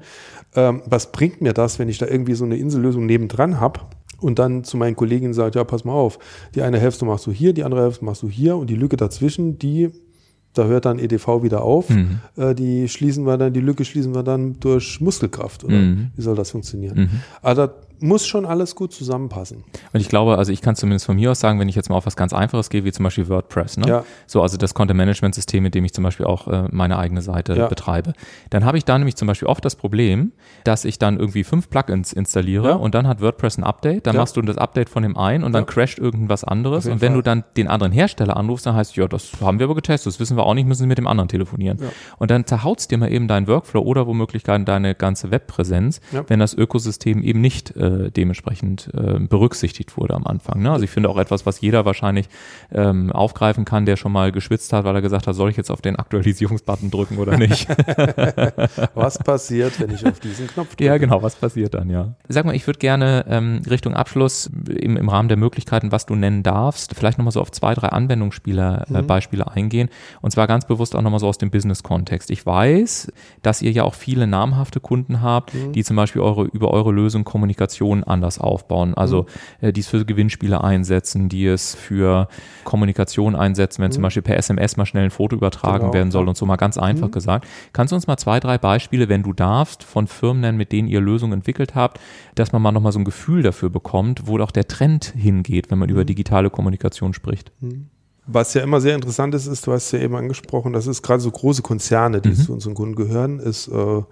Ähm, 0.54 0.82
was 0.86 1.10
bringt 1.10 1.40
mir 1.40 1.52
das, 1.52 1.78
wenn 1.78 1.88
ich 1.88 1.98
da 1.98 2.06
irgendwie 2.06 2.34
so 2.34 2.44
eine 2.44 2.56
Insellösung 2.56 3.06
nebendran 3.06 3.58
habe? 3.58 3.80
Und 4.20 4.38
dann 4.38 4.64
zu 4.64 4.76
meinen 4.76 4.96
Kolleginnen 4.96 5.34
sagt, 5.34 5.54
ja, 5.56 5.64
pass 5.64 5.84
mal 5.84 5.92
auf, 5.92 6.18
die 6.54 6.62
eine 6.62 6.78
Hälfte 6.78 7.04
machst 7.04 7.26
du 7.26 7.30
hier, 7.32 7.52
die 7.52 7.64
andere 7.64 7.82
Hälfte 7.82 8.04
machst 8.04 8.22
du 8.22 8.28
hier 8.28 8.56
und 8.56 8.68
die 8.70 8.74
Lücke 8.76 8.96
dazwischen, 8.96 9.58
die, 9.58 9.90
da 10.54 10.64
hört 10.64 10.86
dann 10.86 10.98
EDV 10.98 11.42
wieder 11.42 11.62
auf, 11.62 11.90
Mhm. 11.90 12.20
äh, 12.36 12.54
die 12.54 12.88
schließen 12.88 13.26
wir 13.26 13.36
dann, 13.36 13.52
die 13.52 13.60
Lücke 13.60 13.84
schließen 13.84 14.14
wir 14.14 14.22
dann 14.22 14.58
durch 14.60 15.00
Muskelkraft 15.02 15.64
oder 15.64 15.76
Mhm. 15.76 16.10
wie 16.16 16.22
soll 16.22 16.34
das 16.34 16.50
funktionieren? 16.50 16.98
Mhm. 16.98 17.10
Also 17.42 17.68
muss 18.00 18.26
schon 18.26 18.44
alles 18.46 18.74
gut 18.74 18.92
zusammenpassen. 18.92 19.64
Und 19.92 20.00
ich 20.00 20.08
glaube, 20.08 20.38
also 20.38 20.52
ich 20.52 20.60
kann 20.62 20.76
zumindest 20.76 21.06
von 21.06 21.16
mir 21.16 21.30
aus 21.30 21.40
sagen, 21.40 21.58
wenn 21.60 21.68
ich 21.68 21.74
jetzt 21.74 21.88
mal 21.88 21.96
auf 21.96 22.06
was 22.06 22.16
ganz 22.16 22.32
Einfaches 22.32 22.68
gehe, 22.70 22.84
wie 22.84 22.92
zum 22.92 23.04
Beispiel 23.04 23.28
WordPress, 23.28 23.76
ne? 23.78 23.88
Ja. 23.88 24.04
So, 24.26 24.42
also 24.42 24.56
das 24.56 24.74
Content-Management-System, 24.74 25.62
mit 25.62 25.74
dem 25.74 25.84
ich 25.84 25.92
zum 25.94 26.04
Beispiel 26.04 26.26
auch 26.26 26.48
äh, 26.48 26.64
meine 26.70 26.98
eigene 26.98 27.22
Seite 27.22 27.54
Ja. 27.54 27.68
betreibe. 27.68 28.12
Dann 28.50 28.64
habe 28.64 28.76
ich 28.78 28.84
da 28.84 28.98
nämlich 28.98 29.16
zum 29.16 29.28
Beispiel 29.28 29.48
oft 29.48 29.64
das 29.64 29.76
Problem, 29.76 30.32
dass 30.64 30.84
ich 30.84 30.98
dann 30.98 31.18
irgendwie 31.18 31.44
fünf 31.44 31.70
Plugins 31.70 32.12
installiere 32.12 32.68
Ja. 32.70 32.74
und 32.74 32.94
dann 32.94 33.06
hat 33.06 33.20
WordPress 33.20 33.58
ein 33.58 33.64
Update, 33.64 34.06
dann 34.06 34.16
machst 34.16 34.36
du 34.36 34.42
das 34.42 34.58
Update 34.58 34.88
von 34.88 35.02
dem 35.02 35.16
einen 35.16 35.44
und 35.44 35.52
dann 35.52 35.64
crasht 35.66 35.98
irgendwas 35.98 36.44
anderes. 36.44 36.86
Und 36.86 37.00
wenn 37.00 37.12
Fall. 37.12 37.16
du 37.16 37.22
dann 37.22 37.44
den 37.56 37.68
anderen 37.68 37.92
Hersteller 37.92 38.36
anrufst, 38.36 38.66
dann 38.66 38.74
heißt 38.74 38.96
ja, 38.96 39.06
das 39.08 39.30
haben 39.40 39.58
wir 39.58 39.64
aber 39.64 39.74
getestet, 39.74 40.12
das 40.12 40.20
wissen 40.20 40.36
wir 40.36 40.44
auch 40.44 40.54
nicht, 40.54 40.66
müssen 40.66 40.80
sie 40.82 40.86
mit 40.86 40.98
dem 40.98 41.06
anderen 41.06 41.28
telefonieren. 41.28 41.78
Und 42.18 42.30
dann 42.30 42.44
zerhaut's 42.46 42.88
dir 42.88 42.98
mal 42.98 43.12
eben 43.12 43.28
deinen 43.28 43.46
Workflow 43.46 43.80
oder 43.80 44.06
womöglich 44.06 44.44
gar 44.44 44.56
deine 44.58 44.94
ganze 44.94 45.30
Webpräsenz, 45.30 46.00
wenn 46.28 46.40
das 46.40 46.54
Ökosystem 46.54 47.22
eben 47.22 47.40
nicht 47.40 47.76
äh, 47.76 47.85
dementsprechend 48.10 48.90
äh, 48.94 49.18
berücksichtigt 49.18 49.96
wurde 49.96 50.14
am 50.14 50.26
Anfang. 50.26 50.62
Ne? 50.62 50.70
Also 50.70 50.84
ich 50.84 50.90
finde 50.90 51.08
auch 51.08 51.18
etwas, 51.18 51.46
was 51.46 51.60
jeder 51.60 51.84
wahrscheinlich 51.84 52.28
ähm, 52.72 53.12
aufgreifen 53.12 53.64
kann, 53.64 53.86
der 53.86 53.96
schon 53.96 54.12
mal 54.12 54.32
geschwitzt 54.32 54.72
hat, 54.72 54.84
weil 54.84 54.94
er 54.94 55.02
gesagt 55.02 55.26
hat, 55.26 55.34
soll 55.34 55.50
ich 55.50 55.56
jetzt 55.56 55.70
auf 55.70 55.80
den 55.80 55.96
Aktualisierungsbutton 55.96 56.90
drücken 56.90 57.18
oder 57.18 57.36
nicht? 57.36 57.68
Was 58.94 59.18
passiert, 59.18 59.78
wenn 59.80 59.90
ich 59.94 60.06
auf 60.06 60.20
diesen 60.20 60.46
Knopf 60.46 60.70
drücke? 60.70 60.84
ja, 60.84 60.98
genau, 60.98 61.22
was 61.22 61.36
passiert 61.36 61.74
dann, 61.74 61.90
ja. 61.90 62.14
Sag 62.28 62.44
mal, 62.44 62.54
ich 62.54 62.66
würde 62.66 62.78
gerne 62.78 63.24
ähm, 63.28 63.62
Richtung 63.68 63.94
Abschluss 63.94 64.50
im, 64.68 64.96
im 64.96 65.08
Rahmen 65.08 65.28
der 65.28 65.36
Möglichkeiten, 65.36 65.92
was 65.92 66.06
du 66.06 66.14
nennen 66.14 66.42
darfst, 66.42 66.94
vielleicht 66.94 67.18
nochmal 67.18 67.32
so 67.32 67.40
auf 67.40 67.50
zwei, 67.50 67.74
drei 67.74 67.88
Anwendungsspiele 67.88 68.86
äh, 68.90 69.02
Mhm. 69.02 69.06
Beispiele 69.06 69.50
eingehen. 69.50 69.88
Und 70.22 70.30
zwar 70.30 70.46
ganz 70.46 70.66
bewusst 70.66 70.94
auch 70.96 71.02
nochmal 71.02 71.20
so 71.20 71.28
aus 71.28 71.38
dem 71.38 71.50
Business-Kontext. 71.50 72.30
Ich 72.30 72.44
weiß, 72.46 73.12
dass 73.42 73.62
ihr 73.62 73.70
ja 73.72 73.84
auch 73.84 73.94
viele 73.94 74.26
namhafte 74.26 74.80
Kunden 74.80 75.20
habt, 75.22 75.54
Mhm. 75.54 75.72
die 75.72 75.84
zum 75.84 75.96
Beispiel 75.96 76.22
eure, 76.22 76.44
über 76.44 76.70
eure 76.70 76.92
Lösung 76.92 77.24
Kommunikation 77.24 77.75
anders 78.04 78.38
aufbauen. 78.38 78.94
Also 78.94 79.22
Mhm. 79.60 79.66
äh, 79.68 79.72
die 79.72 79.80
es 79.80 79.88
für 79.88 80.04
Gewinnspiele 80.04 80.62
einsetzen, 80.62 81.28
die 81.28 81.46
es 81.46 81.74
für 81.74 82.28
Kommunikation 82.64 83.34
einsetzen, 83.36 83.82
wenn 83.82 83.92
zum 83.92 84.02
Beispiel 84.02 84.22
per 84.22 84.36
SMS 84.36 84.76
mal 84.76 84.86
schnell 84.86 85.04
ein 85.04 85.10
Foto 85.10 85.36
übertragen 85.36 85.76
Mhm. 85.76 85.80
Genau, 85.90 85.92
werden 85.94 86.10
soll 86.10 86.28
und 86.28 86.36
so 86.36 86.46
mal 86.46 86.56
ganz 86.56 86.78
einfach 86.78 87.08
Mhm. 87.08 87.12
gesagt. 87.12 87.46
Kannst 87.72 87.92
du 87.92 87.96
uns 87.96 88.06
mal 88.06 88.16
zwei, 88.16 88.40
drei 88.40 88.58
Beispiele, 88.58 89.08
wenn 89.08 89.22
du 89.22 89.32
darfst, 89.32 89.82
von 89.84 90.06
Firmen 90.06 90.40
nennen, 90.40 90.58
mit 90.58 90.72
denen 90.72 90.88
ihr 90.88 91.00
Lösungen 91.00 91.32
entwickelt 91.34 91.74
habt, 91.74 92.00
dass 92.34 92.52
man 92.52 92.62
mal 92.62 92.72
nochmal 92.72 92.92
so 92.92 92.98
ein 92.98 93.04
Gefühl 93.04 93.42
dafür 93.42 93.70
bekommt, 93.70 94.26
wo 94.26 94.38
doch 94.38 94.50
der 94.50 94.66
Trend 94.68 95.12
hingeht, 95.16 95.70
wenn 95.70 95.78
man 95.78 95.88
über 95.88 96.04
digitale 96.04 96.50
Kommunikation 96.50 97.14
spricht? 97.14 97.52
Was 98.26 98.54
ja 98.54 98.62
immer 98.62 98.80
sehr 98.80 98.94
interessant 98.94 99.34
ist, 99.34 99.46
ist, 99.46 99.66
du 99.66 99.72
hast 99.72 99.92
ja 99.92 100.00
eben 100.00 100.16
angesprochen, 100.16 100.72
das 100.72 100.86
ist 100.86 101.02
gerade 101.02 101.20
so 101.20 101.30
große 101.30 101.62
Konzerne, 101.62 102.20
die 102.20 102.30
Mhm. 102.30 102.34
zu 102.36 102.52
unseren 102.52 102.74
Kunden 102.74 102.96
gehören, 102.96 103.38
ist, 103.38 103.68
äh, 103.68 104.02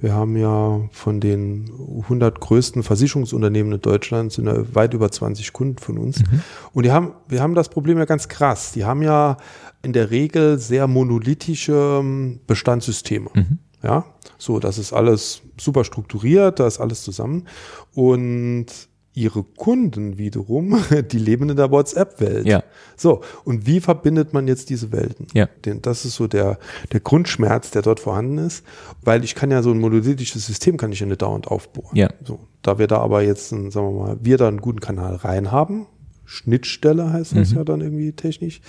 wir 0.00 0.12
haben 0.14 0.36
ja 0.36 0.80
von 0.90 1.20
den 1.20 1.70
100 2.08 2.40
größten 2.40 2.82
Versicherungsunternehmen 2.82 3.72
in 3.72 3.80
Deutschland 3.80 4.32
sind 4.32 4.46
ja 4.46 4.74
weit 4.74 4.94
über 4.94 5.12
20 5.12 5.52
Kunden 5.52 5.78
von 5.78 5.96
uns. 5.96 6.18
Mhm. 6.18 6.42
Und 6.72 6.82
die 6.84 6.90
haben, 6.90 7.12
wir 7.28 7.40
haben 7.40 7.54
das 7.54 7.68
Problem 7.68 7.98
ja 7.98 8.04
ganz 8.04 8.26
krass. 8.28 8.72
Die 8.72 8.84
haben 8.84 9.02
ja 9.02 9.36
in 9.82 9.92
der 9.92 10.10
Regel 10.10 10.58
sehr 10.58 10.88
monolithische 10.88 12.00
ähm, 12.00 12.40
Bestandssysteme. 12.48 13.30
Mhm. 13.32 13.58
Ja, 13.84 14.04
so, 14.38 14.58
das 14.58 14.78
ist 14.78 14.92
alles 14.92 15.42
super 15.56 15.84
strukturiert, 15.84 16.58
da 16.58 16.66
ist 16.66 16.80
alles 16.80 17.02
zusammen. 17.02 17.46
Und 17.94 18.66
ihre 19.14 19.42
Kunden 19.42 20.16
wiederum, 20.18 20.82
die 21.10 21.18
leben 21.18 21.50
in 21.50 21.56
der 21.56 21.70
WhatsApp-Welt. 21.70 22.46
Ja. 22.46 22.62
So, 22.96 23.20
und 23.44 23.66
wie 23.66 23.80
verbindet 23.80 24.32
man 24.32 24.48
jetzt 24.48 24.70
diese 24.70 24.92
Welten? 24.92 25.26
Ja. 25.34 25.48
Denn 25.64 25.82
das 25.82 26.04
ist 26.04 26.16
so 26.16 26.26
der, 26.26 26.58
der 26.92 27.00
Grundschmerz, 27.00 27.70
der 27.70 27.82
dort 27.82 28.00
vorhanden 28.00 28.38
ist, 28.38 28.64
weil 29.02 29.24
ich 29.24 29.34
kann 29.34 29.50
ja 29.50 29.62
so 29.62 29.70
ein 29.70 29.80
monolithisches 29.80 30.46
System 30.46 30.76
kann 30.76 30.92
ich 30.92 31.00
ja 31.00 31.06
nicht 31.06 31.22
dauernd 31.22 31.48
aufbohren. 31.48 31.96
Ja. 31.96 32.08
So, 32.24 32.40
da 32.62 32.78
wir 32.78 32.86
da 32.86 32.98
aber 32.98 33.22
jetzt, 33.22 33.52
einen, 33.52 33.70
sagen 33.70 33.94
wir 33.94 34.04
mal, 34.04 34.16
wir 34.20 34.38
da 34.38 34.48
einen 34.48 34.60
guten 34.60 34.80
Kanal 34.80 35.16
rein 35.16 35.52
haben, 35.52 35.86
Schnittstelle 36.32 37.12
heißt 37.12 37.36
das 37.36 37.50
Mhm. 37.50 37.56
ja 37.58 37.64
dann 37.64 37.80
irgendwie 37.82 38.12
technisch, 38.12 38.60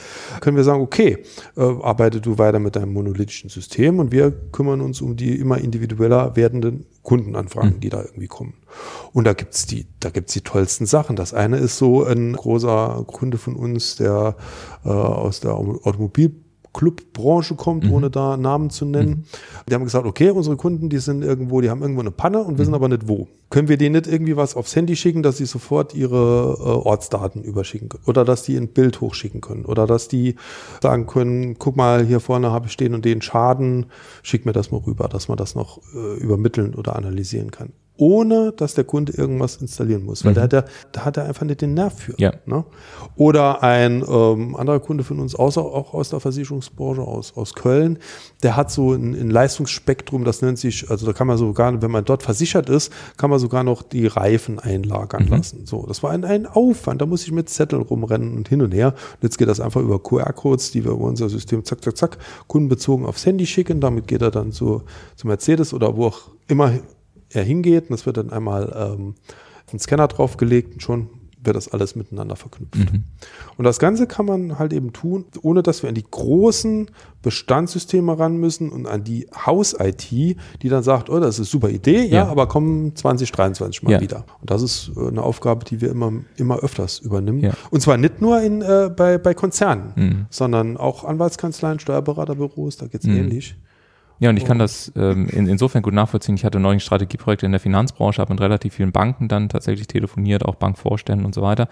können 0.42 0.58
wir 0.58 0.64
sagen, 0.66 0.82
okay, 0.82 1.20
äh, 1.56 1.62
arbeite 1.62 2.20
du 2.20 2.38
weiter 2.38 2.60
mit 2.60 2.76
deinem 2.76 2.92
monolithischen 2.94 3.50
System 3.50 4.00
und 4.00 4.12
wir 4.12 4.32
kümmern 4.52 4.82
uns 4.82 5.02
um 5.02 5.16
die 5.16 5.36
immer 5.40 5.58
individueller 5.60 6.36
werdenden 6.36 6.86
Kundenanfragen, 7.04 7.76
Mhm. 7.76 7.80
die 7.80 7.90
da 7.90 8.02
irgendwie 8.02 8.28
kommen. 8.28 8.54
Und 9.14 9.26
da 9.26 9.34
gibt's 9.34 9.66
die, 9.66 9.86
da 10.00 10.10
gibt's 10.10 10.34
die 10.34 10.42
tollsten 10.42 10.86
Sachen. 10.86 11.16
Das 11.16 11.34
eine 11.34 11.58
ist 11.58 11.78
so 11.78 12.04
ein 12.04 12.34
großer 12.34 13.04
Kunde 13.08 13.38
von 13.38 13.56
uns, 13.56 13.96
der 13.96 14.36
äh, 14.84 14.90
aus 14.90 15.40
der 15.40 15.58
Automobilclubbranche 16.74 17.56
kommt, 17.56 17.86
Mhm. 17.86 17.92
ohne 17.94 18.10
da 18.10 18.38
Namen 18.38 18.70
zu 18.70 18.86
nennen. 18.86 19.26
Die 19.70 19.74
haben 19.74 19.84
gesagt, 19.84 20.06
okay, 20.06 20.30
unsere 20.32 20.56
Kunden, 20.58 20.90
die 20.90 20.98
sind 20.98 21.24
irgendwo, 21.24 21.62
die 21.62 21.70
haben 21.70 21.82
irgendwo 21.82 22.02
eine 22.02 22.12
Panne 22.12 22.40
und 22.44 22.54
Mhm. 22.54 22.58
wissen 22.58 22.74
aber 22.74 22.90
nicht 22.90 23.08
wo. 23.08 23.28
Können 23.50 23.68
wir 23.68 23.78
denen 23.78 23.94
nicht 23.94 24.08
irgendwie 24.08 24.36
was 24.36 24.56
aufs 24.56 24.76
Handy 24.76 24.96
schicken, 24.96 25.22
dass 25.22 25.38
sie 25.38 25.46
sofort 25.46 25.94
ihre 25.94 26.58
äh, 26.60 26.88
Ortsdaten 26.88 27.44
überschicken 27.44 27.90
können? 27.90 28.04
Oder 28.08 28.26
dass 28.26 28.44
die 28.44 28.58
ein 28.58 28.70
Bild 28.70 29.00
hochschicken 29.02 29.42
können? 29.42 29.66
Oder 29.66 29.86
dass 29.86 30.08
die 30.08 30.36
sagen 30.82 31.06
können, 31.06 31.58
guck 31.60 31.76
mal, 31.78 32.04
hier 32.06 32.20
vorne 32.20 32.52
habe 32.52 32.68
ich 32.68 32.78
den 32.78 32.96
und 32.96 33.06
den 33.06 33.22
Schaden, 33.22 33.86
schick 34.24 34.46
mir 34.46 34.54
das 34.54 34.72
mal 34.72 34.78
rüber, 34.80 35.08
dass 35.08 35.28
man 35.28 35.38
das 35.38 35.54
noch 35.56 35.80
äh, 35.96 36.18
übermitteln 36.20 36.74
oder 36.74 36.96
analysieren 36.96 37.52
kann. 37.52 37.70
Ohne 37.98 38.52
dass 38.54 38.74
der 38.74 38.84
Kunde 38.84 39.14
irgendwas 39.14 39.58
installieren 39.58 40.04
muss, 40.04 40.26
weil 40.26 40.32
Mhm. 40.32 40.36
da, 40.36 40.42
hat 40.44 40.54
er, 40.54 40.66
da 40.92 41.06
hat 41.06 41.18
er 41.18 41.26
einfach 41.26 41.46
nicht 41.46 41.62
den 41.62 41.74
Nerv 41.76 41.94
für. 41.98 42.14
Ja. 42.18 42.34
Ne? 42.46 42.66
Oder 43.16 43.62
ein 43.62 44.04
ähm, 44.08 44.56
anderer 44.56 44.80
Kunde 44.80 45.04
von 45.04 45.20
uns, 45.20 45.36
außer, 45.36 45.62
auch 45.62 45.94
aus 45.94 46.10
der 46.10 46.20
Versicherungsbranche, 46.20 47.02
aus, 47.02 47.38
aus 47.38 47.54
Köln, 47.54 48.00
der 48.42 48.56
hat 48.56 48.72
so 48.72 48.94
ein, 48.94 49.14
ein 49.14 49.30
Leistungsspektrum, 49.30 50.24
das 50.26 50.42
nennt 50.42 50.58
sich, 50.58 50.90
also 50.90 51.06
da 51.06 51.14
kann 51.14 51.28
man 51.28 51.38
sogar, 51.38 51.82
wenn 51.82 51.92
man 51.92 52.04
dort 52.04 52.24
versichert 52.24 52.70
ist, 52.70 52.92
kann 53.18 53.30
man 53.30 53.38
sogar 53.40 53.64
noch 53.64 53.84
die 53.84 54.08
Reifen 54.08 54.60
einlagern 54.60 55.28
lassen. 55.28 55.66
So, 55.66 55.86
das 55.88 56.02
war 56.02 56.12
ein, 56.12 56.26
ein 56.26 56.48
Aufwand, 56.48 57.02
da 57.02 57.06
muss 57.06 57.24
ich 57.24 57.32
mit 57.32 57.50
Zetteln 57.50 57.84
rumrennen 57.84 58.36
und 58.36 58.50
hin 58.50 58.62
und 58.62 58.74
her. 58.74 58.88
Und 58.88 59.24
jetzt 59.24 59.38
geht 59.38 59.48
das 59.48 59.60
einfach 59.60 59.82
über 59.82 60.00
QR-Codes, 60.02 60.72
die 60.72 60.84
wir 60.84 60.92
über 60.92 61.06
unser 61.06 61.30
System 61.30 61.64
zack, 61.64 61.84
zack, 61.84 61.96
zack, 61.96 62.18
kundenbezogen 62.48 63.06
aufs 63.06 63.26
Handy 63.26 63.46
schicken. 63.46 63.80
Damit 63.80 64.08
geht 64.08 64.22
er 64.24 64.32
dann 64.32 64.52
zu, 64.52 64.82
zu 65.16 65.28
Mercedes 65.28 65.74
oder 65.74 65.96
wo 65.96 66.08
auch 66.08 66.22
immer 66.48 66.74
er 67.34 67.44
hingeht. 67.44 67.84
Und 67.84 67.92
das 67.92 68.06
wird 68.06 68.18
dann 68.18 68.32
einmal 68.32 68.96
ähm, 68.98 69.16
den 69.72 69.80
Scanner 69.80 70.08
draufgelegt 70.08 70.74
und 70.76 70.82
schon 70.82 71.10
wird 71.46 71.58
das 71.58 71.68
alles 71.68 71.98
miteinander 71.98 72.38
verknüpft. 72.38 72.78
Und 73.58 73.64
das 73.66 73.78
Ganze 73.78 74.08
kann 74.08 74.26
man 74.26 74.60
halt 74.60 74.72
eben 74.72 74.94
tun, 74.94 75.26
ohne 75.42 75.62
dass 75.62 75.84
wir 75.84 75.90
an 75.90 75.96
die 75.96 76.06
großen 76.10 76.90
Bestandssysteme 77.22 78.18
ran 78.18 78.38
müssen 78.38 78.70
und 78.70 78.88
an 78.88 79.04
die 79.04 79.28
Haus-IT, 79.46 80.10
die 80.12 80.38
dann 80.70 80.84
sagt, 80.84 81.10
oh, 81.10 81.20
das 81.20 81.32
ist 81.36 81.40
eine 81.40 81.46
super 81.48 81.70
Idee, 81.70 82.04
ja, 82.04 82.24
Ja. 82.24 82.28
aber 82.28 82.48
kommen 82.48 82.96
2023 82.96 83.84
mal 83.84 83.92
Ja. 83.92 84.00
wieder. 84.02 84.24
Und 84.40 84.52
das 84.52 84.62
ist 84.62 84.92
äh, 84.96 85.08
eine 85.08 85.22
Aufgabe, 85.22 85.66
die 85.66 85.82
wir 85.82 85.90
immer, 85.92 86.14
immer 86.38 86.60
öfters 86.60 87.00
übernehmen. 87.00 87.40
Ja. 87.42 87.52
Und 87.72 87.82
zwar 87.82 87.98
nicht 87.98 88.22
nur 88.22 88.42
in, 88.42 88.62
äh, 88.62 88.90
bei, 88.96 89.18
bei 89.18 89.34
Konzernen, 89.34 89.92
Mhm. 89.98 90.26
sondern 90.30 90.78
auch 90.78 91.04
Anwaltskanzleien, 91.04 91.80
Steuerberaterbüros, 91.80 92.78
da 92.78 92.88
geht's 92.88 93.06
Mhm. 93.06 93.18
ähnlich. 93.18 93.56
Ja, 94.20 94.30
und 94.30 94.38
ich 94.38 94.46
kann 94.46 94.60
das 94.60 94.92
ähm, 94.96 95.28
in, 95.28 95.48
insofern 95.48 95.82
gut 95.82 95.94
nachvollziehen. 95.94 96.36
Ich 96.36 96.46
hatte 96.46 96.60
neulich 96.60 96.78
ein 96.78 96.86
Strategieprojekt 96.86 97.44
in 97.44 97.52
der 97.52 97.60
Finanzbranche, 97.60 98.22
habe 98.22 98.34
mit 98.34 98.42
relativ 98.42 98.76
vielen 98.76 98.92
Banken 98.92 99.28
dann 99.28 99.50
tatsächlich 99.50 99.88
telefoniert, 99.88 100.46
auch 100.46 100.56
Bankvorständen 100.56 101.26
und 101.26 101.36
so 101.36 101.42
weiter. 101.42 101.68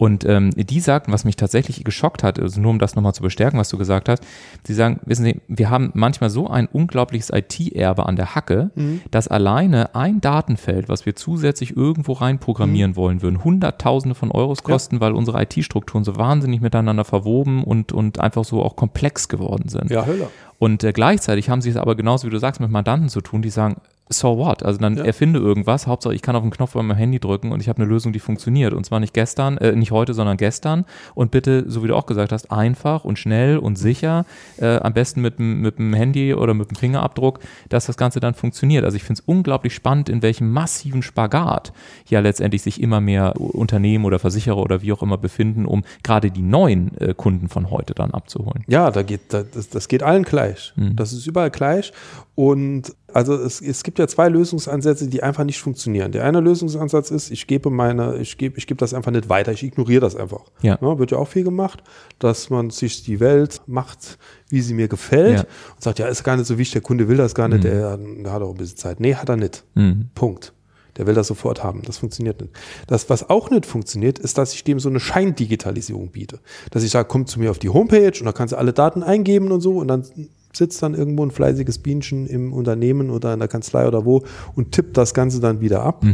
Und 0.00 0.24
ähm, 0.24 0.48
die 0.56 0.80
sagten, 0.80 1.12
was 1.12 1.26
mich 1.26 1.36
tatsächlich 1.36 1.84
geschockt 1.84 2.22
hat, 2.22 2.40
also 2.40 2.58
nur 2.58 2.70
um 2.70 2.78
das 2.78 2.96
nochmal 2.96 3.12
zu 3.12 3.22
bestärken, 3.22 3.60
was 3.60 3.68
du 3.68 3.76
gesagt 3.76 4.08
hast, 4.08 4.24
sie 4.64 4.72
sagen, 4.72 4.98
wissen 5.04 5.24
Sie, 5.24 5.42
wir 5.46 5.68
haben 5.68 5.90
manchmal 5.92 6.30
so 6.30 6.48
ein 6.48 6.68
unglaubliches 6.68 7.28
IT-Erbe 7.30 8.06
an 8.06 8.16
der 8.16 8.34
Hacke, 8.34 8.70
dass 9.10 9.28
alleine 9.28 9.94
ein 9.94 10.22
Datenfeld, 10.22 10.88
was 10.88 11.04
wir 11.04 11.16
zusätzlich 11.16 11.76
irgendwo 11.76 12.14
rein 12.14 12.38
programmieren 12.38 12.96
wollen 12.96 13.20
würden, 13.20 13.44
Hunderttausende 13.44 14.14
von 14.14 14.30
Euros 14.30 14.62
kosten, 14.62 15.00
weil 15.00 15.12
unsere 15.12 15.42
IT-Strukturen 15.42 16.02
so 16.02 16.16
wahnsinnig 16.16 16.62
miteinander 16.62 17.04
verwoben 17.04 17.62
und, 17.62 17.92
und 17.92 18.20
einfach 18.20 18.44
so 18.44 18.62
auch 18.62 18.76
komplex 18.76 19.28
geworden 19.28 19.68
sind. 19.68 19.90
Ja, 19.90 20.06
Höller. 20.06 20.30
Und 20.60 20.84
äh, 20.84 20.92
gleichzeitig 20.92 21.48
haben 21.48 21.62
sie 21.62 21.70
es 21.70 21.76
aber 21.78 21.96
genauso 21.96 22.26
wie 22.26 22.30
du 22.30 22.38
sagst 22.38 22.60
mit 22.60 22.70
Mandanten 22.70 23.08
zu 23.08 23.22
tun, 23.22 23.40
die 23.40 23.48
sagen, 23.48 23.80
so 24.12 24.36
what? 24.38 24.62
Also 24.64 24.78
dann 24.80 24.96
Ja. 24.96 25.04
erfinde 25.04 25.38
irgendwas, 25.38 25.86
Hauptsache 25.86 26.14
ich 26.14 26.22
kann 26.22 26.34
auf 26.36 26.42
den 26.42 26.50
Knopf 26.50 26.72
bei 26.74 26.82
meinem 26.82 26.96
Handy 26.96 27.20
drücken 27.20 27.52
und 27.52 27.60
ich 27.60 27.68
habe 27.68 27.80
eine 27.80 27.88
Lösung, 27.88 28.12
die 28.12 28.18
funktioniert. 28.18 28.72
Und 28.74 28.84
zwar 28.84 28.98
nicht 29.00 29.14
gestern, 29.14 29.56
äh, 29.58 29.76
nicht 29.76 29.92
heute, 29.92 30.14
sondern 30.14 30.36
gestern. 30.36 30.84
Und 31.14 31.30
bitte, 31.30 31.64
so 31.68 31.82
wie 31.84 31.88
du 31.88 31.94
auch 31.96 32.06
gesagt 32.06 32.32
hast, 32.32 32.50
einfach 32.50 33.04
und 33.04 33.18
schnell 33.18 33.56
und 33.58 33.76
sicher, 33.76 34.24
äh, 34.58 34.76
am 34.78 34.92
besten 34.92 35.20
mit, 35.20 35.38
dem- 35.38 35.60
mit 35.60 35.78
dem 35.78 35.94
Handy 35.94 36.34
oder 36.34 36.54
mit 36.54 36.70
dem 36.70 36.76
Fingerabdruck, 36.76 37.38
dass 37.68 37.86
das 37.86 37.96
Ganze 37.96 38.18
dann 38.20 38.34
funktioniert. 38.34 38.84
Also 38.84 38.96
ich 38.96 39.04
finde 39.04 39.20
es 39.20 39.26
unglaublich 39.26 39.74
spannend, 39.74 40.08
in 40.08 40.22
welchem 40.22 40.50
massiven 40.50 41.02
Spagat 41.02 41.72
ja 42.08 42.18
letztendlich 42.20 42.62
sich 42.62 42.80
immer 42.82 43.00
mehr 43.00 43.40
Unternehmen 43.40 44.04
oder 44.04 44.18
Versicherer 44.18 44.58
oder 44.58 44.82
wie 44.82 44.92
auch 44.92 45.02
immer 45.02 45.18
befinden, 45.18 45.66
um 45.66 45.84
gerade 46.02 46.30
die 46.30 46.42
neuen 46.42 46.96
äh, 46.98 47.14
Kunden 47.14 47.48
von 47.48 47.70
heute 47.70 47.94
dann 47.94 48.10
abzuholen. 48.10 48.64
Ja, 48.66 48.90
da 48.90 49.02
geht, 49.02 49.32
da, 49.32 49.42
das, 49.44 49.68
das 49.68 49.86
geht 49.86 50.02
allen 50.02 50.24
gleich. 50.24 50.72
Mhm. 50.74 50.96
Das 50.96 51.12
ist 51.12 51.26
überall 51.26 51.50
gleich. 51.50 51.92
Und 52.34 52.94
also 53.14 53.34
es, 53.34 53.60
es 53.60 53.82
gibt 53.82 53.98
ja 53.98 54.06
zwei 54.08 54.28
Lösungsansätze, 54.28 55.08
die 55.08 55.22
einfach 55.22 55.44
nicht 55.44 55.60
funktionieren. 55.60 56.12
Der 56.12 56.24
eine 56.24 56.40
Lösungsansatz 56.40 57.10
ist, 57.10 57.30
ich 57.30 57.46
gebe 57.46 57.70
meine, 57.70 58.16
ich 58.18 58.38
gebe, 58.38 58.58
ich 58.58 58.66
gebe 58.66 58.78
das 58.78 58.94
einfach 58.94 59.10
nicht 59.10 59.28
weiter, 59.28 59.52
ich 59.52 59.62
ignoriere 59.62 60.00
das 60.00 60.16
einfach. 60.16 60.44
Ja. 60.62 60.78
wird 60.80 61.10
ja 61.10 61.18
auch 61.18 61.28
viel 61.28 61.44
gemacht, 61.44 61.82
dass 62.18 62.50
man 62.50 62.70
sich 62.70 63.02
die 63.04 63.20
Welt 63.20 63.60
macht, 63.66 64.18
wie 64.48 64.60
sie 64.60 64.74
mir 64.74 64.88
gefällt 64.88 65.38
Ja. 65.38 65.44
und 65.74 65.82
sagt, 65.82 65.98
ja, 65.98 66.06
ist 66.06 66.24
gar 66.24 66.36
nicht 66.36 66.46
so 66.46 66.58
wichtig, 66.58 66.72
der 66.74 66.82
Kunde 66.82 67.08
will 67.08 67.16
das 67.16 67.34
gar 67.34 67.48
nicht, 67.48 67.64
der, 67.64 67.96
der 67.96 68.32
hat 68.32 68.42
auch 68.42 68.50
ein 68.50 68.56
bisschen 68.56 68.76
Zeit. 68.76 69.00
Nee, 69.00 69.14
hat 69.14 69.28
er 69.28 69.36
nicht. 69.36 69.64
Mhm. 69.74 70.10
Punkt. 70.14 70.52
Der 70.96 71.06
will 71.06 71.14
das 71.14 71.28
sofort 71.28 71.62
haben. 71.62 71.82
Das 71.86 71.98
funktioniert 71.98 72.40
nicht. 72.40 72.52
Das, 72.88 73.08
was 73.08 73.30
auch 73.30 73.48
nicht 73.50 73.64
funktioniert, 73.64 74.18
ist, 74.18 74.36
dass 74.36 74.52
ich 74.54 74.64
dem 74.64 74.80
so 74.80 74.88
eine 74.88 74.98
Scheindigitalisierung 75.00 76.10
biete. 76.10 76.40
Dass 76.72 76.82
ich 76.82 76.90
sage, 76.90 77.08
komm 77.08 77.26
zu 77.26 77.38
mir 77.38 77.50
auf 77.50 77.58
die 77.60 77.68
Homepage 77.68 78.12
und 78.18 78.24
da 78.26 78.32
kannst 78.32 78.52
du 78.52 78.58
alle 78.58 78.72
Daten 78.72 79.02
eingeben 79.02 79.52
und 79.52 79.60
so 79.60 79.78
und 79.78 79.88
dann 79.88 80.04
sitzt 80.52 80.82
dann 80.82 80.94
irgendwo 80.94 81.24
ein 81.24 81.30
fleißiges 81.30 81.78
Bienchen 81.78 82.26
im 82.26 82.52
Unternehmen 82.52 83.10
oder 83.10 83.32
in 83.32 83.38
der 83.38 83.48
Kanzlei 83.48 83.86
oder 83.86 84.04
wo 84.04 84.24
und 84.54 84.72
tippt 84.72 84.96
das 84.96 85.14
Ganze 85.14 85.40
dann 85.40 85.60
wieder 85.60 85.82
ab 85.82 86.04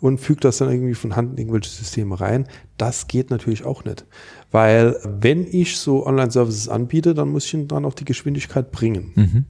und 0.00 0.18
fügt 0.18 0.44
das 0.44 0.58
dann 0.58 0.70
irgendwie 0.70 0.94
von 0.94 1.16
Hand 1.16 1.32
in 1.32 1.38
irgendwelche 1.38 1.70
Systeme 1.70 2.20
rein. 2.20 2.46
Das 2.78 3.06
geht 3.06 3.30
natürlich 3.30 3.64
auch 3.64 3.84
nicht. 3.84 4.06
Weil 4.50 4.96
wenn 5.04 5.46
ich 5.46 5.78
so 5.78 6.06
Online-Services 6.06 6.68
anbiete, 6.68 7.14
dann 7.14 7.30
muss 7.30 7.52
ich 7.52 7.66
dann 7.68 7.84
auch 7.84 7.94
die 7.94 8.04
Geschwindigkeit 8.04 8.70
bringen. 8.72 9.12
Mhm. 9.14 9.44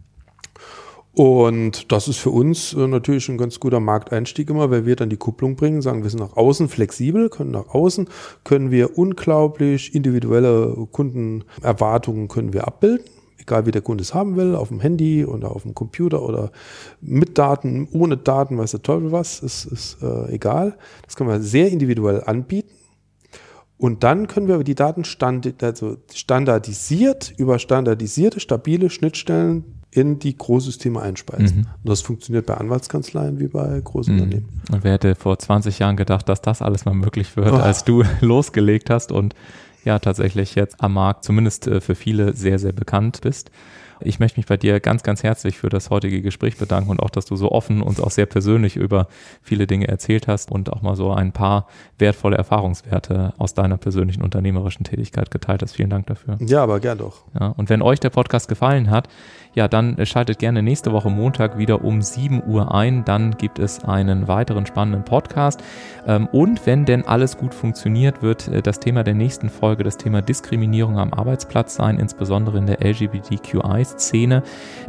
Und 1.15 1.93
das 1.93 2.09
ist 2.09 2.17
für 2.17 2.31
uns 2.31 2.73
äh, 2.73 2.87
natürlich 2.87 3.29
ein 3.29 3.37
ganz 3.37 3.61
guter 3.61 3.81
Markteinstieg 3.81 4.49
immer, 4.49 4.71
weil 4.71 4.87
wir 4.87 4.97
dann 4.97 5.11
die 5.11 5.19
Kupplung 5.19 5.57
bringen, 5.57 5.83
sagen, 5.83 6.03
wir 6.03 6.11
sind 6.11 6.21
nach 6.21 6.37
außen 6.37 6.69
flexibel, 6.69 7.29
können 7.29 7.51
nach 7.51 7.69
außen, 7.69 8.09
können 8.45 8.71
wir 8.71 8.97
unglaublich 8.97 9.95
individuelle 9.95 10.87
Kundenerwartungen 10.91 12.29
können 12.29 12.55
wir 12.55 12.67
abbilden. 12.67 13.05
Egal 13.43 13.67
wie 13.67 13.73
der 13.73 13.83
Kunde 13.83 14.03
es 14.03 14.15
haben 14.15 14.37
will, 14.37 14.55
auf 14.55 14.69
dem 14.69 14.81
Handy 14.81 15.25
oder 15.25 15.51
auf 15.55 15.63
dem 15.63 15.75
Computer 15.75 16.23
oder 16.23 16.53
mit 17.01 17.37
Daten, 17.39 17.89
ohne 17.93 18.17
Daten, 18.17 18.57
weiß 18.57 18.71
der 18.71 18.83
Teufel 18.83 19.11
was, 19.13 19.41
ist, 19.41 19.65
ist 19.65 19.99
äh, 20.03 20.33
egal. 20.33 20.77
Das 21.05 21.17
können 21.17 21.29
wir 21.29 21.41
sehr 21.41 21.69
individuell 21.71 22.23
anbieten. 22.25 22.71
Und 23.79 24.05
dann 24.05 24.29
können 24.29 24.47
wir 24.47 24.63
die 24.63 24.77
Daten 24.77 25.03
stand, 25.05 25.61
also 25.63 25.97
standardisiert 26.15 27.35
über 27.37 27.59
standardisierte, 27.59 28.39
stabile 28.39 28.91
Schnittstellen 28.91 29.65
in 29.91 30.21
die 30.21 30.37
Großsysteme 30.39 31.01
einspeisen. 31.03 31.67
Und 31.83 31.89
das 31.91 32.01
funktioniert 32.01 32.47
bei 32.47 32.55
Anwaltskanzleien 32.55 33.41
wie 33.41 33.49
bei 33.49 33.81
großen 33.83 34.15
Unternehmen. 34.15 34.61
Und 34.71 34.85
wer 34.85 34.93
hätte 34.93 35.17
vor 35.17 35.37
20 35.39 35.81
Jahren 35.81 35.97
gedacht, 35.97 36.29
dass 36.29 36.41
das 36.41 36.63
alles 36.63 36.85
mal 36.85 36.95
möglich 36.95 37.37
wird, 37.37 37.53
Oh. 37.53 37.57
als 37.57 37.85
du 37.85 38.05
losgelegt 38.21 38.89
hast 38.89 39.11
und 39.13 39.35
ja 39.85 39.99
tatsächlich 39.99 40.55
jetzt 40.55 40.83
am 40.83 40.95
Markt 40.95 41.25
zumindest 41.25 41.67
äh, 41.67 41.81
für 41.81 41.95
viele 41.95 42.35
sehr, 42.35 42.59
sehr 42.59 42.73
bekannt 42.73 43.21
bist. 43.23 43.51
Ich 44.05 44.19
möchte 44.19 44.39
mich 44.39 44.47
bei 44.47 44.57
dir 44.57 44.81
ganz, 44.81 45.03
ganz 45.03 45.23
herzlich 45.23 45.59
für 45.59 45.69
das 45.69 45.91
heutige 45.91 46.23
Gespräch 46.23 46.57
bedanken 46.57 46.91
und 46.91 47.01
auch, 47.01 47.11
dass 47.11 47.27
du 47.27 47.37
so 47.37 47.53
offen 47.53 47.83
uns 47.83 48.01
auch 48.01 48.11
sehr 48.11 48.27
persönlich 48.27 48.77
über 48.77 49.07
viele 49.43 49.67
Dinge 49.67 49.89
erzählt 49.89 50.29
hast 50.29 50.51
und 50.51 50.73
auch 50.73 50.83
mal 50.83 50.97
so 50.97 51.13
ein 51.13 51.33
paar 51.33 51.67
wertvolle 51.99 52.37
Erfahrungswerte 52.37 53.33
aus 53.39 53.55
deiner 53.55 53.77
persönlichen 53.77 54.23
unternehmerischen 54.23 54.85
Tätigkeit 54.85 55.31
geteilt 55.31 55.63
hast. 55.63 55.77
Vielen 55.77 55.91
Dank 55.91 56.07
dafür. 56.07 56.37
Ja, 56.41 56.63
aber 56.63 56.81
gern 56.81 56.99
doch. 56.99 57.25
Ja, 57.39 57.49
und 57.49 57.69
wenn 57.69 57.83
euch 57.83 58.01
der 58.01 58.11
Podcast 58.11 58.49
gefallen 58.49 58.91
hat, 58.91 59.09
ja, 59.55 59.69
dann 59.69 59.99
äh, 59.99 60.07
schaltet 60.07 60.39
gerne 60.39 60.63
nächste 60.63 60.93
Woche 60.93 61.11
Montag 61.11 61.59
wieder 61.59 61.85
um 61.85 62.01
7 62.01 62.43
Uhr 62.47 62.75
ein. 62.75 63.05
Dann 63.05 63.37
gibt 63.37 63.59
es 63.59 63.85
einen 63.85 64.29
weiteren 64.29 64.67
spannenden 64.67 65.05
Podcast. 65.05 65.63
Ähm, 66.07 66.27
und 66.33 66.67
wenn 66.67 66.85
denn 66.85 67.07
alles 67.07 67.37
gut 67.37 67.55
funktioniert, 67.55 68.23
wird 68.23 68.49
äh, 68.49 68.63
das 68.63 68.81
Thema 68.81 69.05
der 69.05 69.15
nächsten 69.15 69.51
Folge 69.51 69.85
das 69.85 69.99
Thema 69.99 70.23
Diskriminierung 70.23 70.99
am 70.99 71.13
Arbeitsplatz 71.13 71.75
sein, 71.75 71.99
insbesondere 71.99 72.59
in 72.59 72.67
der 72.67 72.83
LGBTQI-Szene. 72.83 74.43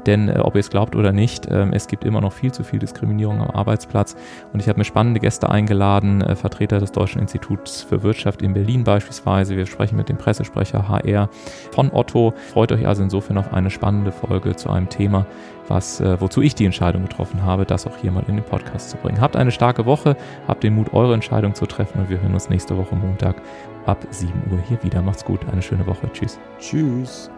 Denn 0.05 0.29
äh, 0.29 0.39
ob 0.39 0.55
ihr 0.55 0.61
es 0.61 0.69
glaubt 0.69 0.95
oder 0.95 1.11
nicht, 1.11 1.47
ähm, 1.51 1.73
es 1.73 1.87
gibt 1.87 2.05
immer 2.05 2.21
noch 2.21 2.31
viel 2.31 2.53
zu 2.53 2.63
viel 2.63 2.79
Diskriminierung 2.79 3.41
am 3.41 3.51
Arbeitsplatz. 3.51 4.15
Und 4.53 4.61
ich 4.61 4.69
habe 4.69 4.79
mir 4.79 4.85
spannende 4.85 5.19
Gäste 5.19 5.49
eingeladen, 5.49 6.23
Vertreter 6.35 6.79
des 6.79 6.91
Deutschen 6.91 7.21
Instituts 7.21 7.81
für 7.81 8.03
Wirtschaft 8.03 8.41
in 8.41 8.53
Berlin 8.53 8.83
beispielsweise. 8.83 9.57
Wir 9.57 9.65
sprechen 9.65 9.97
mit 9.97 10.09
dem 10.09 10.17
Pressesprecher 10.17 10.87
HR 10.87 11.29
von 11.71 11.91
Otto. 11.91 12.33
Freut 12.51 12.71
euch 12.71 12.87
also 12.87 13.03
insofern 13.03 13.37
auf 13.37 13.53
eine 13.53 13.69
spannende 13.69 14.11
Zu 14.55 14.69
einem 14.69 14.89
Thema, 14.89 15.25
was, 15.67 15.99
äh, 15.99 16.19
wozu 16.19 16.41
ich 16.41 16.55
die 16.55 16.65
Entscheidung 16.65 17.03
getroffen 17.03 17.43
habe, 17.43 17.65
das 17.65 17.87
auch 17.87 17.97
hier 17.97 18.11
mal 18.11 18.23
in 18.27 18.35
den 18.35 18.45
Podcast 18.45 18.89
zu 18.89 18.97
bringen. 18.97 19.21
Habt 19.21 19.35
eine 19.35 19.51
starke 19.51 19.85
Woche, 19.85 20.15
habt 20.47 20.63
den 20.63 20.75
Mut, 20.75 20.93
eure 20.93 21.13
Entscheidung 21.13 21.55
zu 21.55 21.65
treffen 21.65 21.99
und 21.99 22.09
wir 22.09 22.21
hören 22.21 22.33
uns 22.33 22.49
nächste 22.49 22.77
Woche 22.77 22.95
Montag 22.95 23.41
ab 23.85 24.05
7 24.09 24.31
Uhr 24.51 24.59
hier 24.67 24.81
wieder. 24.83 25.01
Macht's 25.01 25.25
gut, 25.25 25.41
eine 25.51 25.61
schöne 25.61 25.85
Woche. 25.87 26.09
Tschüss. 26.13 26.39
Tschüss. 26.59 27.29